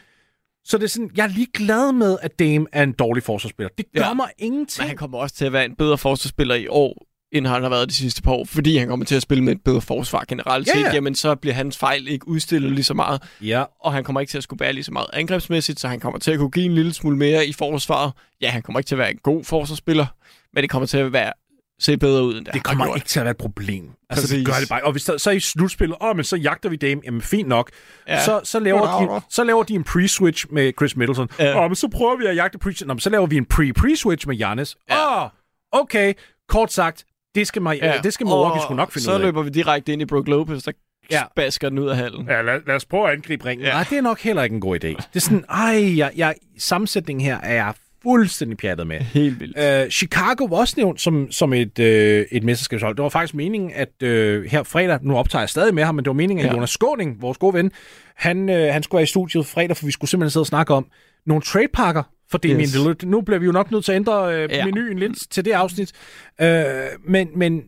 Så 0.64 0.78
det 0.78 0.84
er 0.84 0.88
sådan, 0.88 1.10
jeg 1.16 1.24
er 1.24 1.28
lige 1.28 1.46
glad 1.54 1.92
med, 1.92 2.16
at 2.22 2.38
Dame 2.38 2.66
er 2.72 2.82
en 2.82 2.92
dårlig 2.92 3.22
forsvarsspiller. 3.22 3.70
Det 3.78 3.86
gør 3.94 4.00
Ja. 4.00 4.08
ja. 4.08 4.14
mig 4.14 4.28
ingenting. 4.38 4.82
Men 4.82 4.88
han 4.88 4.96
kommer 4.96 5.18
også 5.18 5.34
til 5.36 5.44
at 5.44 5.52
være 5.52 5.64
en 5.64 5.74
bedre 5.76 5.98
forsvarsspiller 5.98 6.54
i 6.54 6.66
år, 6.68 7.06
end 7.32 7.46
han 7.46 7.62
har 7.62 7.68
været 7.70 7.88
de 7.88 7.94
sidste 7.94 8.22
par 8.22 8.32
år, 8.32 8.44
fordi 8.44 8.76
han 8.76 8.88
kommer 8.88 9.06
til 9.06 9.14
at 9.16 9.22
spille 9.22 9.44
med 9.44 9.52
et 9.52 9.60
bedre 9.64 9.80
forsvar 9.80 10.24
generelt 10.28 10.66
Ja, 10.66 10.72
set. 10.72 10.80
ja. 10.80 10.94
Jamen, 10.94 11.14
så 11.14 11.34
bliver 11.34 11.54
hans 11.54 11.78
fejl 11.78 12.08
ikke 12.08 12.28
udstillet 12.28 12.72
lige 12.72 12.84
så 12.84 12.94
meget, 12.94 13.22
Ja, 13.40 13.64
og 13.80 13.92
han 13.92 14.04
kommer 14.04 14.20
ikke 14.20 14.30
til 14.30 14.38
at 14.38 14.42
skulle 14.44 14.58
bære 14.58 14.72
lige 14.72 14.84
så 14.84 14.92
meget 14.92 15.06
angrebsmæssigt, 15.12 15.80
så 15.80 15.88
han 15.88 16.00
kommer 16.00 16.18
til 16.18 16.30
at 16.30 16.38
kunne 16.38 16.50
give 16.50 16.64
en 16.66 16.74
lille 16.74 16.92
smule 16.92 17.16
mere 17.16 17.46
i 17.46 17.52
forsvaret. 17.52 18.12
Ja, 18.40 18.48
han 18.50 18.62
kommer 18.62 18.78
ikke 18.80 18.88
til 18.88 18.94
at 18.94 18.98
være 18.98 19.10
en 19.10 19.18
god 19.22 19.44
forsvarsspiller, 19.44 20.06
men 20.54 20.62
det 20.62 20.70
kommer 20.70 20.86
til 20.86 20.98
at 20.98 21.12
være 21.12 21.32
se 21.80 21.96
bedre 21.96 22.24
ud, 22.24 22.36
end 22.36 22.44
det, 22.44 22.54
det 22.54 22.62
kommer 22.62 22.94
ikke 22.94 23.08
til 23.08 23.20
at 23.20 23.24
være 23.24 23.30
et 23.30 23.36
problem. 23.36 23.90
Altså, 24.10 24.36
det 24.36 24.46
gør 24.46 24.52
det 24.60 24.68
bare. 24.68 24.82
Og 24.82 24.92
hvis 24.92 25.04
der, 25.04 25.16
så 25.16 25.30
i 25.30 25.40
slutspillet, 25.40 25.96
åh, 26.00 26.16
men 26.16 26.24
så 26.24 26.36
jagter 26.36 26.68
vi 26.68 26.76
Dame. 26.76 27.00
Jamen, 27.04 27.20
fint 27.22 27.48
nok. 27.48 27.70
Ja. 28.08 28.24
Så, 28.24 28.40
så, 28.44 28.58
laver 28.60 29.16
de, 29.16 29.22
så 29.30 29.44
laver 29.44 29.62
de 29.62 29.74
en 29.74 29.84
pre-switch 29.88 30.44
med 30.50 30.72
Chris 30.78 30.96
Middleton. 30.96 31.28
Ja. 31.38 31.64
Åh, 31.64 31.70
men 31.70 31.74
så 31.76 31.88
prøver 31.88 32.16
vi 32.16 32.26
at 32.26 32.36
jagte 32.36 32.58
pre 32.58 32.72
Nå, 32.86 32.94
men 32.94 33.00
så 33.00 33.10
laver 33.10 33.26
vi 33.26 33.36
en 33.36 33.46
pre-pre-switch 33.54 34.26
med 34.28 34.36
Giannis. 34.36 34.76
Åh, 34.90 34.96
Ja. 34.96 35.26
okay. 35.72 36.14
Kort 36.48 36.72
sagt, 36.72 37.04
det 37.34 37.46
skal, 37.46 37.62
mig, 37.62 37.78
ja. 37.82 38.00
det 38.02 38.12
skal 38.14 38.26
Milwaukee 38.26 38.62
sgu 38.62 38.74
nok 38.74 38.92
finde 38.92 39.04
så 39.04 39.10
ud 39.10 39.14
af. 39.14 39.20
løber 39.20 39.42
vi 39.42 39.50
direkte 39.50 39.92
ind 39.92 40.02
i 40.02 40.04
Brook 40.04 40.28
Lopez, 40.28 40.62
der 40.62 40.72
Ja. 41.10 41.22
basker 41.36 41.68
den 41.68 41.78
ud 41.78 41.88
af 41.88 41.96
hallen. 41.96 42.26
Ja, 42.28 42.42
lad, 42.42 42.60
lad 42.66 42.74
os 42.74 42.84
prøve 42.84 43.06
at 43.08 43.12
angribe 43.16 43.44
ringen. 43.46 43.66
Ja. 43.66 43.72
Nej, 43.72 43.84
det 43.90 43.98
er 43.98 44.02
nok 44.02 44.20
heller 44.20 44.42
ikke 44.42 44.54
en 44.54 44.60
god 44.60 44.76
idé. 44.76 44.88
Det 44.88 45.06
er 45.14 45.20
sådan, 45.20 45.44
ej, 45.50 45.98
jeg, 45.98 46.12
jeg, 46.16 46.34
sammensætningen 46.58 47.26
her 47.26 47.40
er 47.40 47.72
fuldstændig 48.06 48.58
pjattet 48.58 48.86
med. 48.86 49.00
Helt 49.00 49.40
vildt. 49.40 49.84
Uh, 49.84 49.90
Chicago 49.90 50.44
var 50.44 50.56
også 50.56 50.74
nævnt 50.76 51.00
som, 51.00 51.32
som 51.32 51.52
et, 51.52 51.78
øh, 51.78 52.26
et 52.32 52.42
mesterskabshold. 52.42 52.96
Det 52.96 53.02
var 53.02 53.08
faktisk 53.08 53.34
meningen, 53.34 53.70
at 53.74 54.02
øh, 54.02 54.44
her 54.44 54.62
fredag, 54.62 54.98
nu 55.02 55.16
optager 55.16 55.42
jeg 55.42 55.48
stadig 55.48 55.74
med 55.74 55.84
ham, 55.84 55.94
men 55.94 56.04
det 56.04 56.08
var 56.10 56.14
meningen, 56.14 56.44
at 56.46 56.50
Ja. 56.50 56.54
Jonas 56.54 56.70
Skåning, 56.70 57.22
vores 57.22 57.38
gode 57.38 57.54
ven, 57.54 57.70
han, 58.16 58.48
øh, 58.48 58.72
han 58.72 58.82
skulle 58.82 58.98
være 58.98 59.02
i 59.02 59.06
studiet 59.06 59.46
fredag, 59.46 59.76
for 59.76 59.86
vi 59.86 59.92
skulle 59.92 60.10
simpelthen 60.10 60.30
sidde 60.30 60.42
og 60.42 60.46
snakke 60.46 60.74
om 60.74 60.86
nogle 61.26 61.42
tradepakker 61.42 62.02
for 62.30 62.38
Damian 62.38 62.60
yes. 62.60 62.74
Lillard. 62.74 63.02
Nu 63.04 63.20
bliver 63.20 63.38
vi 63.38 63.46
jo 63.46 63.52
nok 63.52 63.70
nødt 63.70 63.84
til 63.84 63.92
at 63.92 63.96
ændre 63.96 64.34
øh. 64.44 64.50
Ja. 64.52 64.64
menuen 64.64 64.98
lidt 64.98 65.30
til 65.30 65.44
det 65.44 65.52
afsnit. 65.52 65.92
Øh, 66.40 66.64
men 67.08 67.28
men 67.36 67.62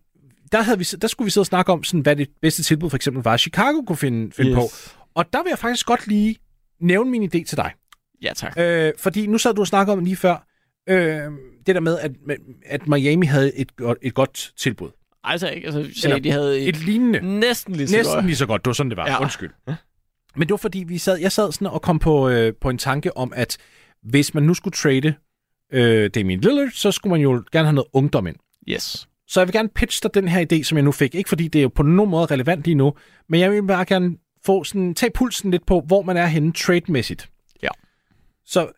der, 0.52 0.62
havde 0.62 0.78
vi, 0.78 0.84
der 1.02 1.08
skulle 1.08 1.26
vi 1.26 1.30
sidde 1.30 1.42
og 1.42 1.46
snakke 1.46 1.72
om, 1.72 1.84
sådan, 1.84 2.00
hvad 2.00 2.16
det 2.16 2.28
bedste 2.42 2.62
tilbud 2.62 2.90
for 2.90 2.96
eksempel 2.96 3.22
var, 3.22 3.36
Chicago 3.36 3.82
kunne 3.86 3.96
finde, 3.96 4.32
finde 4.32 4.50
Yes. 4.50 4.56
på. 4.56 4.62
Og 5.14 5.24
der 5.32 5.42
vil 5.42 5.50
jeg 5.50 5.58
faktisk 5.58 5.86
godt 5.86 6.06
lige 6.06 6.36
nævne 6.80 7.10
min 7.10 7.22
idé 7.22 7.44
til 7.44 7.56
dig. 7.56 7.72
Ja, 8.22 8.32
tak. 8.36 8.54
Øh, 8.58 8.92
fordi 8.98 9.26
nu 9.26 9.38
sad 9.38 9.54
du 9.54 9.60
og 9.60 9.66
snakkede 9.66 9.96
om 9.96 10.04
lige 10.04 10.16
før, 10.16 10.46
øh, 10.88 11.22
det 11.66 11.74
der 11.74 11.80
med, 11.80 11.98
at, 11.98 12.10
at 12.66 12.88
Miami 12.88 13.26
havde 13.26 13.56
et, 13.56 13.72
et 14.02 14.14
godt 14.14 14.52
tilbud. 14.56 14.90
Altså 15.24 15.48
ikke. 15.50 15.66
Altså, 15.66 15.80
Eller 15.80 15.94
sagde, 15.94 16.20
de 16.20 16.30
havde 16.30 16.60
et, 16.60 16.68
Et 16.68 16.84
lignende. 16.84 17.38
næsten 17.40 17.74
lige 17.76 17.88
så 17.88 17.96
Næsten 17.96 18.14
godt. 18.14 18.26
lige 18.26 18.36
så 18.36 18.46
godt. 18.46 18.64
Det 18.64 18.66
var 18.66 18.72
sådan, 18.72 18.90
det 18.90 18.96
var. 18.96 19.06
Ja. 19.06 19.22
Undskyld. 19.22 19.50
Men 20.36 20.48
det 20.48 20.50
var 20.50 20.56
fordi, 20.56 20.84
vi 20.88 20.98
sad, 20.98 21.18
jeg 21.18 21.32
sad 21.32 21.52
sådan 21.52 21.66
og 21.66 21.82
kom 21.82 21.98
på, 21.98 22.28
øh, 22.28 22.52
på 22.60 22.70
en 22.70 22.78
tanke 22.78 23.16
om, 23.16 23.32
at 23.36 23.56
hvis 24.02 24.34
man 24.34 24.42
nu 24.42 24.54
skulle 24.54 24.74
trade 24.74 25.14
øh, 25.72 26.10
Damian 26.14 26.40
Lillard, 26.40 26.70
så 26.70 26.92
skulle 26.92 27.10
man 27.10 27.20
jo 27.20 27.44
gerne 27.52 27.66
have 27.66 27.74
noget 27.74 27.88
ungdom 27.92 28.26
ind. 28.26 28.36
Yes. 28.68 29.08
Så 29.28 29.40
jeg 29.40 29.46
vil 29.48 29.52
gerne 29.52 29.68
pitche 29.74 30.00
dig 30.08 30.14
den 30.14 30.28
her 30.28 30.46
idé, 30.52 30.62
som 30.62 30.76
jeg 30.78 30.84
nu 30.84 30.92
fik. 30.92 31.14
Ikke 31.14 31.28
fordi 31.28 31.48
det 31.48 31.58
er 31.58 31.62
jo 31.62 31.68
på 31.68 31.82
nogen 31.82 32.10
måde 32.10 32.26
relevant 32.26 32.64
lige 32.64 32.74
nu, 32.74 32.92
men 33.28 33.40
jeg 33.40 33.50
vil 33.50 33.66
bare 33.66 33.84
gerne 33.84 34.16
få 34.46 34.64
sådan, 34.64 34.94
tage 34.94 35.10
pulsen 35.14 35.50
lidt 35.50 35.66
på, 35.66 35.80
hvor 35.86 36.02
man 36.02 36.16
er 36.16 36.26
henne 36.26 36.52
trade-mæssigt. 36.52 37.28
Så 38.48 38.72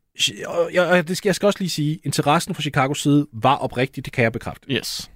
og 0.47 0.71
jeg, 0.73 0.87
og 0.87 1.09
det 1.09 1.17
skal, 1.17 1.29
jeg 1.29 1.35
skal 1.35 1.47
også 1.47 1.59
lige 1.59 1.71
sige, 1.71 2.01
interessen 2.05 2.55
fra 2.55 2.63
Chicagos 2.63 3.03
side 3.03 3.27
var 3.33 3.57
oprigtig, 3.57 4.05
det 4.05 4.13
kan 4.13 4.25
jeg 4.25 4.33
bekræfte. 4.33 4.69
Yes. 4.73 5.11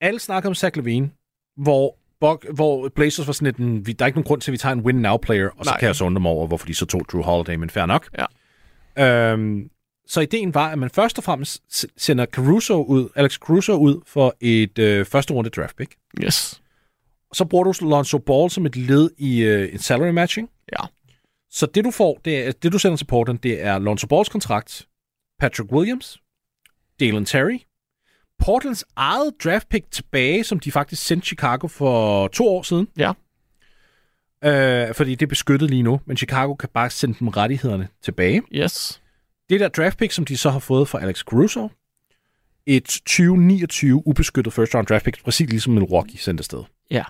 Alle 0.00 0.20
snakker 0.20 0.48
om 0.48 0.54
Zach 0.54 0.76
Levine, 0.76 1.10
hvor, 1.56 1.96
Bog, 2.20 2.42
hvor 2.54 2.88
Blazers 2.88 3.26
var 3.26 3.32
sådan 3.32 3.46
lidt, 3.46 3.56
en, 3.56 3.86
vi- 3.86 3.92
der 3.92 4.04
er 4.04 4.06
ikke 4.06 4.16
nogen 4.18 4.26
grund 4.26 4.40
til, 4.40 4.50
at 4.50 4.52
vi 4.52 4.58
tager 4.58 4.72
en 4.72 4.80
win-now-player, 4.80 5.48
og 5.58 5.64
så 5.64 5.70
Nej. 5.70 5.78
kan 5.78 5.86
jeg 5.86 5.96
så 5.96 6.04
undre 6.04 6.20
mig 6.20 6.30
over, 6.30 6.46
hvorfor 6.46 6.66
de 6.66 6.74
så 6.74 6.86
tog 6.86 7.00
Drew 7.12 7.22
Holiday, 7.22 7.54
men 7.54 7.70
fair 7.70 7.86
nok. 7.86 8.08
Ja. 8.98 9.32
Øhm, 9.32 9.70
så 10.06 10.20
ideen 10.20 10.54
var, 10.54 10.68
at 10.70 10.78
man 10.78 10.90
først 10.90 11.18
og 11.18 11.24
fremmest 11.24 11.86
sender 11.96 12.26
Caruso 12.26 12.82
ud, 12.84 13.08
Alex 13.16 13.32
Caruso 13.38 13.72
ud 13.72 14.00
for 14.06 14.36
et 14.40 14.78
øh, 14.78 15.04
første 15.06 15.34
runde 15.34 15.50
draft 15.50 15.76
pick. 15.76 15.94
Yes. 16.24 16.62
Så 17.34 17.44
bruger 17.44 17.64
du 17.72 17.88
Lonzo 17.88 18.18
Ball 18.18 18.50
som 18.50 18.66
et 18.66 18.76
led 18.76 19.10
i 19.18 19.40
øh, 19.40 19.72
en 19.72 19.78
salary 19.78 20.10
matching. 20.10 20.50
Ja. 20.72 20.84
Så 21.50 21.66
det 21.66 21.84
du 21.84 21.90
får, 21.90 22.20
det, 22.24 22.46
er, 22.46 22.52
det 22.52 22.72
du 22.72 22.78
sender 22.78 22.96
til 22.96 23.04
Portland, 23.04 23.38
det 23.38 23.62
er 23.62 23.78
Lonzo 23.78 24.06
Balls 24.06 24.28
kontrakt, 24.28 24.88
Patrick 25.38 25.72
Williams, 25.72 26.18
Dalen 27.00 27.24
Terry, 27.24 27.58
Portlands 28.38 28.84
eget 28.96 29.34
draft 29.44 29.68
pick 29.68 29.90
tilbage, 29.90 30.44
som 30.44 30.60
de 30.60 30.72
faktisk 30.72 31.06
sendte 31.06 31.26
Chicago 31.26 31.66
for 31.66 32.28
to 32.28 32.48
år 32.48 32.62
siden. 32.62 32.88
Ja. 32.96 33.12
Øh, 34.44 34.94
fordi 34.94 35.10
det 35.10 35.22
er 35.22 35.28
beskyttet 35.28 35.70
lige 35.70 35.82
nu, 35.82 36.00
men 36.06 36.16
Chicago 36.16 36.54
kan 36.54 36.68
bare 36.74 36.90
sende 36.90 37.18
dem 37.18 37.28
rettighederne 37.28 37.88
tilbage. 38.02 38.42
Yes. 38.52 39.02
Det 39.50 39.60
der 39.60 39.68
draft 39.68 39.98
pick, 39.98 40.12
som 40.12 40.24
de 40.24 40.36
så 40.36 40.50
har 40.50 40.58
fået 40.58 40.88
fra 40.88 41.00
Alex 41.02 41.20
Caruso, 41.20 41.68
et 42.66 42.84
2029 42.84 44.06
ubeskyttet 44.06 44.52
first 44.52 44.74
round 44.74 44.86
draft 44.86 45.04
pick, 45.04 45.24
præcis 45.24 45.50
ligesom 45.50 45.72
Milwaukee 45.72 46.18
sendte 46.18 46.40
afsted. 46.40 46.62
Ja. 46.90 47.04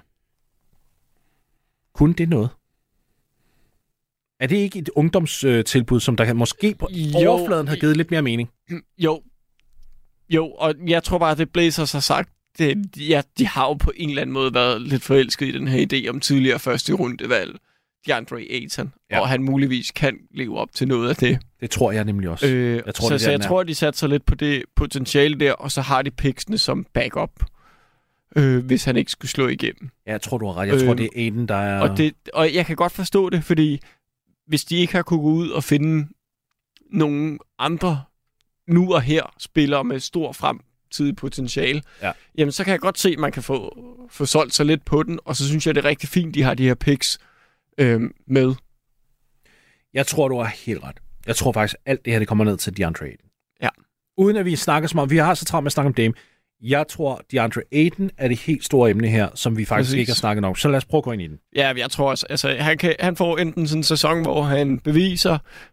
Kunne 1.95 2.15
det 2.15 2.29
noget? 2.29 2.49
Er 4.41 4.47
det 4.47 4.57
ikke 4.57 4.79
et 4.79 4.91
ungdomstilbud, 4.95 6.01
som 6.01 6.17
der 6.17 6.33
måske 6.33 6.75
på 6.79 6.89
Jo. 6.93 7.31
overfladen 7.31 7.69
have 7.69 7.81
givet 7.81 7.97
lidt 7.97 8.11
mere 8.11 8.23
mening? 8.23 8.49
Jo. 8.99 9.23
Jo, 10.31 10.47
og 10.51 10.75
jeg 10.87 11.03
tror 11.03 11.19
bare, 11.19 11.31
at 11.31 11.39
det 11.39 11.51
Blazers 11.51 11.93
har 11.93 12.01
sagt, 12.01 12.31
det, 12.59 12.79
ja, 13.09 13.23
de 13.39 13.47
har 13.47 13.67
jo 13.67 13.75
på 13.75 13.93
en 13.97 14.09
eller 14.09 14.23
anden 14.23 14.35
måde 14.35 14.55
været 14.55 14.83
lidt 14.83 15.03
forelsket 15.03 15.47
i 15.47 15.53
den 15.53 15.69
her 15.69 15.87
idé 15.93 16.09
om 16.11 16.21
tidligere 16.21 16.59
første 16.59 16.93
rundevalg. 16.93 17.55
DeAndre 18.07 18.41
Ayton, 18.51 18.93
Ja. 19.11 19.21
og 19.21 19.29
han 19.29 19.43
muligvis 19.43 19.91
kan 19.91 20.19
leve 20.35 20.59
op 20.59 20.69
til 20.75 20.89
noget 20.89 21.09
af 21.09 21.17
det. 21.17 21.39
Det 21.61 21.71
tror 21.71 21.93
jeg 21.93 22.05
nemlig 22.05 22.29
også. 22.29 22.47
Øh, 22.47 22.75
Jeg 22.75 22.85
tror, 22.85 22.93
tror, 22.93 23.09
det 23.09 23.21
så, 23.21 23.25
så 23.25 23.31
jeg 23.31 23.39
er. 23.39 23.43
tror, 23.49 23.63
de 23.63 23.75
satser 23.75 24.07
lidt 24.07 24.27
på 24.27 24.35
det 24.35 24.63
potentiale 24.77 25.41
der, 25.41 25.53
og 25.53 25.71
så 25.73 25.81
har 25.81 26.03
de 26.03 26.11
picksene 26.11 26.59
som 26.59 26.87
backup, 26.95 27.31
øh, 28.37 28.65
hvis 28.67 28.85
han 28.85 28.97
ikke 28.97 29.11
skulle 29.11 29.31
slå 29.31 29.49
igennem. 29.49 29.91
Ja, 30.07 30.13
jeg 30.13 30.23
tror, 30.23 30.39
du 30.39 30.47
har 30.47 30.55
ret. 30.57 30.69
Jeg 30.69 30.79
tror, 30.81 30.89
Øhm, 30.89 30.97
det 30.97 31.05
er 31.07 31.11
Aiden, 31.17 31.49
der 31.49 31.55
er... 31.55 31.81
Og, 31.81 31.97
det, 31.97 32.15
og 32.35 32.55
jeg 32.55 32.67
kan 32.67 32.77
godt 32.77 32.93
forstå 32.93 33.31
det, 33.31 33.45
fordi 33.45 33.81
hvis 34.51 34.65
de 34.65 34.77
ikke 34.77 34.93
har 34.93 35.03
kunne 35.03 35.21
gå 35.21 35.29
ud 35.29 35.51
og 35.51 35.65
finde 35.65 36.09
nogle 36.93 37.39
andre 37.59 38.03
nu 38.69 38.95
og 38.95 39.03
her 39.03 39.35
spillere 39.39 39.85
med 39.85 40.01
stor 40.01 40.33
fremtidig 40.33 41.17
potentiale, 41.17 41.83
Ja. 42.03 42.13
jamen 42.39 42.53
så 42.53 42.65
kan 42.65 42.71
jeg 42.73 42.81
godt 42.81 42.99
se, 42.99 43.09
at 43.11 43.19
man 43.19 43.33
kan 43.33 43.43
få, 43.43 43.79
få 44.11 44.27
solgt 44.27 44.55
sig 44.55 44.67
lidt 44.67 44.85
på 44.85 45.03
den, 45.03 45.21
og 45.25 45.37
så 45.37 45.49
synes 45.49 45.67
jeg, 45.67 45.75
det 45.75 45.85
er 45.85 45.89
rigtig 45.89 46.09
fint, 46.09 46.35
de 46.35 46.43
har 46.43 46.55
de 46.55 46.65
her 46.67 46.75
picks 46.75 47.19
øh, 47.79 48.01
med. 48.27 48.55
Jeg 49.95 50.07
tror, 50.07 50.29
du 50.29 50.37
har 50.39 50.45
helt 50.65 50.83
ret. 50.83 50.97
Jeg 51.27 51.37
tror 51.37 51.53
faktisk, 51.53 51.77
alt 51.87 52.05
det 52.05 52.13
her, 52.13 52.19
det 52.19 52.29
kommer 52.29 52.45
ned 52.45 52.57
til 52.57 52.77
DeAndre 52.77 53.07
Ayton. 53.07 53.29
Ja. 53.63 53.69
Uden 54.17 54.37
at 54.37 54.45
vi 54.45 54.57
snakker 54.57 54.89
som 54.89 54.99
om, 54.99 55.11
vi 55.11 55.17
har 55.17 55.35
så 55.35 55.45
travlt 55.45 55.63
med 55.65 55.69
at 55.69 55.73
snakke 55.73 55.87
om 55.87 55.95
Dame. 55.95 56.15
Jeg 56.63 56.89
tror, 56.89 57.23
DeAndre 57.33 57.61
Ayton 57.73 58.11
er 58.19 58.29
det 58.29 58.39
helt 58.39 58.65
store 58.65 58.91
emne 58.91 59.09
her, 59.09 59.29
som 59.35 59.57
vi 59.57 59.65
faktisk 59.65 59.89
Præcis. 59.89 59.99
ikke 60.01 60.11
har 60.11 60.15
snakket 60.17 60.45
om. 60.45 60.55
Så 60.55 60.69
lad 60.69 60.77
os 60.77 60.85
prøve 60.85 60.99
at 60.99 61.05
gå 61.05 61.13
ind 61.13 61.23
i 61.23 61.27
den. 61.27 61.37
Ja, 61.57 61.73
jeg 61.77 61.91
tror 61.91 62.11
også, 62.11 62.27
altså, 62.31 62.57
han, 62.59 62.79
kan, 62.79 62.95
han 63.01 63.17
får 63.17 63.39
enten 63.39 63.67
sådan 63.69 63.79
en 63.81 63.85
sæson, 63.85 64.23
hvor 64.23 64.43
han 64.43 64.79
beviser, 64.79 65.33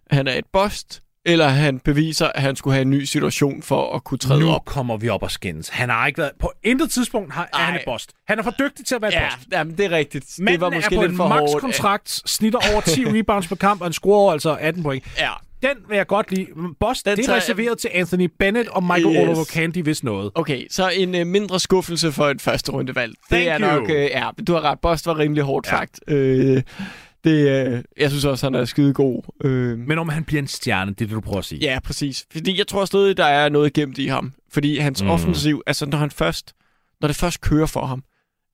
at 0.10 0.15
han 0.17 0.28
er 0.28 0.34
et 0.34 0.45
bust, 0.54 1.02
eller 1.26 1.47
han 1.47 1.80
beviser, 1.80 2.28
at 2.28 2.41
han 2.41 2.56
skulle 2.56 2.73
have 2.73 2.82
en 2.82 2.89
ny 2.89 3.04
situation 3.04 3.62
for 3.63 3.95
at 3.95 4.04
kunne 4.04 4.17
træde 4.17 4.39
nu 4.39 4.50
op. 4.50 4.65
kommer 4.65 4.97
vi 4.97 5.10
op 5.10 5.23
og 5.23 5.32
skændes. 5.32 5.69
Han 5.69 5.89
har 5.89 6.08
ikke 6.08 6.17
været... 6.17 6.32
På 6.39 6.52
intet 6.63 6.91
tidspunkt 6.91 7.34
har, 7.34 7.50
er 7.54 7.58
han 7.58 7.76
et 7.76 7.82
boss. 7.86 8.08
Han 8.28 8.39
er 8.39 8.43
for 8.43 8.54
dygtig 8.60 8.86
til 8.86 8.95
at 8.95 9.02
være 9.02 9.12
et 9.12 9.15
Ja, 9.15 9.30
boss. 9.36 9.47
jamen, 9.52 9.78
det 9.78 9.86
er 9.86 9.91
rigtigt. 9.91 10.26
Manden 10.39 10.54
det 10.54 10.62
var 10.62 10.69
måske 10.69 10.95
er 10.95 11.00
på 11.00 11.02
lidt 11.02 11.12
en 11.12 11.17
max-kontrakt, 11.17 12.10
snitter 12.26 12.60
over 12.71 12.82
10 12.82 13.06
rebounds 13.19 13.47
per 13.47 13.56
kamp, 13.56 13.82
og 13.82 13.86
han 13.86 13.93
scorer 13.93 14.34
altså 14.34 14.56
18 14.60 14.84
point. 14.84 15.04
Ja, 15.19 15.32
Den 15.63 15.78
vil 15.89 15.96
jeg 15.96 16.08
godt 16.08 16.32
lide. 16.32 16.48
Boss, 16.80 17.04
Den 17.04 17.17
det 17.17 17.24
er 17.24 17.26
tager 17.28 17.38
reserveret 17.38 17.78
til 17.78 17.89
Anthony 17.93 18.30
Bennett 18.39 18.70
og 18.70 18.84
Michael 18.84 19.06
Yes. 19.15 19.17
Oliver 19.22 19.46
Candy, 19.46 19.84
hvis 19.84 20.04
noget. 20.04 20.32
Okay, 20.36 20.65
så 20.70 20.89
en 20.89 21.15
øh, 21.15 21.28
mindre 21.28 21.60
skuffelse 21.60 22.12
for 22.12 22.28
et 22.28 22.41
første 22.41 22.72
rundevalg. 22.72 23.13
Thank 23.32 23.43
det 23.43 23.50
er 23.52 23.60
you. 23.60 23.80
nok, 23.80 23.89
øh, 23.89 23.96
ja, 23.96 24.30
du 24.48 24.54
har 24.54 24.62
ret. 24.62 24.80
Bost 24.80 25.06
var 25.06 25.17
rimelig 25.20 25.43
hårdt 25.43 25.67
Ja. 25.67 25.72
sagt. 25.72 26.00
Øh, 26.08 26.63
det, 27.24 27.67
øh, 27.67 27.84
jeg 27.98 28.10
synes 28.10 28.26
også, 28.26 28.46
han 28.46 28.56
er 28.56 28.65
skide 28.65 28.93
god. 28.93 29.24
Øh, 29.43 29.78
Men 29.78 29.98
om 29.98 30.10
han 30.10 30.24
bliver 30.24 30.41
en 30.41 30.48
stjerne, 30.48 30.91
det 30.91 31.02
er 31.02 31.06
det, 31.06 31.15
du 31.15 31.22
prøver 31.22 31.38
at 31.39 31.46
sige. 31.46 31.60
ja, 31.62 31.80
præcis. 31.84 32.26
Fordi 32.32 32.58
jeg 32.58 32.67
tror 32.67 32.86
stadig, 32.86 33.17
der 33.17 33.26
er 33.26 33.50
noget 33.50 33.74
gemt 33.74 33.98
i 33.98 34.08
ham. 34.08 34.34
Fordi 34.52 34.78
hans 34.78 35.04
mm. 35.04 35.10
offensiv, 35.10 35.62
altså 35.67 35.86
når 35.86 35.98
han 35.98 36.12
først, 36.12 36.54
når 37.02 37.08
det 37.08 37.15
først 37.17 37.41
kører 37.41 37.65
for 37.65 37.86
ham, 37.86 38.04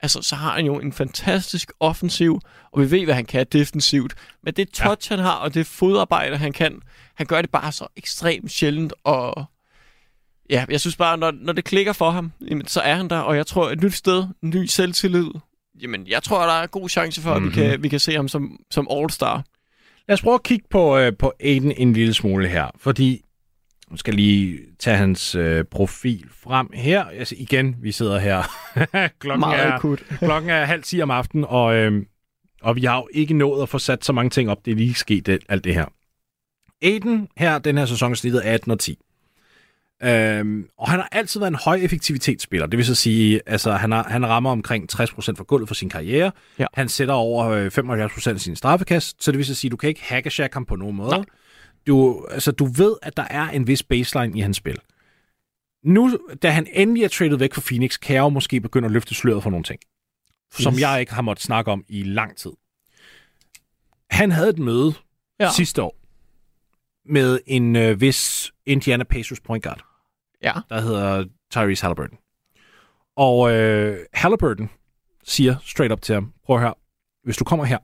altså, 0.03 0.21
så 0.21 0.35
har 0.35 0.51
han 0.51 0.65
jo 0.65 0.79
en 0.79 0.93
fantastisk 0.93 1.71
offensiv, 1.79 2.39
og 2.71 2.81
vi 2.81 2.91
ved, 2.91 3.05
hvad 3.05 3.15
han 3.15 3.25
kan 3.25 3.45
defensivt. 3.51 4.13
Men 4.43 4.53
det 4.53 4.69
touch, 4.69 5.11
ja. 5.11 5.15
han 5.15 5.25
har, 5.25 5.35
og 5.35 5.53
det 5.53 5.67
fodarbejde, 5.67 6.37
han 6.37 6.53
kan, 6.53 6.79
han 7.15 7.25
gør 7.27 7.41
det 7.41 7.49
bare 7.49 7.71
så 7.71 7.87
ekstremt 7.95 8.51
sjældent, 8.51 8.93
og 9.03 9.45
ja, 10.49 10.65
jeg 10.69 10.79
synes 10.81 10.95
bare, 10.95 11.17
når, 11.17 11.31
når 11.31 11.53
det 11.53 11.63
klikker 11.63 11.93
for 11.93 12.09
ham, 12.09 12.31
jamen, 12.49 12.67
så 12.67 12.81
er 12.81 12.95
han 12.95 13.09
der, 13.09 13.19
og 13.19 13.35
jeg 13.35 13.47
tror, 13.47 13.69
et 13.71 13.81
nyt 13.83 13.93
sted, 13.93 14.23
en 14.43 14.49
ny 14.49 14.65
selvtillid, 14.65 15.27
jamen, 15.81 16.07
jeg 16.07 16.23
tror, 16.23 16.45
der 16.45 16.53
er 16.53 16.67
god 16.67 16.89
chance 16.89 17.21
for, 17.21 17.33
mm-hmm. 17.33 17.47
at 17.49 17.55
vi 17.55 17.61
Mhm. 17.61 17.69
kan, 17.71 17.83
vi 17.83 17.89
kan 17.89 17.99
se 17.99 18.15
ham 18.15 18.27
som, 18.27 18.59
som 18.71 18.87
all-star. 18.91 19.43
Lad 20.07 20.13
os 20.13 20.21
prøve 20.21 20.33
at 20.35 20.43
kigge 20.43 20.65
på, 20.69 20.97
øh, 20.97 21.13
på 21.19 21.33
Aiden 21.39 21.71
en 21.77 21.93
lille 21.93 22.13
smule 22.13 22.47
her, 22.47 22.67
fordi 22.77 23.21
nu 23.93 23.97
skal 23.97 24.13
lige 24.13 24.59
tage 24.79 24.97
hans 24.97 25.35
øh, 25.35 25.65
profil 25.65 26.25
frem 26.43 26.69
her. 26.73 27.03
Altså 27.03 27.35
igen, 27.37 27.75
vi 27.81 27.91
sidder 27.91 28.19
her. 28.19 28.43
klokken, 29.19 29.39
Meget 29.39 29.65
er, 29.65 29.71
akut. 29.71 30.03
klokken 30.25 30.49
er 30.49 30.65
halv 30.65 30.83
10 30.83 31.01
om 31.01 31.11
aftenen, 31.11 31.45
og, 31.49 31.75
øh, 31.75 32.03
og 32.61 32.75
vi 32.75 32.83
har 32.83 32.95
jo 32.95 33.07
ikke 33.11 33.33
nået 33.33 33.61
at 33.61 33.69
få 33.69 33.79
sat 33.79 34.05
så 34.05 34.13
mange 34.13 34.29
ting 34.29 34.49
op. 34.49 34.65
Det 34.65 34.71
er 34.71 34.75
lige 34.75 34.93
sket 34.93 35.25
det, 35.25 35.39
alt 35.49 35.63
det 35.63 35.73
her. 35.73 35.85
Aiden 36.81 37.27
her, 37.37 37.59
den 37.59 37.77
her 37.77 37.85
sæson 37.85 38.15
snittet 38.15 38.41
18 38.41 38.71
og 38.71 38.79
10. 38.79 38.97
Øhm, 40.03 40.67
og 40.77 40.89
han 40.89 40.99
har 40.99 41.09
altid 41.11 41.39
været 41.39 41.51
en 41.51 41.57
høj 41.65 41.75
effektivitetsspiller. 41.75 42.67
Det 42.67 42.77
vil 42.77 42.85
så 42.85 42.95
sige, 42.95 43.41
altså 43.45 43.71
han, 43.71 43.91
har, 43.91 44.03
han 44.03 44.27
rammer 44.27 44.51
omkring 44.51 44.93
60% 44.93 45.05
for 45.37 45.43
gulvet 45.43 45.67
for 45.67 45.75
sin 45.75 45.89
karriere. 45.89 46.31
Ja. 46.59 46.65
Han 46.73 46.89
sætter 46.89 47.13
over 47.13 47.47
øh, 47.47 47.71
75% 47.77 48.29
af 48.29 48.39
sin 48.39 48.55
straffekast, 48.55 49.23
så 49.23 49.31
det 49.31 49.37
vil 49.37 49.45
så 49.45 49.55
sige, 49.55 49.71
du 49.71 49.77
kan 49.77 49.89
ikke 49.89 50.03
hackashack 50.03 50.53
ham 50.53 50.65
på 50.65 50.75
nogen 50.75 50.95
måde. 50.95 51.09
Nej. 51.09 51.25
Du, 51.87 52.25
altså, 52.31 52.51
du 52.51 52.65
ved, 52.65 52.95
at 53.01 53.17
der 53.17 53.23
er 53.23 53.49
en 53.49 53.67
vis 53.67 53.83
baseline 53.83 54.37
i 54.37 54.41
hans 54.41 54.57
spil. 54.57 54.77
Nu, 55.83 56.17
da 56.41 56.49
han 56.49 56.67
endelig 56.73 57.03
er 57.03 57.07
traded 57.07 57.37
væk 57.37 57.53
fra 57.53 57.61
Phoenix, 57.65 57.99
kan 57.99 58.15
jeg 58.15 58.21
jo 58.21 58.29
måske 58.29 58.61
begynde 58.61 58.85
at 58.85 58.91
løfte 58.91 59.15
sløret 59.15 59.43
for 59.43 59.49
nogle 59.49 59.63
ting, 59.63 59.79
som 60.51 60.73
Yes. 60.73 60.81
jeg 60.81 60.99
ikke 60.99 61.13
har 61.13 61.21
måttet 61.21 61.43
snakke 61.45 61.71
om 61.71 61.83
i 61.87 62.03
lang 62.03 62.37
tid. 62.37 62.51
Han 64.09 64.31
havde 64.31 64.49
et 64.49 64.59
møde 64.59 64.93
Ja. 65.39 65.49
sidste 65.51 65.81
år 65.83 65.95
med 67.05 67.39
en 67.47 67.75
øh, 67.75 68.01
vis 68.01 68.51
Indiana 68.65 69.03
Pacers 69.03 69.39
point 69.41 69.63
guard, 69.63 69.83
Ja. 70.43 70.53
der 70.69 70.81
hedder 70.81 71.25
Tyrese 71.51 71.81
Halliburton. 71.83 72.17
Og 73.15 73.51
øh, 73.51 73.99
Halliburton 74.13 74.69
siger 75.23 75.55
straight 75.65 75.91
up 75.93 76.01
til 76.01 76.13
ham, 76.13 76.33
prøv 76.45 76.55
at 76.55 76.61
høre, 76.61 76.73
hvis 77.23 77.37
du 77.37 77.43
kommer 77.43 77.65
her, 77.65 77.77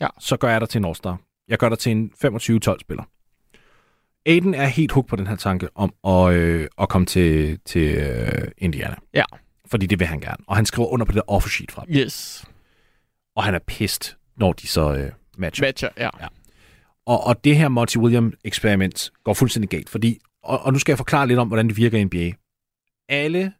Ja. 0.00 0.08
så 0.20 0.36
gør 0.36 0.48
jeg 0.50 0.60
dig 0.60 0.68
til 0.68 0.78
en 0.78 0.84
All-Star. 0.84 1.16
Jeg 1.48 1.58
gør 1.58 1.68
dig 1.68 1.78
til 1.78 1.92
en 1.92 2.12
25-12-spiller. 2.24 3.04
Aiden 4.26 4.54
er 4.54 4.66
helt 4.66 4.92
hooked 4.92 5.08
på 5.08 5.16
den 5.16 5.26
her 5.26 5.36
tanke 5.36 5.68
om 5.74 5.94
at, 6.06 6.34
øh, 6.34 6.68
at 6.80 6.88
komme 6.88 7.06
til, 7.06 7.58
til 7.64 7.94
øh, 7.94 8.48
Indiana. 8.58 8.94
Ja. 9.14 9.24
Fordi 9.66 9.86
det 9.86 9.98
vil 9.98 10.06
han 10.06 10.20
gerne. 10.20 10.44
Og 10.46 10.56
han 10.56 10.66
skriver 10.66 10.88
under 10.88 11.06
på 11.06 11.12
det 11.12 11.16
der 11.16 11.32
offer 11.32 11.48
sheet 11.48 11.72
fra 11.72 11.84
dem. 11.86 11.94
Yes. 11.94 12.44
Og 13.36 13.44
han 13.44 13.54
er 13.54 13.58
pissed, 13.58 14.14
når 14.36 14.52
de 14.52 14.66
så 14.66 14.94
øh, 14.94 15.10
matcher. 15.38 15.66
Matcher, 15.66 15.88
ja. 15.98 16.08
Og, 17.06 17.26
og 17.26 17.44
det 17.44 17.56
her 17.56 17.68
Monty 17.68 17.96
Williams 17.96 18.34
eksperiment 18.44 19.10
går 19.24 19.34
fuldstændig 19.34 19.68
galt, 19.70 19.90
fordi, 19.90 20.18
og, 20.42 20.62
og 20.62 20.72
nu 20.72 20.78
skal 20.78 20.92
jeg 20.92 20.98
forklare 20.98 21.26
lidt 21.26 21.38
om, 21.38 21.48
hvordan 21.48 21.68
det 21.68 21.76
virker 21.76 21.98
i 21.98 22.04
NBA. 22.04 22.32
Alle 23.08 23.52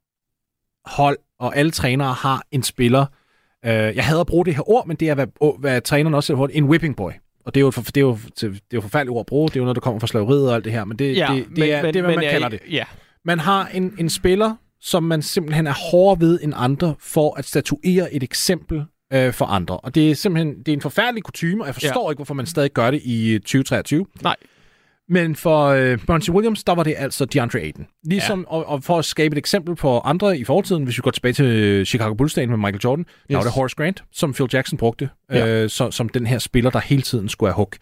hold 0.84 1.18
og 1.38 1.56
alle 1.56 1.70
trænere 1.70 2.12
har 2.12 2.42
en 2.50 2.62
spiller, 2.62 3.06
øh, 3.64 3.72
jeg 3.72 4.04
hader 4.04 4.20
at 4.20 4.26
bruge 4.26 4.44
det 4.44 4.54
her 4.54 4.70
ord, 4.70 4.86
men 4.86 4.96
det 4.96 5.08
er, 5.08 5.14
hvad, 5.14 5.58
hvad 5.58 5.80
træneren 5.80 6.14
også 6.14 6.26
siger, 6.26 6.48
en 6.52 6.64
whipping 6.64 6.96
boy. 6.96 7.10
Og 7.46 7.54
det 7.54 7.60
er 7.60 7.64
jo, 7.64 7.70
for, 7.70 7.82
det 7.82 7.96
er 7.96 8.00
jo, 8.00 8.18
det 8.40 8.44
er 8.46 8.50
jo 8.74 8.80
forfærdeligt 8.80 9.10
ord 9.12 9.20
at 9.20 9.26
bruge, 9.26 9.48
det 9.48 9.56
er 9.56 9.60
jo 9.60 9.64
noget, 9.64 9.74
der 9.74 9.80
kommer 9.80 10.00
fra 10.00 10.06
slaveriet 10.06 10.48
og 10.48 10.54
alt 10.54 10.64
det 10.64 10.72
her, 10.72 10.84
men 10.84 10.98
det, 10.98 11.16
ja 11.16 11.28
det, 11.34 11.46
det, 11.56 11.72
er, 11.72 11.82
det 11.82 11.96
er, 11.96 12.02
hvad 12.02 12.14
man 12.14 12.24
jeg- 12.24 12.32
kalder 12.32 12.48
det. 12.48 12.60
Ja, 12.70 12.84
Man 13.24 13.38
har 13.38 13.66
en, 13.74 13.94
en 13.98 14.10
spiller, 14.10 14.54
som 14.80 15.02
man 15.02 15.22
simpelthen 15.22 15.66
er 15.66 15.74
hårdere 15.90 16.20
ved 16.20 16.38
end 16.42 16.52
andre, 16.56 16.94
for 17.00 17.38
at 17.38 17.44
statuere 17.44 18.14
et 18.14 18.22
eksempel 18.22 18.84
øh, 19.12 19.32
for 19.32 19.44
andre. 19.44 19.76
Og 19.76 19.94
det 19.94 20.10
er 20.10 20.14
simpelthen 20.14 20.58
det 20.58 20.68
er 20.68 20.72
en 20.72 20.80
forfærdelig 20.80 21.22
kutume, 21.24 21.62
og 21.62 21.66
jeg 21.66 21.74
forstår 21.74 22.08
ja. 22.08 22.10
ikke, 22.12 22.18
hvorfor 22.18 22.34
man 22.34 22.46
stadig 22.46 22.70
gør 22.72 22.90
det 22.90 23.00
i 23.04 23.30
øh, 23.30 23.40
2023. 23.40 24.06
nej. 24.22 24.36
Men 25.10 25.36
for 25.36 25.66
øh, 25.66 25.98
Monty 26.08 26.30
Williams, 26.30 26.64
der 26.64 26.74
var 26.74 26.82
det 26.82 26.94
altså 26.98 27.24
DeAndre 27.24 27.58
Ayton. 27.60 27.86
Ligesom, 28.04 28.40
ja. 28.40 28.46
og, 28.54 28.66
og 28.66 28.84
for 28.84 28.98
at 28.98 29.04
skabe 29.04 29.32
et 29.34 29.38
eksempel 29.38 29.76
på 29.76 29.98
andre 29.98 30.38
i 30.38 30.44
fortiden, 30.44 30.84
hvis 30.84 30.96
vi 30.98 31.00
går 31.00 31.10
tilbage 31.10 31.32
til 31.32 31.44
øh, 31.44 31.86
Chicago 31.86 32.14
Bulls-dagen 32.14 32.50
med 32.50 32.58
Michael 32.58 32.80
Jordan, 32.84 33.04
yes. 33.08 33.26
der 33.28 33.36
var 33.36 33.42
det 33.42 33.52
Horace 33.52 33.76
Grant, 33.76 34.04
som 34.12 34.32
Phil 34.32 34.46
Jackson 34.52 34.78
brugte, 34.78 35.08
Ja. 35.30 35.46
øh, 35.62 35.70
så, 35.70 35.90
som 35.90 36.08
den 36.08 36.26
her 36.26 36.38
spiller, 36.38 36.70
der 36.70 36.78
hele 36.80 37.02
tiden 37.02 37.28
skulle 37.28 37.50
have 37.50 37.56
hook. 37.56 37.76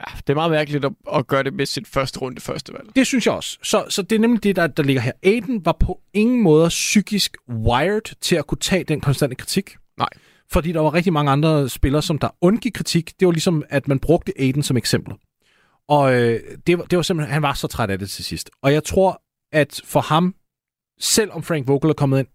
Ja, 0.00 0.12
det 0.16 0.30
er 0.30 0.34
meget 0.34 0.50
mærkeligt 0.50 0.84
at, 0.84 0.92
at 1.14 1.26
gøre 1.26 1.42
det 1.42 1.54
med 1.54 1.66
sit 1.66 1.88
første 1.88 2.18
runde 2.20 2.40
første 2.40 2.72
valg. 2.72 2.88
Det 2.96 3.06
synes 3.06 3.26
jeg 3.26 3.34
også. 3.34 3.58
Så, 3.62 3.84
så 3.88 4.02
det 4.02 4.16
er 4.16 4.20
nemlig 4.20 4.42
det, 4.42 4.56
der, 4.56 4.66
der 4.66 4.82
ligger 4.82 5.02
her. 5.02 5.12
Aiden 5.22 5.64
var 5.64 5.76
på 5.80 6.00
ingen 6.14 6.42
måde 6.42 6.68
psykisk 6.68 7.36
wired 7.66 8.14
til 8.20 8.36
at 8.36 8.46
kunne 8.46 8.58
tage 8.58 8.84
den 8.84 9.00
konstante 9.00 9.34
kritik. 9.36 9.76
Nej. 9.98 10.08
Fordi 10.52 10.72
der 10.72 10.80
var 10.80 10.94
rigtig 10.94 11.12
mange 11.12 11.30
andre 11.30 11.68
spillere, 11.68 12.02
som 12.02 12.18
der 12.18 12.28
undgik 12.40 12.72
kritik. 12.72 13.12
Det 13.20 13.26
var 13.26 13.32
ligesom, 13.32 13.64
at 13.68 13.88
man 13.88 13.98
brugte 13.98 14.32
Aiden 14.38 14.62
som 14.62 14.76
eksempel. 14.76 15.14
Og 15.88 16.14
øh, 16.14 16.40
det, 16.66 16.78
var, 16.78 16.84
det 16.84 16.96
var 16.96 17.02
simpelthen, 17.02 17.32
han 17.32 17.42
var 17.42 17.52
så 17.54 17.66
træt 17.66 17.90
af 17.90 17.98
det 17.98 18.10
til 18.10 18.24
sidst. 18.24 18.50
Og 18.62 18.72
jeg 18.72 18.84
tror, 18.84 19.22
at 19.52 19.80
for 19.84 20.00
ham, 20.00 20.34
selv 21.00 21.32
om 21.32 21.42
Frank 21.42 21.66
Vogel 21.68 21.90
er 21.90 21.94
kommet 21.94 22.18
ind, 22.18 22.26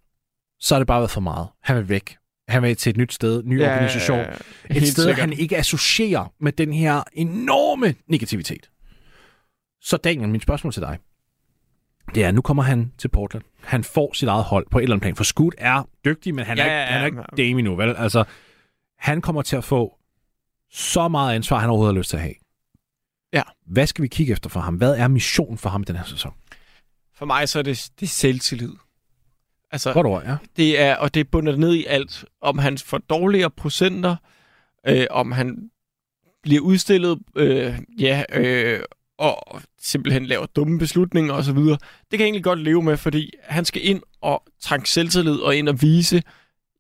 så 0.59 0.75
har 0.75 0.79
det 0.79 0.87
bare 0.87 0.99
været 0.99 1.11
for 1.11 1.21
meget. 1.21 1.47
Han 1.63 1.75
vil 1.77 1.89
væk. 1.89 2.17
Han 2.47 2.63
vil 2.63 2.75
til 2.75 2.89
et 2.89 2.97
nyt 2.97 3.13
sted, 3.13 3.43
ny 3.43 3.59
ja, 3.61 3.73
organisation. 3.73 4.19
Et 4.19 4.27
helt 4.69 4.87
sted, 4.87 5.03
sikkert. 5.03 5.19
han 5.19 5.33
ikke 5.33 5.57
associerer 5.57 6.33
med 6.39 6.51
den 6.51 6.73
her 6.73 7.03
enorme 7.13 7.95
negativitet. 8.07 8.69
Så 9.81 9.97
Daniel, 9.97 10.29
min 10.29 10.41
spørgsmål 10.41 10.73
til 10.73 10.81
dig, 10.81 10.97
det 12.15 12.23
er, 12.23 12.31
nu 12.31 12.41
kommer 12.41 12.63
han 12.63 12.91
til 12.97 13.07
Portland. 13.07 13.43
Han 13.63 13.83
får 13.83 14.13
sit 14.13 14.27
eget 14.29 14.43
hold 14.43 14.65
på 14.71 14.77
et 14.79 14.83
eller 14.83 14.95
andet 14.95 15.01
plan. 15.03 15.15
For 15.15 15.23
Scoot 15.23 15.53
er 15.57 15.83
dygtig, 16.05 16.35
men 16.35 16.45
han 16.45 16.59
er, 16.59 16.65
Ja, 16.65 16.69
ikke, 16.69 16.79
ja, 16.79 16.85
han 16.85 16.97
er 16.97 16.99
ja. 16.99 17.05
ikke 17.05 17.49
Dame 17.49 17.59
endnu, 17.59 17.75
vel? 17.75 17.95
Altså, 17.97 18.23
han 18.97 19.21
kommer 19.21 19.41
til 19.41 19.55
at 19.55 19.63
få 19.63 19.97
så 20.71 21.07
meget 21.07 21.35
ansvar, 21.35 21.59
han 21.59 21.69
overhovedet 21.69 21.95
har 21.95 21.99
lyst 21.99 22.09
til 22.09 22.17
at 22.17 22.23
have. 22.23 22.33
Ja. 23.33 23.41
Hvad 23.65 23.87
skal 23.87 24.01
vi 24.01 24.07
kigge 24.07 24.33
efter 24.33 24.49
for 24.49 24.59
ham? 24.59 24.75
Hvad 24.75 24.95
er 24.95 25.07
missionen 25.07 25.57
for 25.57 25.69
ham 25.69 25.81
i 25.81 25.85
den 25.85 25.95
her 25.95 26.03
sæson? 26.03 26.33
For 27.15 27.25
mig 27.25 27.49
så 27.49 27.59
er 27.59 27.63
det, 27.63 27.89
det 27.99 28.05
er 28.05 28.09
selvtillid. 28.09 28.73
Altså, 29.71 29.93
Godt 29.93 30.07
ord, 30.07 30.23
ja. 30.23 30.37
det 30.57 30.79
er, 30.79 30.95
og 30.95 31.13
det 31.13 31.19
er 31.19 31.23
bundet 31.31 31.59
ned 31.59 31.73
i 31.73 31.85
alt. 31.85 32.25
Om 32.41 32.57
han 32.57 32.77
får 32.77 32.97
dårligere 32.97 33.49
procenter, 33.49 34.15
øh, 34.87 35.07
om 35.09 35.31
han 35.31 35.69
bliver 36.43 36.61
udstillet, 36.61 37.19
øh, 37.35 37.79
ja, 37.99 38.23
øh, 38.33 38.83
og 39.17 39.61
simpelthen 39.81 40.25
laver 40.25 40.45
dumme 40.45 40.79
beslutninger 40.79 41.33
osv. 41.33 41.57
Det 41.57 41.79
kan 42.11 42.19
jeg 42.19 42.25
egentlig 42.25 42.43
godt 42.43 42.59
leve 42.59 42.83
med, 42.83 42.97
fordi 42.97 43.31
han 43.43 43.65
skal 43.65 43.87
ind 43.87 44.01
og 44.21 44.43
tanke 44.61 44.89
selvtillid 44.89 45.35
og 45.35 45.55
ind 45.55 45.69
og 45.69 45.81
vise, 45.81 46.23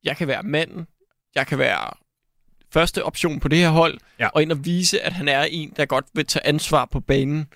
jeg 0.03 0.17
kan 0.17 0.27
være 0.27 0.43
manden, 0.43 0.87
jeg 1.35 1.47
kan 1.47 1.57
være 1.57 2.02
første 2.73 3.03
option 3.03 3.39
på 3.39 3.47
det 3.47 3.57
her 3.57 3.69
hold, 3.69 3.97
Ja. 4.19 4.27
og 4.27 4.41
ind 4.41 4.51
og 4.51 4.65
vise, 4.65 5.01
at 5.01 5.13
han 5.13 5.27
er 5.27 5.43
en, 5.43 5.73
der 5.77 5.85
godt 5.85 6.05
vil 6.13 6.25
tage 6.25 6.47
ansvar 6.47 6.85
på 6.91 6.99
banen. 6.99 7.47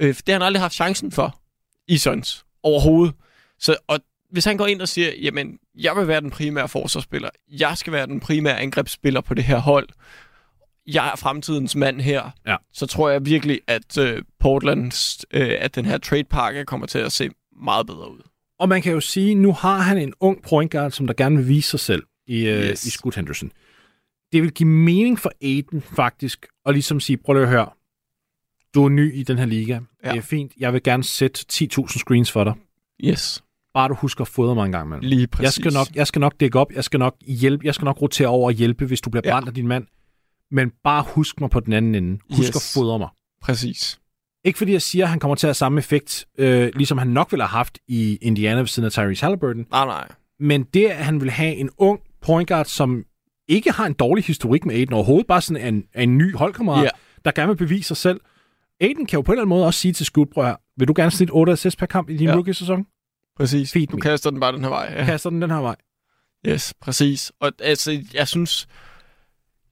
Øh, 0.00 0.14
for 0.14 0.22
det 0.22 0.32
har 0.32 0.38
han 0.40 0.46
aldrig 0.46 0.60
haft 0.60 0.74
chancen 0.74 1.12
for 1.12 1.40
i 1.88 1.98
Suns 1.98 2.44
overhovedet. 2.62 3.14
Så, 3.58 3.76
og 3.86 4.00
hvis 4.30 4.44
han 4.44 4.56
går 4.56 4.66
ind 4.66 4.80
og 4.82 4.88
siger, 4.88 5.10
jamen, 5.22 5.58
jeg 5.78 5.96
vil 5.96 6.08
være 6.08 6.20
den 6.20 6.30
primære 6.30 6.68
forsvarsspiller, 6.68 7.28
jeg 7.48 7.78
skal 7.78 7.92
være 7.92 8.06
den 8.06 8.20
primære 8.20 8.60
angrebsspiller 8.60 9.20
på 9.20 9.34
det 9.34 9.44
her 9.44 9.58
hold, 9.58 9.88
jeg 10.86 11.10
er 11.12 11.16
fremtidens 11.16 11.76
mand 11.76 12.00
her, 12.00 12.30
Ja. 12.46 12.56
så 12.72 12.86
tror 12.86 13.08
jeg 13.10 13.26
virkelig, 13.26 13.60
at 13.66 13.98
øh, 13.98 14.22
Portlands, 14.40 15.24
øh, 15.32 15.50
at 15.58 15.74
den 15.74 15.84
her 15.84 15.98
trade-pakke 15.98 16.64
kommer 16.64 16.86
til 16.86 16.98
at 16.98 17.12
se 17.12 17.30
meget 17.62 17.86
bedre 17.86 18.10
ud. 18.12 18.20
Og 18.58 18.68
man 18.68 18.82
kan 18.82 18.92
jo 18.92 19.00
sige, 19.00 19.34
nu 19.34 19.52
har 19.52 19.78
han 19.78 19.98
en 19.98 20.12
ung 20.20 20.42
point 20.42 20.70
guard, 20.72 20.90
som 20.90 21.06
der 21.06 21.14
gerne 21.14 21.36
vil 21.36 21.48
vise 21.48 21.70
sig 21.70 21.80
selv 21.80 22.02
i, 22.26 22.46
øh, 22.46 22.58
Yes. 22.60 22.68
yes. 22.70 22.84
i 22.86 22.90
Scoot 22.90 23.14
Henderson. 23.16 23.52
Det 24.32 24.42
vil 24.42 24.52
give 24.52 24.68
mening 24.68 25.18
for 25.18 25.30
Aiden 25.42 25.82
faktisk, 25.82 26.46
at 26.66 26.74
ligesom 26.74 27.00
sige, 27.00 27.16
prøv 27.16 27.32
lige 27.34 27.42
at 27.42 27.48
høre, 27.48 27.68
du 28.74 28.84
er 28.84 28.88
ny 28.88 29.14
i 29.14 29.22
den 29.22 29.38
her 29.38 29.46
liga. 29.46 29.72
Ja. 29.72 29.80
Ja. 30.04 30.10
Det 30.12 30.18
er 30.18 30.22
fint. 30.22 30.52
Jeg 30.58 30.72
vil 30.72 30.82
gerne 30.82 31.04
sætte 31.04 31.44
10.000 31.52 31.86
screens 31.98 32.32
for 32.32 32.44
dig. 32.44 32.52
Yes, 33.04 33.42
Bare 33.74 33.88
du 33.88 33.94
husker 33.94 34.22
at 34.22 34.28
fodre 34.28 34.54
mig 34.54 34.66
en 34.66 34.72
gang 34.72 34.86
imellem. 34.86 35.08
lige 35.08 35.26
præcis. 35.26 35.44
Jeg 35.44 35.52
skal, 35.52 35.72
nok, 35.72 35.86
jeg 35.94 36.06
skal 36.06 36.20
nok 36.20 36.34
dække 36.40 36.58
op, 36.58 36.72
jeg 36.72 36.84
skal 36.84 36.98
nok 36.98 37.16
hjælpe, 37.26 37.66
jeg 37.66 37.74
skal 37.74 37.84
nok 37.84 38.02
rotere 38.02 38.28
over 38.28 38.46
og 38.46 38.52
hjælpe, 38.52 38.86
hvis 38.86 39.00
du 39.00 39.10
bliver 39.10 39.22
Ja. 39.24 39.32
brændt 39.32 39.48
af 39.48 39.54
din 39.54 39.68
mand. 39.68 39.86
Men 40.50 40.72
bare 40.84 41.04
husk 41.08 41.40
mig 41.40 41.50
på 41.50 41.60
den 41.60 41.72
anden 41.72 41.94
ende. 41.94 42.18
Husk 42.36 42.48
yes. 42.48 42.56
at 42.56 42.80
fodre 42.80 42.98
mig. 42.98 43.08
Præcis. 43.42 44.00
Ikke 44.44 44.58
fordi 44.58 44.72
jeg 44.72 44.82
siger, 44.82 45.04
at 45.04 45.10
han 45.10 45.18
kommer 45.18 45.34
til 45.34 45.46
at 45.46 45.48
have 45.48 45.54
samme 45.54 45.78
effekt, 45.78 46.26
øh, 46.38 46.70
ligesom 46.74 46.98
han 46.98 47.08
nok 47.08 47.32
ville 47.32 47.42
have 47.42 47.48
haft 47.48 47.78
i 47.88 48.18
Indiana 48.22 48.60
ved 48.60 48.66
siden 48.66 48.84
af 48.86 48.92
Tyrese 48.92 49.22
Halliburton. 49.24 49.66
Nej, 49.70 49.84
nej. 49.86 50.08
Men 50.40 50.62
det, 50.62 50.86
at 50.86 51.04
han 51.04 51.20
vil 51.20 51.30
have 51.30 51.54
en 51.54 51.70
ung 51.78 52.00
point 52.22 52.48
guard, 52.48 52.66
som 52.66 53.04
ikke 53.50 53.70
har 53.72 53.86
en 53.86 53.92
dårlig 53.92 54.24
historik 54.24 54.64
med 54.66 54.74
Aiden 54.74 54.92
overhovedet, 54.92 55.26
bare 55.26 55.40
sådan 55.40 55.74
en, 55.74 55.84
en 55.96 56.18
ny 56.18 56.36
holdkammerat, 56.36 56.84
Ja. 56.84 56.88
der 57.24 57.30
gerne 57.32 57.48
vil 57.48 57.56
bevise 57.56 57.88
sig 57.88 57.96
selv. 57.96 58.20
Aiden 58.80 59.06
kan 59.06 59.16
jo 59.16 59.20
på 59.22 59.32
en 59.32 59.34
eller 59.34 59.42
anden 59.42 59.48
måde 59.48 59.66
også 59.66 59.80
sige 59.80 59.92
til 59.92 60.06
Scoot, 60.06 60.28
prøv 60.34 60.54
vil 60.76 60.88
du 60.88 60.92
gerne 60.96 61.10
snit 61.10 61.30
8 61.32 61.52
assists 61.52 61.76
per 61.78 61.86
kamp 61.86 62.10
i 62.10 62.16
din 62.16 62.28
Ja. 62.28 62.34
rookie-sæson? 62.34 62.86
Præcis. 63.36 63.72
Feed 63.72 63.86
Du 63.86 63.96
me. 63.96 64.02
kaster 64.02 64.30
den 64.30 64.40
bare 64.40 64.52
den 64.52 64.62
her 64.62 64.68
vej. 64.68 64.92
Ja. 64.96 65.04
Kaster 65.04 65.30
den 65.30 65.42
den 65.42 65.50
her 65.50 65.58
vej. 65.58 65.76
Yes, 66.48 66.74
præcis. 66.80 67.32
Og 67.40 67.52
altså, 67.62 68.02
jeg 68.14 68.28
synes, 68.28 68.66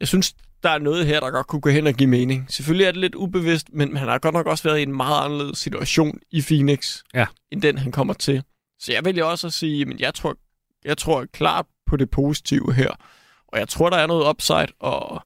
jeg 0.01 0.09
synes, 0.09 0.35
der 0.63 0.69
er 0.71 0.79
noget 0.79 1.07
her, 1.07 1.21
der 1.21 1.31
godt 1.31 1.47
kunne 1.47 1.61
gå 1.61 1.71
hen 1.71 1.87
og 1.87 1.95
give 1.95 2.07
mening. 2.11 2.47
Selvfølgelig 2.49 2.85
er 2.87 2.91
det 2.93 3.01
lidt 3.01 3.15
ubevidst, 3.15 3.67
men 3.73 3.97
han 3.97 4.09
har 4.09 4.19
godt 4.19 4.35
nok 4.35 4.47
også 4.47 4.65
været 4.65 4.79
i 4.79 4.83
en 4.83 4.97
meget 4.97 5.25
anderledes 5.25 5.59
situation 5.59 6.19
i 6.31 6.43
Phoenix, 6.43 7.03
Ja. 7.15 7.27
end 7.53 7.63
den, 7.63 7.79
han 7.79 7.93
kommer 7.93 8.15
til. 8.15 8.43
Så 8.79 8.93
jeg 8.93 9.05
vil 9.05 9.17
jo 9.19 9.31
også 9.31 9.47
at 9.47 9.53
sige, 9.53 9.85
men 9.85 10.01
jeg 10.01 10.15
tror, 10.15 10.37
jeg 10.85 10.99
tror 10.99 11.27
klart 11.33 11.67
på 11.87 11.97
det 11.97 12.11
positive 12.11 12.73
her. 12.75 12.91
Og 13.49 13.59
jeg 13.59 13.69
tror, 13.69 13.91
der 13.91 13.97
er 13.97 14.07
noget 14.07 14.29
upside, 14.31 14.67
og, 14.81 15.23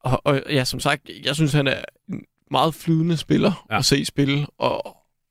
og, 0.00 0.20
og 0.24 0.42
ja, 0.50 0.64
som 0.64 0.80
sagt, 0.80 1.10
jeg 1.24 1.34
synes, 1.34 1.52
han 1.52 1.66
er 1.66 1.82
en 2.08 2.24
meget 2.50 2.74
flydende 2.74 3.16
spiller 3.16 3.66
Ja. 3.70 3.78
at 3.78 3.84
se 3.84 4.04
spille, 4.04 4.46
og, 4.58 4.86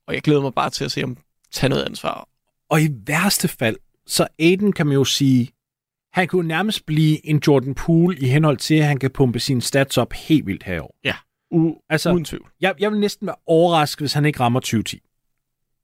og 0.06 0.14
jeg 0.14 0.22
glæder 0.22 0.40
mig 0.40 0.54
bare 0.54 0.70
til 0.70 0.84
at 0.84 0.92
se 0.92 1.00
ham 1.00 1.16
tage 1.52 1.68
noget 1.68 1.84
ansvar. 1.84 2.28
Og 2.70 2.82
i 2.82 2.88
værste 3.06 3.48
fald, 3.48 3.76
så 4.06 4.26
Aiden 4.38 4.72
kan 4.72 4.86
man 4.86 4.94
jo 4.94 5.04
sige, 5.04 5.50
han 6.12 6.28
kunne 6.28 6.48
nærmest 6.48 6.86
blive 6.86 7.26
en 7.26 7.42
Jordan 7.46 7.74
Poole 7.74 8.16
i 8.18 8.24
henhold 8.28 8.56
til, 8.56 8.74
at 8.74 8.84
han 8.86 8.98
kan 8.98 9.10
pumpe 9.10 9.40
sine 9.40 9.62
stats 9.62 9.98
op 9.98 10.12
helt 10.12 10.46
vildt 10.46 10.62
herovre. 10.62 11.14
U- 11.54 11.86
Altså, 11.90 12.12
uden 12.12 12.24
tvivl. 12.24 12.50
Jeg, 12.60 12.74
jeg 12.78 12.90
vil 12.92 13.00
næsten 13.00 13.26
være 13.26 13.36
overrasket, 13.46 14.00
hvis 14.02 14.12
han 14.12 14.24
ikke 14.24 14.40
rammer 14.40 14.60
2010. 14.60 15.00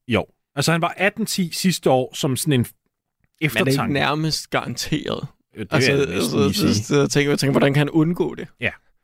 Jo. 0.08 0.26
Altså, 0.54 0.72
han 0.72 0.80
var 0.80 0.94
18-10 1.20 1.52
sidste 1.52 1.90
år 1.90 2.14
som 2.14 2.36
sådan 2.36 2.52
en 2.52 2.58
Men 2.60 2.64
det 2.64 2.74
er 3.40 3.46
eftertanke. 3.46 3.82
ikke 3.82 3.92
nærmest 3.92 4.50
garanteret. 4.50 5.26
Det 5.58 5.66
Altså, 5.70 5.90
vil 5.92 5.98
jeg 5.98 6.06
så, 6.08 6.14
næsten 6.14 6.30
så, 6.30 6.36
lige 6.38 6.54
sige. 6.54 6.74
så, 6.74 6.84
så, 6.84 7.00
jeg 7.00 7.10
tænker, 7.10 7.30
jeg 7.30 7.38
tænker, 7.38 7.52
hvordan 7.52 7.74
kan 7.74 7.78
han 7.80 7.90
undgå 7.90 8.34
det? 8.34 8.48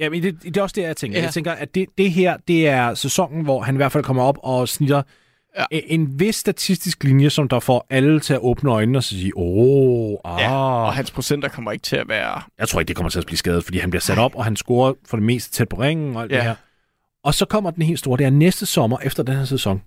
Ja, 0.01 0.11
men 0.11 0.22
det, 0.22 0.42
det 0.42 0.57
er 0.57 0.62
også 0.62 0.74
det, 0.76 0.82
jeg 0.82 0.96
tænker. 0.96 1.18
Ja. 1.18 1.24
Jeg 1.24 1.32
tænker, 1.32 1.53
at 1.53 1.74
det, 1.74 1.86
det 1.99 2.11
her, 2.12 2.36
det 2.49 2.68
er 2.68 2.94
sæsonen, 2.94 3.44
hvor 3.44 3.62
han 3.62 3.74
i 3.74 3.76
hvert 3.76 3.92
fald 3.92 4.05
kommer 4.05 4.22
op 4.22 4.38
og 4.42 4.68
snitter 4.68 5.03
Ja. 5.59 5.64
ja. 5.72 5.80
en 5.86 6.20
vis 6.20 6.36
statistisk 6.36 7.05
linje, 7.05 7.30
som 7.30 7.49
der 7.49 7.61
får 7.61 7.86
alle 7.90 8.20
til 8.20 8.34
at 8.34 8.40
åbne 8.42 8.70
øjnene 8.70 8.99
og 8.99 9.05
sige, 9.05 9.32
åh, 9.36 10.16
ah. 10.24 10.40
Ja, 10.40 10.51
og 10.55 10.92
hans 10.94 11.11
procenter 11.11 11.49
kommer 11.49 11.72
ikke 11.72 11.82
til 11.82 11.96
at 11.96 12.09
være... 12.09 12.42
Jeg 12.59 12.68
tror 12.68 12.80
ikke, 12.80 12.88
det 12.88 12.96
kommer 12.96 13.11
til 13.11 13.18
at 13.18 13.26
blive 13.26 13.38
skadet, 13.38 13.64
fordi 13.64 13.78
han 13.78 13.90
bliver 13.90 14.01
sat 14.01 14.18
op, 14.18 14.34
og 14.34 14.44
han 14.44 14.57
scorer 14.57 14.92
for 15.09 15.16
det 15.16 15.24
meste 15.26 15.53
tæt 15.53 15.68
på 15.68 15.76
ringen 15.76 16.16
og 16.16 16.22
alt 16.22 16.30
Ja. 16.32 16.36
det 16.36 16.44
her. 16.44 16.55
Og 17.24 17.34
så 17.34 17.44
kommer 17.46 17.70
den 17.70 17.82
helt 17.82 17.99
store, 17.99 18.18
det 18.18 18.26
er 18.26 18.30
næste 18.30 18.66
sommer, 18.66 18.99
efter 19.03 19.22
den 19.22 19.36
her 19.36 19.44
sæson, 19.44 19.82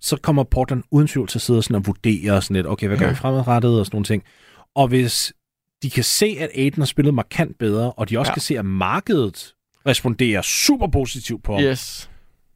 så 0.00 0.16
kommer 0.16 0.44
Portland 0.44 0.82
uden 0.90 1.08
tvivl 1.08 1.28
til 1.28 1.38
at 1.38 1.42
sidde 1.42 1.62
sådan 1.62 1.74
og 1.76 1.86
vurdere 1.86 2.42
sådan 2.42 2.56
lidt, 2.56 2.66
okay, 2.66 2.86
hvad 2.86 2.96
gør 2.98 3.04
Ja. 3.06 3.10
vi 3.10 3.16
fremadrettet 3.16 3.80
og 3.80 3.86
sådan 3.86 3.96
nogle 3.96 4.04
ting. 4.04 4.22
Og 4.74 4.88
hvis 4.88 5.32
de 5.82 5.90
kan 5.90 6.04
se, 6.04 6.36
at 6.40 6.50
Aiden 6.54 6.78
har 6.82 6.84
spillet 6.86 7.14
markant 7.14 7.58
bedre, 7.58 7.92
og 7.92 8.08
de 8.10 8.18
også 8.18 8.30
Ja. 8.30 8.34
kan 8.34 8.42
se, 8.42 8.58
at 8.58 8.64
markedet 8.64 9.54
responderer 9.86 10.42
super 10.42 10.86
positivt 10.86 11.42
på 11.42 11.52
ham, 11.54 11.62
Yes. 11.64 12.10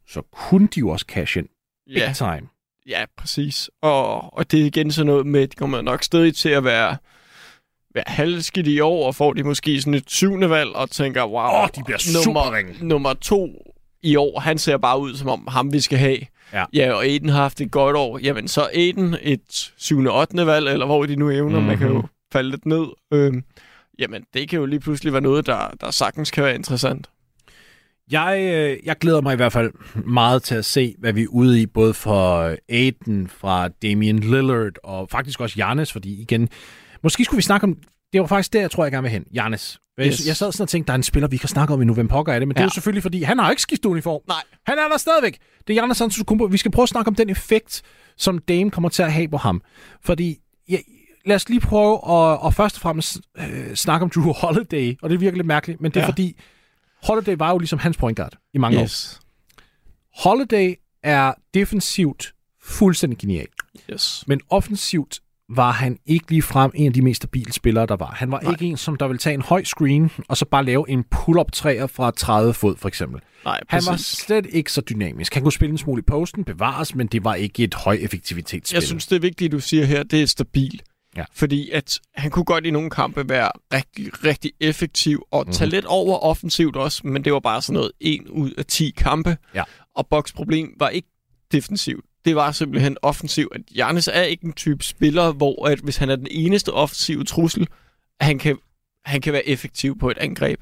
så 0.07 0.21
kunne 0.21 0.67
de 0.67 0.79
jo 0.79 0.89
også 0.89 1.05
cash 1.09 1.37
ind. 1.37 1.47
Big 1.87 1.97
Ja, 1.97 2.13
time. 2.15 2.47
ja, 2.87 3.05
præcis. 3.17 3.69
Og, 3.81 4.33
og 4.37 4.51
det 4.51 4.61
er 4.61 4.65
igen 4.65 4.91
sådan 4.91 5.05
noget 5.07 5.25
med, 5.25 5.41
at 5.41 5.51
de 5.51 5.55
kommer 5.55 5.81
nok 5.81 6.03
stadig 6.03 6.35
til 6.35 6.49
at 6.49 6.63
være, 6.63 6.97
være 7.93 8.03
halvskidt 8.07 8.67
i 8.67 8.79
år, 8.79 9.07
og 9.07 9.15
får 9.15 9.33
de 9.33 9.43
måske 9.43 9.81
sådan 9.81 9.93
et 9.93 10.03
syvende 10.11 10.49
valg, 10.49 10.69
og 10.75 10.89
tænker, 10.89 11.23
wow, 11.25 11.61
Åh, 11.63 11.67
de 11.75 11.83
bliver 11.83 12.25
nummer, 12.25 12.83
nummer 12.83 13.13
to 13.13 13.49
i 14.03 14.15
år, 14.15 14.39
han 14.39 14.57
ser 14.57 14.77
bare 14.77 14.99
ud 14.99 15.15
som 15.15 15.27
om 15.29 15.47
ham, 15.47 15.73
vi 15.73 15.79
skal 15.79 15.97
have. 15.97 16.17
Ja. 16.53 16.65
ja 16.73 16.93
og 16.93 17.05
Aiden 17.05 17.29
har 17.29 17.41
haft 17.41 17.61
et 17.61 17.71
godt 17.71 17.95
år. 17.95 18.19
Jamen, 18.19 18.47
så 18.47 18.69
Aiden 18.73 19.15
et 19.21 19.71
syvende, 19.77 20.11
ottende 20.11 20.45
valg, 20.45 20.67
eller 20.67 20.85
hvor 20.85 21.05
de 21.05 21.15
nu 21.15 21.29
evner, 21.29 21.49
mm-hmm. 21.49 21.63
man 21.67 21.77
kan 21.77 21.87
jo. 21.87 22.03
Falde 22.35 22.49
lidt 22.49 22.65
ned. 22.65 22.85
Øhm, 23.13 23.43
jamen, 23.99 24.23
det 24.33 24.49
kan 24.49 24.59
jo 24.59 24.65
lige 24.65 24.79
pludselig 24.79 25.13
være 25.13 25.21
noget, 25.21 25.45
der, 25.45 25.69
der 25.81 25.91
sagtens 25.91 26.31
kan 26.31 26.43
være 26.43 26.55
interessant. 26.55 27.09
Jeg, 28.11 28.39
øh, 28.41 28.77
jeg 28.85 28.97
glæder 28.97 29.21
mig 29.21 29.33
i 29.33 29.35
hvert 29.35 29.53
fald 29.53 29.71
meget 30.05 30.43
til 30.43 30.55
at 30.55 30.65
se, 30.65 30.95
hvad 30.99 31.13
vi 31.13 31.23
er 31.23 31.27
ude 31.27 31.61
i, 31.61 31.65
både 31.65 31.93
for 31.93 32.55
Aiden, 32.69 33.27
fra 33.27 33.67
Damian 33.67 34.19
Lillard, 34.19 34.71
og 34.83 35.09
faktisk 35.09 35.39
også 35.39 35.55
Giannis, 35.55 35.91
fordi 35.91 36.21
igen, 36.21 36.49
måske 37.03 37.25
skulle 37.25 37.37
vi 37.37 37.41
snakke 37.41 37.63
om, 37.63 37.77
det 38.13 38.21
var 38.21 38.27
faktisk 38.27 38.53
der, 38.53 38.59
jeg 38.61 38.71
tror, 38.71 38.83
jeg 38.85 38.91
gerne 38.91 39.03
vil 39.03 39.11
hen, 39.11 39.23
Giannis. 39.33 39.79
Jeg, 39.97 40.07
Yes. 40.07 40.27
jeg 40.27 40.35
sad 40.35 40.51
sådan 40.51 40.63
og 40.63 40.69
tænkte, 40.69 40.87
der 40.87 40.93
er 40.93 40.97
en 40.97 41.03
spiller, 41.03 41.27
vi 41.27 41.37
kan 41.37 41.49
snakke 41.49 41.73
om 41.73 41.81
i 41.81 41.85
nu, 41.85 41.93
hvem 41.93 42.07
pokker 42.07 42.33
er 42.33 42.39
det, 42.39 42.47
men 42.47 42.55
ja. 42.57 42.59
det 42.59 42.63
er 42.63 42.65
jo 42.65 42.73
selvfølgelig, 42.73 43.03
fordi 43.03 43.23
han 43.23 43.39
har 43.39 43.49
ikke 43.49 43.61
skiftet 43.61 43.85
uniform. 43.89 44.21
Nej. 44.27 44.43
Han 44.67 44.77
er 44.77 44.87
der 44.87 44.97
stadigvæk. 44.97 45.37
Det 45.67 45.69
er 45.69 45.73
Giannis 45.73 46.01
Antetokounmpo. 46.01 46.45
Vi 46.45 46.57
skal 46.57 46.71
prøve 46.71 46.83
at 46.83 46.89
snakke 46.89 47.07
om 47.07 47.15
den 47.15 47.29
effekt, 47.29 47.81
som 48.17 48.37
Dame 48.37 48.71
kommer 48.71 48.89
til 48.89 49.03
at 49.03 49.13
have 49.13 49.27
på 49.27 49.37
ham. 49.37 49.61
Fordi, 50.03 50.37
ja, 50.69 50.77
lad 51.25 51.35
os 51.35 51.49
lige 51.49 51.59
prøve 51.61 51.93
at, 51.95 52.39
og 52.41 52.53
først 52.53 52.75
og 52.75 52.81
fremmest 52.81 53.17
øh, 53.37 53.75
snakke 53.75 54.03
om 54.03 54.09
Drew 54.09 54.33
Holiday, 54.33 54.95
og 55.01 55.09
det 55.09 55.15
er 55.15 55.19
virkelig 55.19 55.33
lidt 55.37 55.47
mærkeligt, 55.47 55.81
men 55.81 55.91
det 55.91 55.97
er 55.97 56.01
Ja. 56.03 56.07
fordi, 56.09 56.35
Holiday 57.03 57.35
var 57.37 57.51
jo 57.51 57.57
ligesom 57.57 57.79
hans 57.79 57.97
point 57.97 58.17
guard 58.17 58.33
i 58.53 58.57
mange 58.57 58.77
år. 58.79 58.83
Yes. 58.83 59.19
Holiday 60.17 60.73
er 61.03 61.33
defensivt 61.53 62.33
fuldstændig 62.63 63.19
genial, 63.19 63.47
Yes. 63.93 64.23
men 64.27 64.41
offensivt 64.49 65.19
var 65.49 65.71
han 65.71 65.97
ikke 66.05 66.25
lige 66.29 66.41
frem 66.41 66.71
en 66.75 66.87
af 66.87 66.93
de 66.93 67.01
mest 67.01 67.17
stabile 67.17 67.53
spillere, 67.53 67.85
der 67.85 67.95
var. 67.95 68.11
Han 68.11 68.31
var 68.31 68.39
Nej. 68.41 68.51
Ikke 68.51 68.65
en, 68.65 68.77
som 68.77 68.95
der 68.95 69.07
ville 69.07 69.17
tage 69.19 69.33
en 69.33 69.41
høj 69.41 69.63
screen, 69.63 70.11
og 70.27 70.37
så 70.37 70.45
bare 70.45 70.65
lave 70.65 70.89
en 70.89 71.03
pull-up 71.03 71.51
træer 71.51 71.87
fra 71.87 72.11
30 72.11 72.53
fod, 72.53 72.75
for 72.77 72.87
eksempel. 72.87 73.21
Nej, 73.45 73.59
Han 73.69 73.81
var 73.87 73.95
slet 73.97 74.45
ikke 74.49 74.71
så 74.71 74.81
dynamisk. 74.81 75.33
Han 75.33 75.43
kunne 75.43 75.51
spille 75.53 75.71
en 75.71 75.77
smule 75.77 75.99
i 75.99 76.03
posten, 76.03 76.43
bevares, 76.43 76.95
men 76.95 77.07
det 77.07 77.23
var 77.23 77.35
ikke 77.35 77.63
et 77.63 77.73
høj 77.73 77.97
effektivitetsspil. 78.01 78.75
Jeg 78.75 78.83
synes, 78.83 79.07
det 79.07 79.15
er 79.15 79.19
vigtigt, 79.19 79.51
du 79.51 79.59
siger 79.59 79.85
her, 79.85 80.03
det 80.03 80.21
er 80.21 80.25
stabil. 80.27 80.81
Ja. 81.17 81.23
Fordi 81.33 81.69
at 81.69 81.99
han 82.15 82.31
kunne 82.31 82.45
godt 82.45 82.65
i 82.65 82.71
nogle 82.71 82.89
kampe 82.89 83.29
være 83.29 83.51
rigtig, 83.73 84.23
rigtig 84.23 84.51
effektiv 84.59 85.23
og 85.31 85.43
Mhm. 85.45 85.53
tage 85.53 85.69
lidt 85.69 85.85
over 85.85 86.19
offensivt 86.19 86.75
også, 86.75 87.07
men 87.07 87.23
det 87.25 87.33
var 87.33 87.39
bare 87.39 87.61
sådan 87.61 87.73
noget 87.73 87.91
1 87.99 88.27
ud 88.27 88.51
af 88.51 88.65
10 88.65 88.91
kampe. 88.97 89.37
Ja. 89.53 89.63
Og 89.95 90.07
Boks 90.07 90.33
problem 90.33 90.73
var 90.79 90.89
ikke 90.89 91.07
defensivt. 91.51 92.05
Det 92.25 92.35
var 92.35 92.51
simpelthen 92.51 92.97
offensivt. 93.01 93.55
At 93.55 93.61
Giannis 93.65 94.07
er 94.07 94.21
ikke 94.21 94.45
en 94.45 94.53
type 94.53 94.83
spiller, 94.83 95.31
hvor 95.31 95.67
at 95.67 95.79
hvis 95.79 95.97
han 95.97 96.09
er 96.09 96.15
den 96.15 96.27
eneste 96.31 96.73
offensive 96.73 97.23
trussel, 97.23 97.67
han 98.21 98.39
kan, 98.39 98.57
han 99.05 99.21
kan 99.21 99.33
være 99.33 99.47
effektiv 99.47 99.99
på 99.99 100.09
et 100.11 100.17
angreb. 100.17 100.59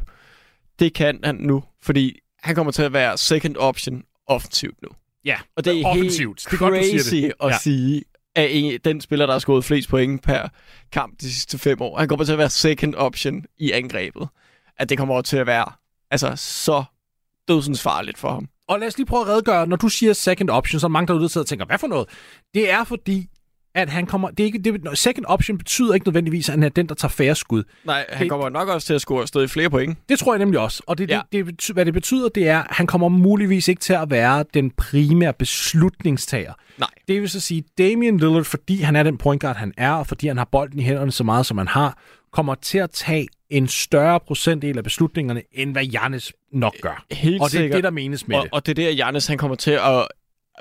Det 0.80 0.93
kan 0.93 1.20
han 1.24 1.36
nu, 1.36 1.64
fordi 1.82 2.20
han 2.39 2.56
kommer 2.56 2.72
til 2.72 2.82
at 2.82 2.93
være 2.93 3.18
second 3.18 3.56
option 3.58 4.04
offensivt 4.28 4.82
nu. 4.82 4.89
Ja, 5.26 5.38
Og 5.56 5.66
det 5.66 5.82
er 5.82 5.86
offensivt. 5.86 6.41
helt 6.41 6.47
Det 6.51 6.54
er 6.54 6.58
godt, 6.58 6.74
crazy 6.74 7.16
det. 7.16 7.34
at 7.43 7.49
Ja. 7.49 7.58
sige, 7.62 8.04
at 8.36 8.48
en, 8.52 8.80
den 8.86 9.02
spiller, 9.02 9.26
der 9.26 9.34
har 9.34 9.40
skåret 9.40 9.66
flest 9.66 9.90
point 9.90 10.24
per 10.24 10.48
kamp 10.92 11.22
de 11.22 11.34
sidste 11.34 11.58
fem 11.58 11.82
år, 11.82 12.00
han 12.00 12.08
kommer 12.08 12.26
til 12.26 12.32
at 12.32 12.38
være 12.38 12.50
second 12.50 12.96
option 12.96 13.46
i 13.58 13.72
angrebet. 13.72 14.28
At 14.78 14.90
det 14.90 14.98
kommer 14.98 15.22
til 15.22 15.38
at 15.38 15.48
være 15.48 15.66
altså, 16.12 16.34
så 16.36 16.84
dødsensfarligt 17.48 18.18
for 18.18 18.30
ham. 18.30 18.48
Og 18.68 18.80
lad 18.80 18.88
os 18.88 18.98
lige 18.98 19.08
prøve 19.08 19.22
at 19.22 19.28
redegøre, 19.28 19.68
når 19.68 19.76
du 19.76 19.88
siger 19.88 20.14
second 20.14 20.50
option, 20.50 20.80
så 20.80 20.88
er 20.88 20.90
mange 20.90 21.08
derude, 21.08 21.22
der 21.22 21.28
sidder 21.28 21.44
og 21.44 21.50
tænker, 21.50 21.66
hvad 21.66 21.78
for 21.78 21.88
noget? 21.88 22.10
Det 22.54 22.72
er 22.72 22.84
fordi, 22.84 23.28
at 23.76 23.90
han 23.90 24.06
kommer... 24.06 24.30
Det 24.30 24.40
er 24.40 24.46
ikke, 24.46 24.60
det, 24.60 24.98
second 25.00 25.26
option 25.28 25.58
betyder 25.58 25.94
ikke 25.94 26.08
nødvendigvis, 26.08 26.50
at 26.50 26.54
han 26.54 26.64
er 26.64 26.70
den, 26.70 26.90
der 26.90 26.96
tager 26.96 27.10
færre 27.10 27.36
skud. 27.36 27.64
Nej, 27.86 28.06
han 28.10 28.22
Det- 28.22 28.30
kommer 28.30 28.50
nok 28.50 28.70
også 28.70 28.88
til 28.88 28.94
at 28.94 29.02
score 29.02 29.28
stadig 29.28 29.50
flere 29.50 29.70
point. 29.70 29.98
Det 30.10 30.20
tror 30.20 30.34
jeg 30.34 30.40
nemlig 30.40 30.60
også. 30.60 30.84
Og 30.88 30.98
det, 30.98 31.10
Ja. 31.10 31.22
det, 31.32 31.46
det, 31.46 31.54
bety- 31.64 31.74
hvad 31.74 31.86
det 31.86 31.94
betyder, 31.94 32.30
det 32.30 32.48
er, 32.48 32.60
at 32.60 32.68
han 32.70 32.88
kommer 32.88 33.10
muligvis 33.10 33.68
ikke 33.68 33.80
til 33.80 33.94
at 33.94 34.10
være 34.12 34.46
den 34.54 34.72
primære 34.72 35.34
beslutningstager. 35.34 36.54
Nej. 36.78 36.90
Det 37.08 37.22
vil 37.22 37.30
så 37.30 37.40
sige, 37.40 37.64
Damian 37.78 38.18
Lillard, 38.18 38.44
fordi 38.44 38.82
han 38.82 38.96
er 38.96 39.04
den 39.04 39.18
point 39.18 39.42
guard, 39.42 39.56
han 39.56 39.74
er, 39.78 39.92
og 39.92 40.08
fordi 40.08 40.28
han 40.28 40.38
har 40.38 40.46
bolden 40.52 40.80
i 40.80 40.84
hænderne 40.84 41.12
så 41.12 41.24
meget, 41.24 41.46
som 41.46 41.58
han 41.58 41.68
har, 41.68 41.98
kommer 42.32 42.56
til 42.56 42.78
at 42.78 42.92
tage 42.92 43.28
en 43.50 43.68
større 43.68 44.20
procentdel 44.20 44.78
af 44.78 44.84
beslutningerne, 44.84 45.42
end 45.52 45.72
hvad 45.72 45.86
Giannis 45.86 46.34
nok 46.52 46.74
gør. 46.82 47.06
Helt 47.12 47.42
og 47.42 47.50
det 47.52 47.56
er 47.58 47.60
sikkert. 47.62 47.76
det, 47.76 47.84
der 47.84 47.90
menes 47.90 48.28
med 48.28 48.38
og, 48.38 48.44
det. 48.44 48.52
og 48.54 48.66
det 48.66 48.80
er 48.80 48.86
der, 48.86 48.96
Giannis 48.96 49.28
han 49.28 49.38
kommer 49.38 49.56
til 49.56 49.72
at 49.72 50.08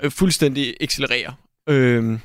øh, 0.03 0.11
fuldstændig 0.11 0.75
accelerere. 0.81 1.35
Øhm, 1.69 2.19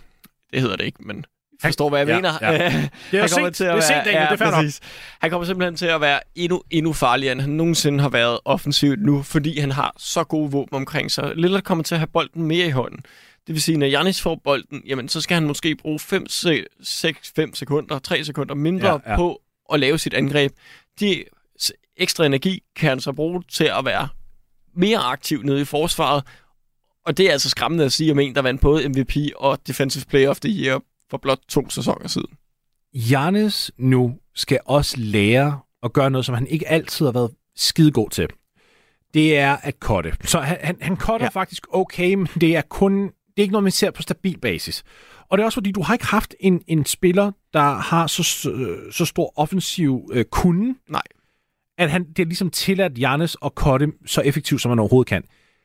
det 0.54 0.62
hedder 0.62 0.76
det 0.76 0.86
ikke, 0.86 1.00
men 1.04 1.26
forstår, 1.62 1.90
hvad 1.90 2.00
jeg 2.00 2.08
ja, 2.08 2.16
mener. 2.16 2.34
ja. 2.42 2.52
Det 3.12 3.18
er 3.18 3.20
han 3.20 3.30
sent, 3.30 3.60
det 3.60 3.68
er 3.68 3.80
sent, 3.82 4.06
Daniel, 4.06 4.28
det 4.32 4.42
er 4.42 4.52
præcis. 4.52 4.80
Han 5.22 5.30
kommer 5.30 5.46
simpelthen 5.46 5.76
til 5.76 5.86
at 5.86 6.02
være 6.02 6.20
endnu, 6.36 6.62
endnu 6.70 6.94
farligere, 6.94 7.32
end 7.32 7.42
han 7.42 7.50
nogensinde 7.50 8.00
har 8.00 8.10
været 8.10 8.40
offensivt 8.46 9.02
nu, 9.02 9.24
fordi 9.24 9.60
han 9.60 9.72
har 9.72 9.94
så 9.98 10.24
gode 10.24 10.52
våben 10.52 10.76
omkring 10.76 11.12
sig. 11.12 11.32
Lillard 11.36 11.62
kommer 11.64 11.84
til 11.84 11.96
at 11.96 12.00
have 12.00 12.08
bolden 12.08 12.44
mere 12.44 12.68
i 12.68 12.70
hånden. 12.70 13.00
Det 13.48 13.56
vil 13.56 13.62
sige, 13.62 13.78
når 13.78 13.88
Giannis 13.88 14.22
får 14.22 14.42
bolden, 14.44 14.82
jamen, 14.88 15.10
så 15.10 15.22
skal 15.22 15.36
han 15.36 15.44
måske 15.48 15.76
bruge 15.76 16.00
5, 16.00 16.26
6, 16.30 17.32
5 17.36 17.56
sekunder, 17.56 18.00
3 18.00 18.24
sekunder 18.24 18.56
mindre 18.56 18.88
Ja, 19.06 19.12
ja. 19.12 19.16
på 19.16 19.42
at 19.74 19.80
lave 19.80 19.98
sit 19.98 20.14
angreb. 20.14 20.52
De 21.00 21.24
ekstra 21.98 22.26
energi 22.26 22.64
kan 22.76 22.90
han 22.90 23.00
så 23.00 23.14
bruge 23.14 23.44
til 23.52 23.64
at 23.64 23.86
være 23.86 24.08
mere 24.76 24.98
aktiv 24.98 25.42
nede 25.44 25.62
i 25.62 25.66
forsvaret. 25.66 26.24
Og 27.08 27.18
det 27.18 27.28
er 27.28 27.32
altså 27.32 27.50
skræmmende 27.50 27.86
at 27.86 27.92
sige 27.92 28.12
om 28.12 28.20
en, 28.20 28.36
der 28.36 28.42
vandt 28.42 28.62
både 28.62 28.90
MVP 28.90 29.16
og 29.36 29.68
Defensive 29.68 30.06
Player 30.10 30.30
of 30.30 30.40
the 30.40 30.52
Year 30.52 30.82
for 31.10 31.18
blot 31.18 31.40
to 31.50 31.70
sæsoner 31.70 32.08
siden. 32.08 32.28
Giannis 33.08 33.72
nu 33.78 34.16
skal 34.36 34.60
også 34.66 34.96
lære 34.98 35.60
at 35.84 35.94
gøre 35.94 36.10
noget, 36.10 36.26
som 36.26 36.36
han 36.36 36.48
ikke 36.48 36.68
altid 36.68 37.06
har 37.06 37.12
været 37.12 37.32
skidegod 37.56 38.10
til. 38.10 38.28
Det 39.14 39.38
er 39.38 39.58
at 39.64 39.76
cutte. 39.80 40.14
Så 40.24 40.40
han, 40.40 40.58
han, 40.62 40.78
han 40.82 40.98
cutter 40.98 41.26
Ja. 41.26 41.30
faktisk 41.30 41.68
okay, 41.72 42.14
men 42.14 42.28
det 42.42 42.56
er 42.56 42.62
kun 42.62 43.02
det 43.04 43.42
er 43.42 43.44
ikke 43.44 43.52
noget, 43.52 43.64
man 43.64 43.72
ser 43.72 43.92
på 43.92 44.02
stabil 44.02 44.40
basis. 44.40 44.84
Og 45.30 45.38
det 45.38 45.42
er 45.42 45.46
også 45.46 45.56
fordi, 45.56 45.72
du 45.72 45.82
har 45.82 45.94
ikke 45.94 46.06
haft 46.06 46.36
en, 46.40 46.62
en 46.68 46.86
spiller, 46.86 47.32
der 47.54 47.76
har 47.76 48.08
så, 48.08 48.24
så, 48.92 49.06
stor 49.06 49.34
offensiv 49.40 50.10
øh, 50.14 50.26
kunde, 50.26 50.76
Nej. 50.90 51.02
at 51.78 51.92
han, 51.92 52.04
det 52.10 52.20
er 52.20 52.26
ligesom 52.26 52.50
tilladt 52.50 52.94
Giannis 52.94 53.38
at 53.46 53.52
cutte 53.56 53.88
så 54.06 54.22
effektivt, 54.22 54.62
som 54.62 54.70
man 54.70 54.80
overhovedet 54.80 55.10
kan. 55.10 55.24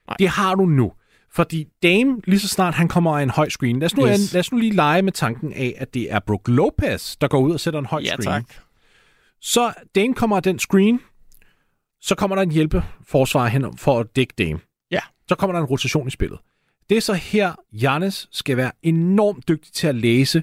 Nej. 0.09 0.16
Det 0.18 0.28
har 0.28 0.55
du 0.55 0.66
nu. 0.66 0.93
Fordi 1.35 1.64
Dame, 1.83 2.20
lige 2.24 2.41
så 2.41 2.49
snart 2.49 2.74
han 2.74 2.89
kommer 2.89 3.18
af 3.18 3.22
en 3.22 3.30
høj 3.30 3.49
screen, 3.49 3.78
lad 3.78 3.87
os, 3.87 3.97
nu, 3.97 4.07
Yes. 4.09 4.33
lad 4.33 4.41
os 4.41 4.53
nu 4.53 4.59
lige 4.59 4.72
lege 4.72 5.03
med 5.03 5.12
tanken 5.12 5.53
af, 5.53 5.74
at 5.78 5.95
det 5.95 6.12
er 6.12 6.18
Brook 6.18 6.49
Lopez, 6.49 7.16
der 7.16 7.28
går 7.28 7.39
ud 7.41 7.53
og 7.53 7.61
sætter 7.61 7.80
en 7.80 7.87
høj 7.87 8.01
Ja, 8.05 8.07
screen. 8.20 8.22
tak. 8.24 8.45
Så 9.41 9.72
Dame 9.95 10.14
kommer 10.14 10.37
af 10.37 10.43
den 10.43 10.59
screen, 10.59 11.01
så 12.01 12.14
kommer 12.14 12.37
der 12.37 12.43
en 12.43 12.51
hjælpeforsvar 12.53 13.47
hen 13.47 13.76
for 13.78 14.01
at 14.01 14.16
dække 14.16 14.35
Dame. 14.39 14.59
Ja. 14.91 15.01
Så 15.28 15.35
kommer 15.35 15.53
der 15.53 15.61
en 15.61 15.66
rotation 15.66 16.07
i 16.09 16.11
spillet. 16.11 16.39
Det 16.91 16.97
er 16.97 17.01
så 17.01 17.12
her, 17.14 17.53
Giannis 17.78 18.28
skal 18.33 18.57
være 18.57 18.72
enormt 18.83 19.49
dygtig 19.49 19.72
til 19.72 19.87
at 19.87 19.95
læse, 19.95 20.43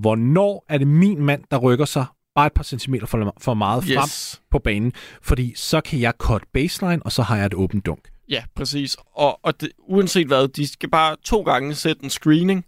hvornår 0.00 0.64
er 0.68 0.78
det 0.78 0.86
min 0.86 1.22
mand, 1.24 1.44
der 1.50 1.56
rykker 1.58 1.84
sig 1.84 2.04
bare 2.34 2.46
et 2.46 2.52
par 2.52 2.62
centimeter 2.62 3.06
for, 3.06 3.34
for 3.40 3.54
meget 3.54 3.84
frem 3.84 3.96
Yes. 4.04 4.42
på 4.50 4.58
banen, 4.58 4.92
fordi 5.22 5.52
så 5.56 5.80
kan 5.80 6.00
jeg 6.00 6.12
cut 6.18 6.42
baseline, 6.52 7.02
og 7.02 7.12
så 7.12 7.22
har 7.22 7.36
jeg 7.36 7.46
et 7.46 7.54
åbent 7.54 7.86
dunk. 7.86 8.09
Ja, 8.30 8.42
præcis. 8.54 8.96
Og, 9.14 9.40
og 9.42 9.60
det, 9.60 9.70
uanset 9.78 10.26
hvad, 10.26 10.48
de 10.48 10.66
skal 10.66 10.90
bare 10.90 11.16
to 11.24 11.42
gange 11.42 11.74
sætte 11.74 12.04
en 12.04 12.10
screening. 12.10 12.64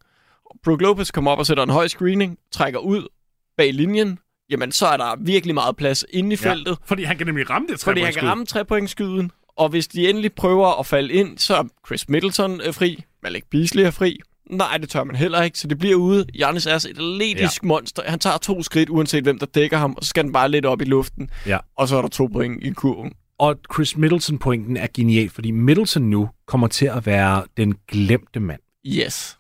Brook 0.64 0.80
Lopez 0.80 1.10
kommer 1.10 1.30
op 1.30 1.38
og 1.38 1.46
sætter 1.46 1.62
en 1.62 1.70
høj 1.70 1.88
screening, 1.88 2.38
trækker 2.52 2.80
ud 2.80 3.08
bag 3.56 3.74
linjen. 3.74 4.18
Jamen, 4.50 4.72
så 4.72 4.86
er 4.86 4.96
der 4.96 5.16
virkelig 5.20 5.54
meget 5.54 5.76
plads 5.76 6.04
inde 6.10 6.32
i 6.32 6.36
feltet. 6.36 6.78
Fordi 6.84 7.02
han 7.02 7.18
kan 7.18 7.26
nemlig 7.26 7.50
ramme 7.50 7.68
det 7.68 7.80
Fordi 7.80 8.00
han 8.00 8.12
kan 8.12 8.28
ramme 8.28 8.46
trepointskuden. 8.46 9.30
Og 9.56 9.68
hvis 9.68 9.88
de 9.88 10.08
endelig 10.08 10.32
prøver 10.32 10.80
at 10.80 10.86
falde 10.86 11.14
ind, 11.14 11.38
så 11.38 11.56
er 11.56 11.64
Chris 11.86 12.08
Middleton 12.08 12.60
øh, 12.60 12.74
fri. 12.74 13.04
Malik 13.22 13.44
Beasley 13.50 13.82
er 13.82 13.90
fri. 13.90 14.20
Nej, 14.50 14.76
det 14.76 14.88
tør 14.88 15.04
man 15.04 15.16
heller 15.16 15.42
ikke, 15.42 15.58
så 15.58 15.68
det 15.68 15.78
bliver 15.78 15.94
ude. 15.94 16.24
Giannis 16.24 16.66
er 16.66 16.74
et 16.74 16.86
atletisk 16.86 17.62
ja. 17.62 17.66
monster. 17.66 18.02
Han 18.06 18.18
tager 18.18 18.38
to 18.38 18.62
skridt, 18.62 18.88
uanset 18.88 19.22
hvem 19.22 19.38
der 19.38 19.46
dækker 19.46 19.78
ham, 19.78 19.94
og 19.96 20.04
så 20.04 20.08
skal 20.08 20.24
den 20.24 20.32
bare 20.32 20.48
lidt 20.48 20.66
op 20.66 20.80
i 20.80 20.84
luften. 20.84 21.30
Ja. 21.46 21.58
Og 21.76 21.88
så 21.88 21.96
er 21.96 22.02
der 22.02 22.08
to 22.08 22.26
point 22.26 22.64
i 22.64 22.70
kurven. 22.70 23.12
Og 23.43 23.57
Chris 23.74 23.97
Middleton-pointen 23.97 24.76
er 24.76 24.86
genial, 24.95 25.30
fordi 25.30 25.51
Middleton 25.51 26.03
nu 26.03 26.28
kommer 26.47 26.68
til 26.68 26.86
at 26.86 27.07
være 27.07 27.45
den 27.57 27.74
glemte 27.88 28.40
mand. 28.40 28.61
Yes. 28.86 29.38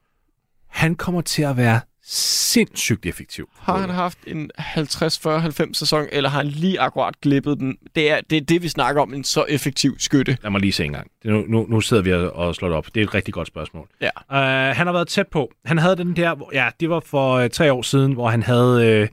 Han 0.68 0.94
kommer 0.94 1.20
til 1.20 1.42
at 1.42 1.56
være 1.56 1.80
sindssygt 2.04 3.06
effektiv. 3.06 3.48
Har 3.58 3.78
han 3.78 3.90
haft 3.90 4.18
en 4.26 4.50
50-40-90 4.58 5.74
sæson, 5.74 6.06
eller 6.12 6.30
har 6.30 6.38
han 6.38 6.46
lige 6.46 6.80
akkurat 6.80 7.20
glippet 7.20 7.58
den? 7.58 7.76
Det 7.94 8.10
er, 8.10 8.20
det 8.30 8.36
er 8.36 8.40
det, 8.40 8.62
vi 8.62 8.68
snakker 8.68 9.02
om, 9.02 9.14
en 9.14 9.24
så 9.24 9.44
effektiv 9.48 9.98
skytte. 9.98 10.38
Lad 10.42 10.50
mig 10.50 10.60
lige 10.60 10.72
se 10.72 10.84
en 10.84 10.92
gang. 10.92 11.10
Nu, 11.24 11.44
nu, 11.48 11.66
nu 11.68 11.80
sidder 11.80 12.02
vi 12.02 12.12
og 12.12 12.54
slår 12.54 12.68
det 12.68 12.78
op. 12.78 12.86
Det 12.94 13.00
er 13.00 13.04
et 13.04 13.14
rigtig 13.14 13.34
godt 13.34 13.48
spørgsmål. 13.48 13.88
Ja. 14.00 14.10
Uh, 14.30 14.76
han 14.76 14.86
har 14.86 14.92
været 14.92 15.08
tæt 15.08 15.28
på. 15.28 15.52
Han 15.64 15.78
havde 15.78 15.96
den 15.96 16.16
der, 16.16 16.48
ja, 16.52 16.68
det 16.80 16.90
var 16.90 17.00
for 17.00 17.42
uh, 17.42 17.50
tre 17.50 17.72
år 17.72 17.82
siden, 17.82 18.12
hvor 18.12 18.28
han 18.28 18.42
havde 18.42 19.02
uh, 19.02 19.08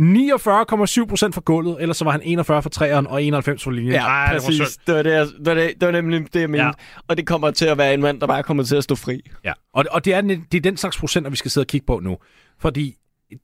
49,7 0.00 1.06
procent 1.06 1.34
for 1.34 1.40
gulvet, 1.40 1.76
ellers 1.80 1.96
så 1.96 2.04
var 2.04 2.10
han 2.12 2.20
41 2.24 2.62
for 2.62 2.70
træeren 2.70 3.06
og 3.06 3.22
91 3.22 3.62
for 3.64 3.70
linjen. 3.70 3.94
Ej, 3.94 4.32
det 4.32 4.42
var. 4.42 4.50
Det 4.86 4.94
var, 4.94 5.02
det, 5.02 5.32
det, 5.38 5.46
var 5.46 5.54
det, 5.54 5.72
det 5.80 5.86
var 5.86 5.92
nemlig 5.92 6.34
det, 6.34 6.40
jeg 6.40 6.50
mente. 6.50 6.62
Ja. 6.62 6.66
Ja. 6.66 6.72
Og 7.08 7.16
det 7.16 7.26
kommer 7.26 7.50
til 7.50 7.64
at 7.66 7.78
være 7.78 7.94
en 7.94 8.00
mand, 8.00 8.20
der 8.20 8.26
bare 8.26 8.42
kommer 8.42 8.62
til 8.62 8.76
at 8.76 8.84
stå 8.84 8.94
fri. 8.94 9.20
Ja, 9.44 9.52
og, 9.74 9.84
og 9.90 10.04
det, 10.04 10.14
er, 10.14 10.20
den- 10.20 10.44
det 10.52 10.58
er 10.58 10.62
den 10.62 10.76
slags 10.76 10.98
procenter, 10.98 11.30
vi 11.30 11.36
skal 11.36 11.50
sidde 11.50 11.62
og 11.64 11.68
kigge 11.68 11.86
på 11.86 12.00
nu. 12.02 12.16
Fordi 12.60 12.94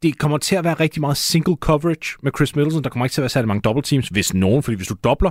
det 0.03 0.18
kommer 0.18 0.38
til 0.38 0.57
at 0.57 0.64
være 0.64 0.74
rigtig 0.74 1.00
meget 1.00 1.16
single 1.16 1.57
coverage 1.61 2.16
med 2.22 2.32
Chris 2.36 2.57
Middleton. 2.57 2.84
Der 2.84 2.90
kommer 2.90 3.07
ikke 3.07 3.14
til 3.14 3.20
at 3.20 3.22
være 3.22 3.28
særlig 3.28 3.48
mange 3.48 3.61
double 3.61 3.82
teams, 3.82 4.09
hvis 4.09 4.34
nogen. 4.34 4.62
Fordi 4.62 4.76
hvis 4.76 4.88
du 4.88 4.94
dobler, 5.05 5.30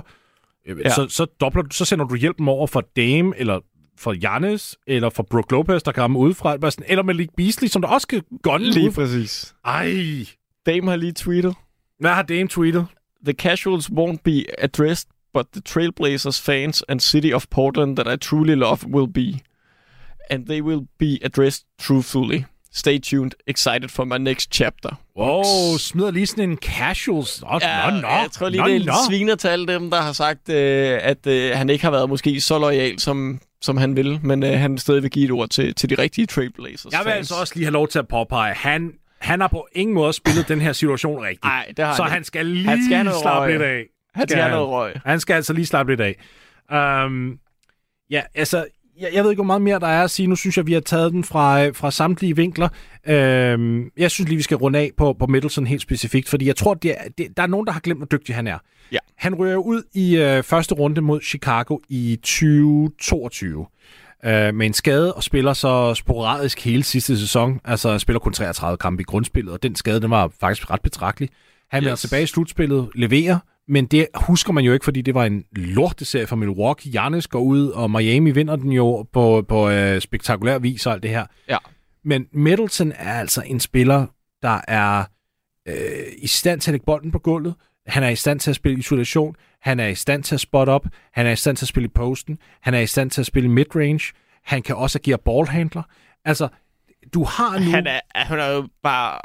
ja. 0.68 0.74
Ja. 0.84 0.90
så, 0.90 1.06
så, 1.08 1.26
dobler, 1.40 1.62
du- 1.62 1.76
så 1.76 1.84
sender 1.84 2.04
du 2.04 2.14
hjælpen 2.14 2.48
over 2.48 2.66
for 2.66 2.80
Dame, 2.96 3.32
eller 3.36 3.60
for 3.98 4.14
Giannis, 4.20 4.76
eller 4.86 5.10
for 5.10 5.22
Brook 5.30 5.50
Lopez, 5.52 5.82
der 5.82 5.92
kan 5.92 6.02
ramme 6.02 6.18
udefra. 6.18 6.56
Eller 6.86 7.02
Malik 7.02 7.28
Beasley, 7.36 7.68
som 7.68 7.82
der 7.82 7.88
også 7.88 8.06
kan 8.06 8.22
gunne 8.42 8.70
Lige 8.70 8.88
ud. 8.88 8.92
præcis. 8.92 9.54
Ej, 9.64 9.94
Dame 10.66 10.90
har 10.90 10.96
lige 10.96 11.12
tweetet. 11.12 11.54
hvad 12.00 12.10
har 12.10 12.22
Dame 12.22 12.48
tweetet? 12.48 12.86
The 13.24 13.32
casuals 13.34 13.90
won't 13.90 14.16
be 14.24 14.44
addressed, 14.58 15.08
but 15.34 15.46
the 15.52 15.62
Trailblazers 15.68 16.42
fans 16.42 16.82
and 16.88 17.00
city 17.00 17.32
of 17.34 17.44
Portland 17.50 17.96
that 17.96 18.14
I 18.14 18.16
truly 18.16 18.54
love 18.54 18.78
will 18.86 19.12
be. 19.12 19.38
And 20.30 20.46
they 20.46 20.60
will 20.62 20.80
be 20.98 21.18
addressed 21.24 21.64
truthfully. 21.80 22.44
Stay 22.74 22.98
tuned. 22.98 23.30
Excited 23.46 23.88
for 23.90 24.04
my 24.04 24.18
next 24.18 24.50
chapter. 24.52 24.90
Wow, 25.16 25.76
smider 25.78 26.10
lige 26.10 26.26
sådan 26.26 26.50
en 26.50 26.56
casuals. 26.56 27.42
Nå, 27.42 27.58
Ja, 27.62 27.90
nå, 27.90 28.00
nå, 28.00 28.08
jeg 28.08 28.28
tror 28.32 28.48
lige, 28.48 28.60
nå, 28.60 28.68
det 28.68 28.74
er 28.74 28.78
nå. 28.78 28.84
lidt 28.84 28.94
sviner 29.08 29.34
til 29.34 29.48
alle 29.48 29.66
dem, 29.66 29.90
der 29.90 30.00
har 30.00 30.12
sagt, 30.12 30.48
øh, 30.48 30.98
at 31.02 31.26
øh, 31.26 31.56
han 31.56 31.70
ikke 31.70 31.84
har 31.84 31.90
været 31.90 32.08
måske 32.08 32.40
så 32.40 32.58
lojal, 32.58 32.98
som, 33.00 33.40
som 33.60 33.76
han 33.76 33.96
vil, 33.96 34.18
men 34.22 34.42
øh, 34.42 34.58
han 34.58 34.78
stadig 34.78 35.02
vil 35.02 35.10
give 35.10 35.24
et 35.24 35.30
ord 35.30 35.48
til, 35.48 35.74
til 35.74 35.90
de 35.90 35.94
rigtige 35.94 36.26
Trailblazers 36.26 36.92
Jeg 36.92 37.00
vil 37.04 37.12
fans. 37.12 37.16
altså 37.18 37.34
også 37.34 37.52
lige 37.54 37.64
have 37.64 37.72
lov 37.72 37.88
til 37.88 37.98
at 37.98 38.08
påpege, 38.08 38.54
han, 38.54 38.92
han 39.22 39.40
har 39.40 39.48
på 39.48 39.68
ingen 39.72 39.94
måde 39.94 40.12
spillet 40.12 40.48
den 40.48 40.60
her 40.60 40.72
situation 40.72 41.22
rigtigt. 41.22 41.44
Nej, 41.44 41.72
det 41.76 41.84
har 41.84 41.96
Så 41.96 42.02
han, 42.02 42.12
han 42.12 42.24
skal 42.24 42.46
lige 42.46 42.68
Han 42.68 42.84
skal 42.84 43.20
slappe 43.22 43.40
røg. 43.40 43.50
lidt 43.50 43.62
af. 43.62 43.84
Han 44.14 44.28
skal 44.28 44.42
have 44.42 44.52
noget 44.52 44.68
røg. 44.68 44.92
Han 45.04 45.20
skal 45.20 45.34
altså 45.34 45.52
lige 45.52 45.66
slappe 45.66 45.92
lidt 45.96 46.00
af. 46.00 47.04
Um, 47.06 47.38
ja, 48.10 48.22
altså, 48.34 48.66
jeg, 49.00 49.10
jeg 49.14 49.24
ved 49.24 49.30
ikke, 49.30 49.38
hvor 49.38 49.46
meget 49.46 49.62
mere 49.62 49.80
der 49.80 49.86
er 49.86 50.04
at 50.04 50.10
sige. 50.10 50.26
Nu 50.26 50.36
synes 50.36 50.56
jeg, 50.56 50.66
vi 50.66 50.72
har 50.72 50.80
taget 50.80 51.12
den 51.12 51.24
fra, 51.24 51.64
øh, 51.66 51.74
fra 51.74 51.90
samtlige 51.90 52.36
vinkler. 52.36 52.68
Um, 53.54 53.90
jeg 53.96 54.10
synes 54.10 54.28
lige, 54.28 54.36
vi 54.36 54.42
skal 54.42 54.56
runde 54.56 54.78
af 54.78 54.90
på, 54.96 55.12
på 55.12 55.26
Middleton 55.26 55.66
helt 55.66 55.82
specifikt, 55.82 56.28
fordi 56.28 56.46
jeg 56.46 56.56
tror, 56.56 56.74
det 56.74 56.90
er, 56.90 57.08
det, 57.18 57.36
der 57.36 57.42
er 57.42 57.46
nogen, 57.46 57.66
der 57.66 57.72
har 57.72 57.80
glemt, 57.80 57.98
hvor 57.98 58.06
dygtig 58.06 58.34
han 58.34 58.46
er. 58.46 58.58
Ja. 58.92 58.98
Han 59.16 59.34
rører 59.34 59.56
ud 59.56 59.82
i 59.94 60.16
øh, 60.16 60.42
første 60.42 60.74
runde 60.74 61.00
mod 61.00 61.20
Chicago 61.20 61.78
i 61.88 62.16
2022 62.22 63.66
øh, 64.24 64.54
med 64.54 64.66
en 64.66 64.72
skade 64.72 65.14
og 65.14 65.22
spiller 65.22 65.52
så 65.52 65.94
sporadisk 65.94 66.64
hele 66.64 66.82
sidste 66.82 67.18
sæson. 67.18 67.60
Altså 67.64 67.98
spiller 67.98 68.20
kun 68.20 68.32
33 68.32 68.76
kampe 68.76 69.00
i 69.00 69.04
grundspillet, 69.04 69.52
og 69.52 69.62
den 69.62 69.76
skade 69.76 70.00
den 70.00 70.10
var 70.10 70.32
faktisk 70.40 70.70
ret 70.70 70.80
betragtelig. 70.82 71.28
Han 71.70 71.84
er 71.84 71.92
Yes. 71.92 72.00
tilbage 72.00 72.22
i 72.22 72.26
slutspillet, 72.26 72.88
leverer, 72.94 73.38
men 73.68 73.86
det 73.86 74.06
husker 74.14 74.52
man 74.52 74.64
jo 74.64 74.72
ikke, 74.72 74.84
fordi 74.84 75.02
det 75.02 75.14
var 75.14 75.24
en 75.24 75.44
lorteserie 75.52 76.26
for 76.26 76.36
Milwaukee. 76.36 76.92
Giannis 76.92 77.26
går 77.26 77.40
ud, 77.40 77.68
og 77.68 77.90
Miami 77.90 78.30
vinder 78.30 78.56
den 78.56 78.72
jo 78.72 79.06
på, 79.12 79.44
på 79.48 79.70
øh, 79.70 80.00
spektakulær 80.00 80.58
vis 80.58 80.86
og 80.86 80.92
alt 80.92 81.02
det 81.02 81.10
her. 81.10 81.26
Ja. 81.48 81.56
Men 82.04 82.26
Middleton 82.32 82.92
er 82.96 83.12
altså 83.12 83.42
en 83.46 83.60
spiller, 83.60 84.06
der 84.42 84.60
er 84.68 85.04
øh, 85.68 85.74
i 86.18 86.26
stand 86.26 86.60
til 86.60 86.70
at 86.70 86.72
lægge 86.72 86.84
bolden 86.86 87.10
på 87.12 87.18
gulvet. 87.18 87.54
Han 87.86 88.02
er 88.02 88.08
i 88.08 88.16
stand 88.16 88.40
til 88.40 88.50
at 88.50 88.56
spille 88.56 88.78
isolation. 88.78 89.36
Han 89.62 89.80
er 89.80 89.86
i 89.86 89.94
stand 89.94 90.22
til 90.24 90.34
at 90.34 90.40
spot 90.40 90.68
op. 90.68 90.86
Han 91.12 91.26
er 91.26 91.30
i 91.30 91.36
stand 91.36 91.56
til 91.56 91.64
at 91.64 91.68
spille 91.68 91.84
i 91.84 91.88
posten. 91.94 92.38
Han 92.60 92.74
er 92.74 92.80
i 92.80 92.86
stand 92.86 93.10
til 93.10 93.20
at 93.22 93.26
spille 93.26 93.48
midrange. 93.50 94.12
Han 94.44 94.62
kan 94.62 94.76
også 94.76 94.98
agere 94.98 95.18
ballhandler. 95.18 95.82
Altså, 96.24 96.48
du 97.14 97.24
har 97.24 97.58
nu... 97.58 97.70
Han 97.70 97.86
er, 97.86 98.00
han 98.14 98.38
er 98.40 98.48
jo 98.48 98.68
bare 98.82 99.18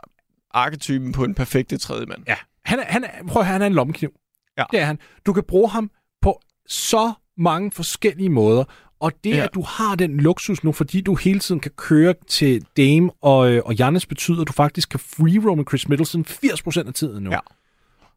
arketypen 0.51 1.11
på 1.11 1.23
en 1.23 1.35
perfekte 1.35 1.77
tredje 1.77 2.05
mand. 2.05 2.23
Ja, 2.27 2.35
han 2.65 2.79
er, 2.79 2.83
han 2.85 3.03
er, 3.03 3.09
prøv 3.27 3.39
at 3.41 3.45
høre, 3.45 3.53
han 3.53 3.61
er 3.61 3.65
en 3.67 3.73
lommekniv. 3.73 4.09
Ja. 4.57 4.63
Det 4.71 4.79
er 4.79 4.85
han. 4.85 4.99
Du 5.25 5.33
kan 5.33 5.43
bruge 5.43 5.69
ham 5.69 5.91
på 6.21 6.41
så 6.67 7.13
mange 7.37 7.71
forskellige 7.71 8.29
måder. 8.29 8.63
Og 8.99 9.11
det, 9.23 9.29
Ja. 9.35 9.43
at 9.43 9.53
du 9.53 9.61
har 9.61 9.95
den 9.95 10.17
luksus 10.17 10.63
nu, 10.63 10.71
fordi 10.71 11.01
du 11.01 11.15
hele 11.15 11.39
tiden 11.39 11.59
kan 11.61 11.71
køre 11.71 12.13
til 12.27 12.65
Dame 12.77 13.11
og, 13.21 13.51
øh, 13.51 13.61
og 13.65 13.73
Giannis, 13.75 14.05
betyder, 14.05 14.41
at 14.41 14.47
du 14.47 14.53
faktisk 14.53 14.89
kan 14.89 14.99
free 14.99 15.49
roam 15.49 15.65
Chris 15.67 15.87
Middleton 15.89 16.25
80% 16.29 16.87
af 16.87 16.93
tiden 16.93 17.23
nu. 17.23 17.31
Ja. 17.31 17.39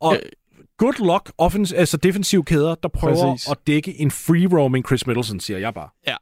Og 0.00 0.14
Øh. 0.14 0.20
Good 0.78 0.94
luck, 1.12 1.32
offens- 1.42 1.74
altså 1.76 1.96
defensive 1.96 2.44
kæder, 2.44 2.74
der 2.74 2.88
prøver 2.88 3.32
Præcis. 3.32 3.48
at 3.50 3.56
dække 3.66 4.00
en 4.00 4.10
free 4.10 4.58
roaming 4.58 4.86
Chris 4.86 5.06
Middleton, 5.06 5.40
siger 5.40 5.58
jeg 5.58 5.74
bare. 5.74 5.88
Ja. 6.06 6.16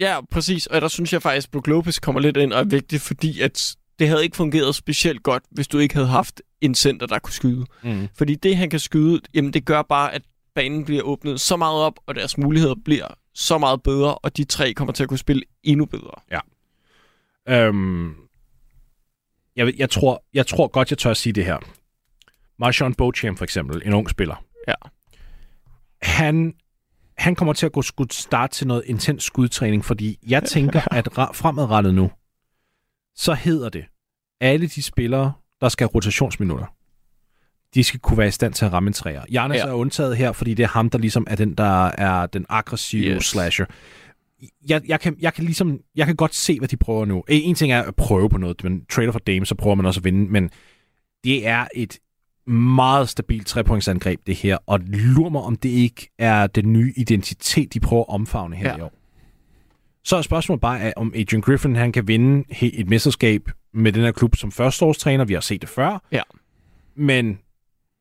ja, 0.00 0.20
præcis. 0.30 0.66
Og 0.66 0.80
der 0.80 0.88
synes 0.88 1.12
jeg 1.12 1.22
faktisk, 1.22 1.46
at 1.48 1.50
Brook 1.50 1.66
Lopez 1.66 1.98
kommer 2.00 2.20
lidt 2.20 2.36
ind 2.36 2.52
og 2.52 2.60
er 2.60 2.64
vigtig, 2.64 3.00
fordi 3.00 3.40
at 3.40 3.76
det 3.98 4.08
havde 4.08 4.24
ikke 4.24 4.36
fungeret 4.36 4.74
specielt 4.74 5.22
godt, 5.22 5.42
hvis 5.50 5.68
du 5.68 5.78
ikke 5.78 5.94
havde 5.94 6.08
haft 6.08 6.42
en 6.60 6.74
center, 6.74 7.06
der 7.06 7.18
kunne 7.18 7.32
skyde. 7.32 7.66
Mm. 7.82 8.08
Fordi 8.18 8.34
det, 8.34 8.56
han 8.56 8.70
kan 8.70 8.78
skyde, 8.80 9.20
jamen 9.34 9.52
det 9.52 9.64
gør 9.64 9.82
bare, 9.82 10.14
at 10.14 10.22
banen 10.54 10.84
bliver 10.84 11.02
åbnet 11.02 11.40
så 11.40 11.56
meget 11.56 11.80
op, 11.82 11.94
og 12.06 12.14
deres 12.14 12.38
muligheder 12.38 12.74
bliver 12.84 13.06
så 13.34 13.58
meget 13.58 13.82
bedre, 13.82 14.14
og 14.18 14.36
de 14.36 14.44
tre 14.44 14.74
kommer 14.74 14.92
til 14.92 15.02
at 15.02 15.08
kunne 15.08 15.18
spille 15.18 15.42
endnu 15.62 15.84
bedre. 15.86 16.20
Øhm, 17.48 18.14
jeg, 19.56 19.66
ved- 19.66 19.74
jeg, 19.78 19.90
tror, 19.90 20.24
jeg 20.34 20.46
tror 20.46 20.68
godt, 20.68 20.90
jeg 20.90 20.98
tør 20.98 21.10
at 21.10 21.16
sige 21.16 21.32
det 21.32 21.44
her. 21.44 21.58
Marshawn 22.58 22.94
Beauchamp 22.94 23.38
for 23.38 23.44
eksempel, 23.44 23.82
en 23.84 23.92
ung 23.94 24.10
spiller. 24.10 24.44
Ja. 24.68 24.74
Han, 26.02 26.54
han 27.18 27.34
kommer 27.34 27.52
til 27.52 27.66
at 27.66 27.72
gå 27.72 27.82
skud 27.82 28.06
start 28.10 28.50
til 28.50 28.66
noget 28.66 28.82
intens 28.86 29.24
skudtræning, 29.24 29.84
fordi 29.84 30.18
jeg 30.28 30.42
tænker, 30.44 30.80
at 30.98 31.08
fremadrettet 31.34 31.94
nu, 31.94 32.10
så 33.16 33.34
hedder 33.34 33.68
det, 33.68 33.84
alle 34.40 34.66
de 34.66 34.82
spillere, 34.82 35.32
der 35.60 35.68
skal 35.68 35.84
have 35.84 35.94
rotationsminutter, 35.94 36.66
de 37.74 37.84
skal 37.84 38.00
kunne 38.00 38.18
være 38.18 38.28
i 38.28 38.30
stand 38.30 38.54
til 38.54 38.64
at 38.64 38.72
ramme 38.72 38.88
en 38.88 38.92
træer. 38.92 39.22
Jarnes 39.32 39.56
Ja. 39.56 39.66
er 39.66 39.72
undtaget 39.72 40.16
her, 40.16 40.32
fordi 40.32 40.54
det 40.54 40.62
er 40.62 40.68
ham, 40.68 40.90
der 40.90 40.98
ligesom 40.98 41.26
er 41.30 41.36
den, 41.36 41.54
der 41.54 41.86
er 41.86 42.26
den 42.26 42.46
aggressive 42.48 43.16
yes. 43.16 43.24
Slasher 43.24 43.66
jeg, 44.68 44.82
jeg, 44.88 45.00
kan, 45.00 45.16
jeg 45.20 45.34
kan 45.34 45.44
ligesom, 45.44 45.80
jeg 45.96 46.06
kan 46.06 46.16
godt 46.16 46.34
se, 46.34 46.58
hvad 46.58 46.68
de 46.68 46.76
prøver 46.76 47.04
nu. 47.04 47.24
En 47.28 47.54
ting 47.54 47.72
er 47.72 47.82
at 47.82 47.96
prøve 47.96 48.28
på 48.30 48.38
noget, 48.38 48.64
men 48.64 48.84
trader 48.84 49.12
for 49.12 49.18
Dame, 49.18 49.46
så 49.46 49.54
prøver 49.54 49.74
man 49.74 49.86
også 49.86 50.00
at 50.00 50.04
vinde, 50.04 50.32
men 50.32 50.50
det 51.24 51.46
er 51.46 51.66
et 51.74 51.98
meget 52.46 53.08
stabilt 53.08 53.46
trepointsangreb, 53.46 54.20
det 54.26 54.34
her, 54.36 54.58
og 54.66 54.80
lur 54.86 55.28
mig, 55.28 55.42
om 55.42 55.56
det 55.56 55.68
ikke 55.68 56.10
er 56.18 56.46
den 56.46 56.72
nye 56.72 56.92
identitet, 56.96 57.74
de 57.74 57.80
prøver 57.80 58.02
at 58.02 58.08
omfavne 58.14 58.56
her 58.56 58.70
Ja. 58.70 58.76
i 58.76 58.80
år. 58.80 58.92
Så 60.04 60.16
er 60.16 60.22
spørgsmålet 60.22 60.60
bare, 60.60 60.80
at 60.80 60.92
om 60.96 61.12
Adrian 61.16 61.40
Griffin 61.40 61.76
han 61.76 61.92
kan 61.92 62.08
vinde 62.08 62.44
et 62.62 62.88
mesterskab 62.88 63.50
med 63.74 63.92
den 63.92 64.02
her 64.02 64.12
klub 64.12 64.36
som 64.36 64.52
førsteårstræner. 64.52 65.24
Vi 65.24 65.34
har 65.34 65.40
set 65.40 65.60
det 65.60 65.68
før. 65.70 66.02
Ja. 66.12 66.22
Men 66.96 67.26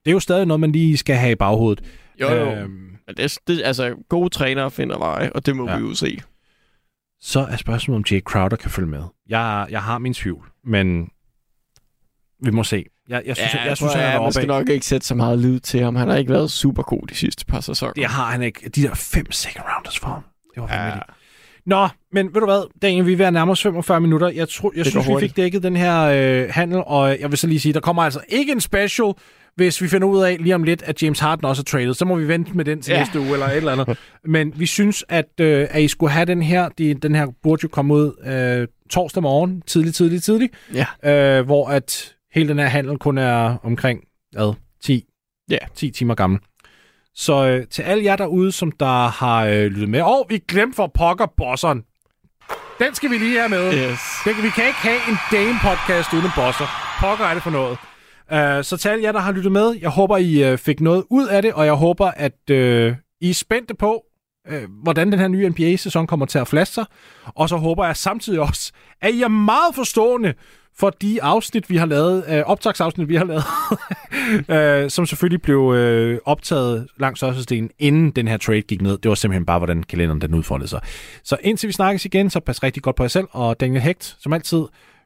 det 0.05 0.11
er 0.11 0.11
jo 0.11 0.19
stadig 0.19 0.45
noget, 0.45 0.59
man 0.59 0.71
lige 0.71 0.97
skal 0.97 1.15
have 1.15 1.31
i 1.31 1.35
baghovedet. 1.35 1.83
Jo, 2.21 2.29
jo. 2.29 2.51
Øhm, 2.51 2.95
det, 3.17 3.37
det, 3.47 3.61
altså, 3.65 3.95
gode 4.09 4.29
trænere 4.29 4.71
finder 4.71 4.97
veje, 4.97 5.31
og 5.31 5.45
det 5.45 5.55
må 5.55 5.69
Ja. 5.69 5.77
vi 5.77 5.83
jo 5.83 5.93
se. 5.95 6.19
så 7.19 7.39
er 7.39 7.55
spørgsmålet, 7.55 7.97
om 7.97 8.05
Jay 8.15 8.21
Crowder 8.21 8.55
kan 8.57 8.71
følge 8.71 8.87
med. 8.89 9.03
Jeg, 9.29 9.67
jeg 9.69 9.83
har 9.83 9.97
min 9.99 10.13
tvivl, 10.13 10.49
men 10.63 11.09
vi 12.43 12.51
må 12.51 12.63
se. 12.63 12.85
Jeg, 13.09 13.21
jeg 13.25 13.35
synes, 13.35 13.53
jeg, 13.53 13.61
jeg 13.67 13.77
synes 13.77 13.93
prøv 13.93 14.01
han 14.01 14.15
er 14.15 14.21
man 14.21 14.31
skal 14.31 14.47
nok 14.47 14.69
ikke 14.69 14.85
sætte 14.85 15.07
så 15.07 15.15
meget 15.15 15.39
lyd 15.39 15.59
til 15.59 15.83
ham. 15.83 15.95
Han 15.95 16.07
har 16.07 16.15
ikke 16.15 16.31
været 16.31 16.51
super 16.51 16.83
god 16.83 17.07
de 17.09 17.15
sidste 17.15 17.45
par 17.45 17.59
sæsoner. 17.61 17.93
Det 17.93 18.05
har 18.05 18.31
han 18.31 18.41
ikke. 18.41 18.69
De 18.69 18.81
der 18.81 18.93
fem 18.93 19.31
second 19.31 19.65
rounders 19.75 19.99
for 19.99 20.07
ham. 20.07 20.23
Det 20.55 20.63
var 20.63 20.69
ja. 20.71 20.77
vanvittigt. 20.79 21.09
Nå, 21.65 21.87
men 22.11 22.33
ved 22.33 22.41
du 22.41 22.45
hvad, 22.45 22.79
Daniel, 22.81 23.05
vi 23.05 23.13
er 23.13 23.17
ved 23.17 23.25
at 23.25 23.33
nærme 23.33 23.51
os 23.51 23.61
45 23.61 24.01
minutter. 24.01 24.27
Jeg, 24.29 24.49
tror, 24.49 24.71
jeg 24.75 24.85
Det 24.85 24.91
synes, 24.91 25.07
vi 25.07 25.13
fik 25.19 25.35
dækket 25.35 25.63
den 25.63 25.75
her 25.75 26.01
øh, 26.03 26.49
handel, 26.51 26.81
og 26.85 27.19
jeg 27.19 27.29
vil 27.29 27.37
så 27.37 27.47
lige 27.47 27.59
sige, 27.59 27.73
der 27.73 27.79
kommer 27.79 28.03
altså 28.03 28.19
ikke 28.29 28.51
en 28.51 28.61
special 28.61 29.13
hvis 29.55 29.81
vi 29.81 29.87
finder 29.87 30.07
ud 30.07 30.23
af 30.23 30.37
lige 30.39 30.55
om 30.55 30.63
lidt, 30.63 30.83
at 30.83 31.03
James 31.03 31.19
Harden 31.19 31.45
også 31.45 31.61
er 31.61 31.63
traded, 31.63 31.93
så 31.93 32.05
må 32.05 32.15
vi 32.15 32.27
vente 32.27 32.53
med 32.53 32.65
den 32.65 32.81
til 32.81 32.91
Ja. 32.91 32.97
ja. 32.97 33.03
næste 33.03 33.19
uge 33.19 33.33
eller 33.33 33.45
et 33.45 33.57
eller 33.57 33.71
andet. 33.71 33.97
Men 34.25 34.53
vi 34.55 34.65
synes, 34.65 35.05
at, 35.09 35.25
øh, 35.39 35.67
at 35.69 35.81
I 35.81 35.87
skulle 35.87 36.11
have 36.11 36.25
den 36.25 36.41
her. 36.41 36.69
De, 36.69 36.93
den 36.93 37.15
her 37.15 37.27
burde 37.43 37.59
jo 37.63 37.67
komme 37.67 37.93
ud 37.93 38.11
øh, 38.25 38.67
torsdag 38.89 39.23
morgen, 39.23 39.61
tidlig, 39.61 39.93
tidlig, 39.93 40.23
tidlig. 40.23 40.49
Ja. 40.73 40.85
Øh, 41.39 41.45
hvor 41.45 41.67
at 41.67 42.13
hele 42.33 42.49
den 42.49 42.59
her 42.59 42.65
handel 42.65 42.97
kun 42.97 43.17
er 43.17 43.57
omkring 43.63 44.03
hvad, 44.31 44.53
10, 44.83 45.05
Ja. 45.49 45.57
10 45.75 45.91
timer 45.91 46.15
gammel. 46.15 46.39
Så 47.15 47.47
øh, 47.47 47.67
til 47.67 47.81
alle 47.81 48.03
jer 48.03 48.15
derude, 48.15 48.51
som 48.51 48.71
der 48.71 49.07
har 49.07 49.45
øh, 49.45 49.65
lyttet 49.65 49.89
med. 49.89 50.01
Og 50.01 50.25
vi 50.29 50.37
glemte 50.47 50.75
for 50.75 50.91
pokker 50.93 51.25
bosseren. 51.37 51.83
Den 52.79 52.95
skal 52.95 53.09
vi 53.09 53.17
lige 53.17 53.39
have 53.39 53.49
med. 53.49 53.73
Yes. 53.73 53.99
Vi 54.43 54.49
kan 54.49 54.67
ikke 54.67 54.79
have 54.79 54.99
en 55.09 55.17
Dame-podcast 55.31 56.13
uden 56.15 56.31
bosser. 56.35 56.67
Pokker 56.99 57.25
er 57.25 57.33
det 57.33 57.43
for 57.43 57.49
noget. 57.49 57.77
Uh, 58.31 58.63
så 58.63 58.77
til 58.77 58.89
alle 58.89 59.03
jer, 59.03 59.11
der 59.11 59.19
har 59.19 59.31
lyttet 59.31 59.51
med, 59.51 59.75
jeg 59.81 59.89
håber, 59.89 60.17
I 60.17 60.51
uh, 60.51 60.57
fik 60.57 60.81
noget 60.81 61.03
ud 61.09 61.27
af 61.27 61.41
det, 61.41 61.53
og 61.53 61.65
jeg 61.65 61.73
håber, 61.73 62.11
at 62.15 62.39
uh, 62.51 62.55
I 63.21 63.29
er 63.29 63.33
spændte 63.33 63.73
på, 63.75 64.03
uh, 64.51 64.63
hvordan 64.83 65.11
den 65.11 65.19
her 65.19 65.27
nye 65.27 65.49
NBA-sæson 65.49 66.07
kommer 66.07 66.25
til 66.25 66.39
at 66.39 66.47
flaske 66.47 66.73
sig. 66.73 66.85
Og 67.25 67.49
så 67.49 67.57
håber 67.57 67.85
jeg 67.85 67.97
samtidig 67.97 68.39
også, 68.39 68.71
at 69.01 69.13
I 69.13 69.21
er 69.21 69.27
meget 69.27 69.75
forstående 69.75 70.33
for 70.79 70.89
de 70.89 71.23
afsnit, 71.23 71.69
vi 71.69 71.77
har 71.77 71.85
lavet, 71.85 72.25
uh, 72.27 72.51
optagsafsnit, 72.51 73.09
vi 73.09 73.15
har 73.15 73.25
lavet, 73.25 73.43
uh, 74.85 74.89
som 74.95 75.05
selvfølgelig 75.05 75.41
blev 75.41 75.59
uh, 75.59 76.17
optaget 76.25 76.87
langt 76.99 77.17
størstedelen, 77.17 77.69
inden 77.79 78.11
den 78.11 78.27
her 78.27 78.37
trade 78.37 78.61
gik 78.61 78.81
ned. 78.81 78.97
Det 78.97 79.09
var 79.09 79.15
simpelthen 79.15 79.45
bare, 79.45 79.59
hvordan 79.59 79.83
kalenderen 79.83 80.21
den 80.21 80.33
udfoldede 80.33 80.69
sig. 80.69 80.81
Så 81.23 81.37
indtil 81.41 81.67
vi 81.67 81.73
snakkes 81.73 82.05
igen, 82.05 82.29
så 82.29 82.39
pas 82.39 82.63
rigtig 82.63 82.83
godt 82.83 82.95
på 82.95 83.03
jer 83.03 83.07
selv, 83.07 83.27
og 83.31 83.59
Daniel 83.59 83.81
Hægt, 83.81 84.15
som 84.19 84.33
altid, 84.33 84.63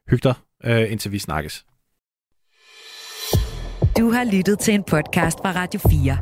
hyg 0.09 0.23
dig, 0.23 0.33
uh, 0.67 0.91
indtil 0.91 1.11
vi 1.11 1.19
snakkes. 1.19 1.65
Du 3.97 4.11
har 4.11 4.23
lyttet 4.23 4.59
til 4.59 4.73
en 4.73 4.83
podcast 4.83 5.37
fra 5.37 5.51
Radio 5.55 5.79
4. 5.89 6.17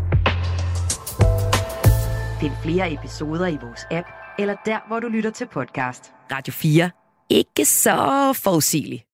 Find 2.40 2.54
flere 2.64 2.94
episoder 2.94 3.48
i 3.48 3.58
vores 3.62 3.82
app, 3.92 4.08
eller 4.40 4.56
der, 4.66 4.88
hvor 4.88 5.00
du 5.00 5.08
lytter 5.08 5.30
til 5.30 5.48
podcast. 5.54 6.12
Radio 6.32 6.54
4. 6.54 6.90
Ikke 7.30 7.66
så 7.66 8.34
forudsigeligt. 8.44 9.06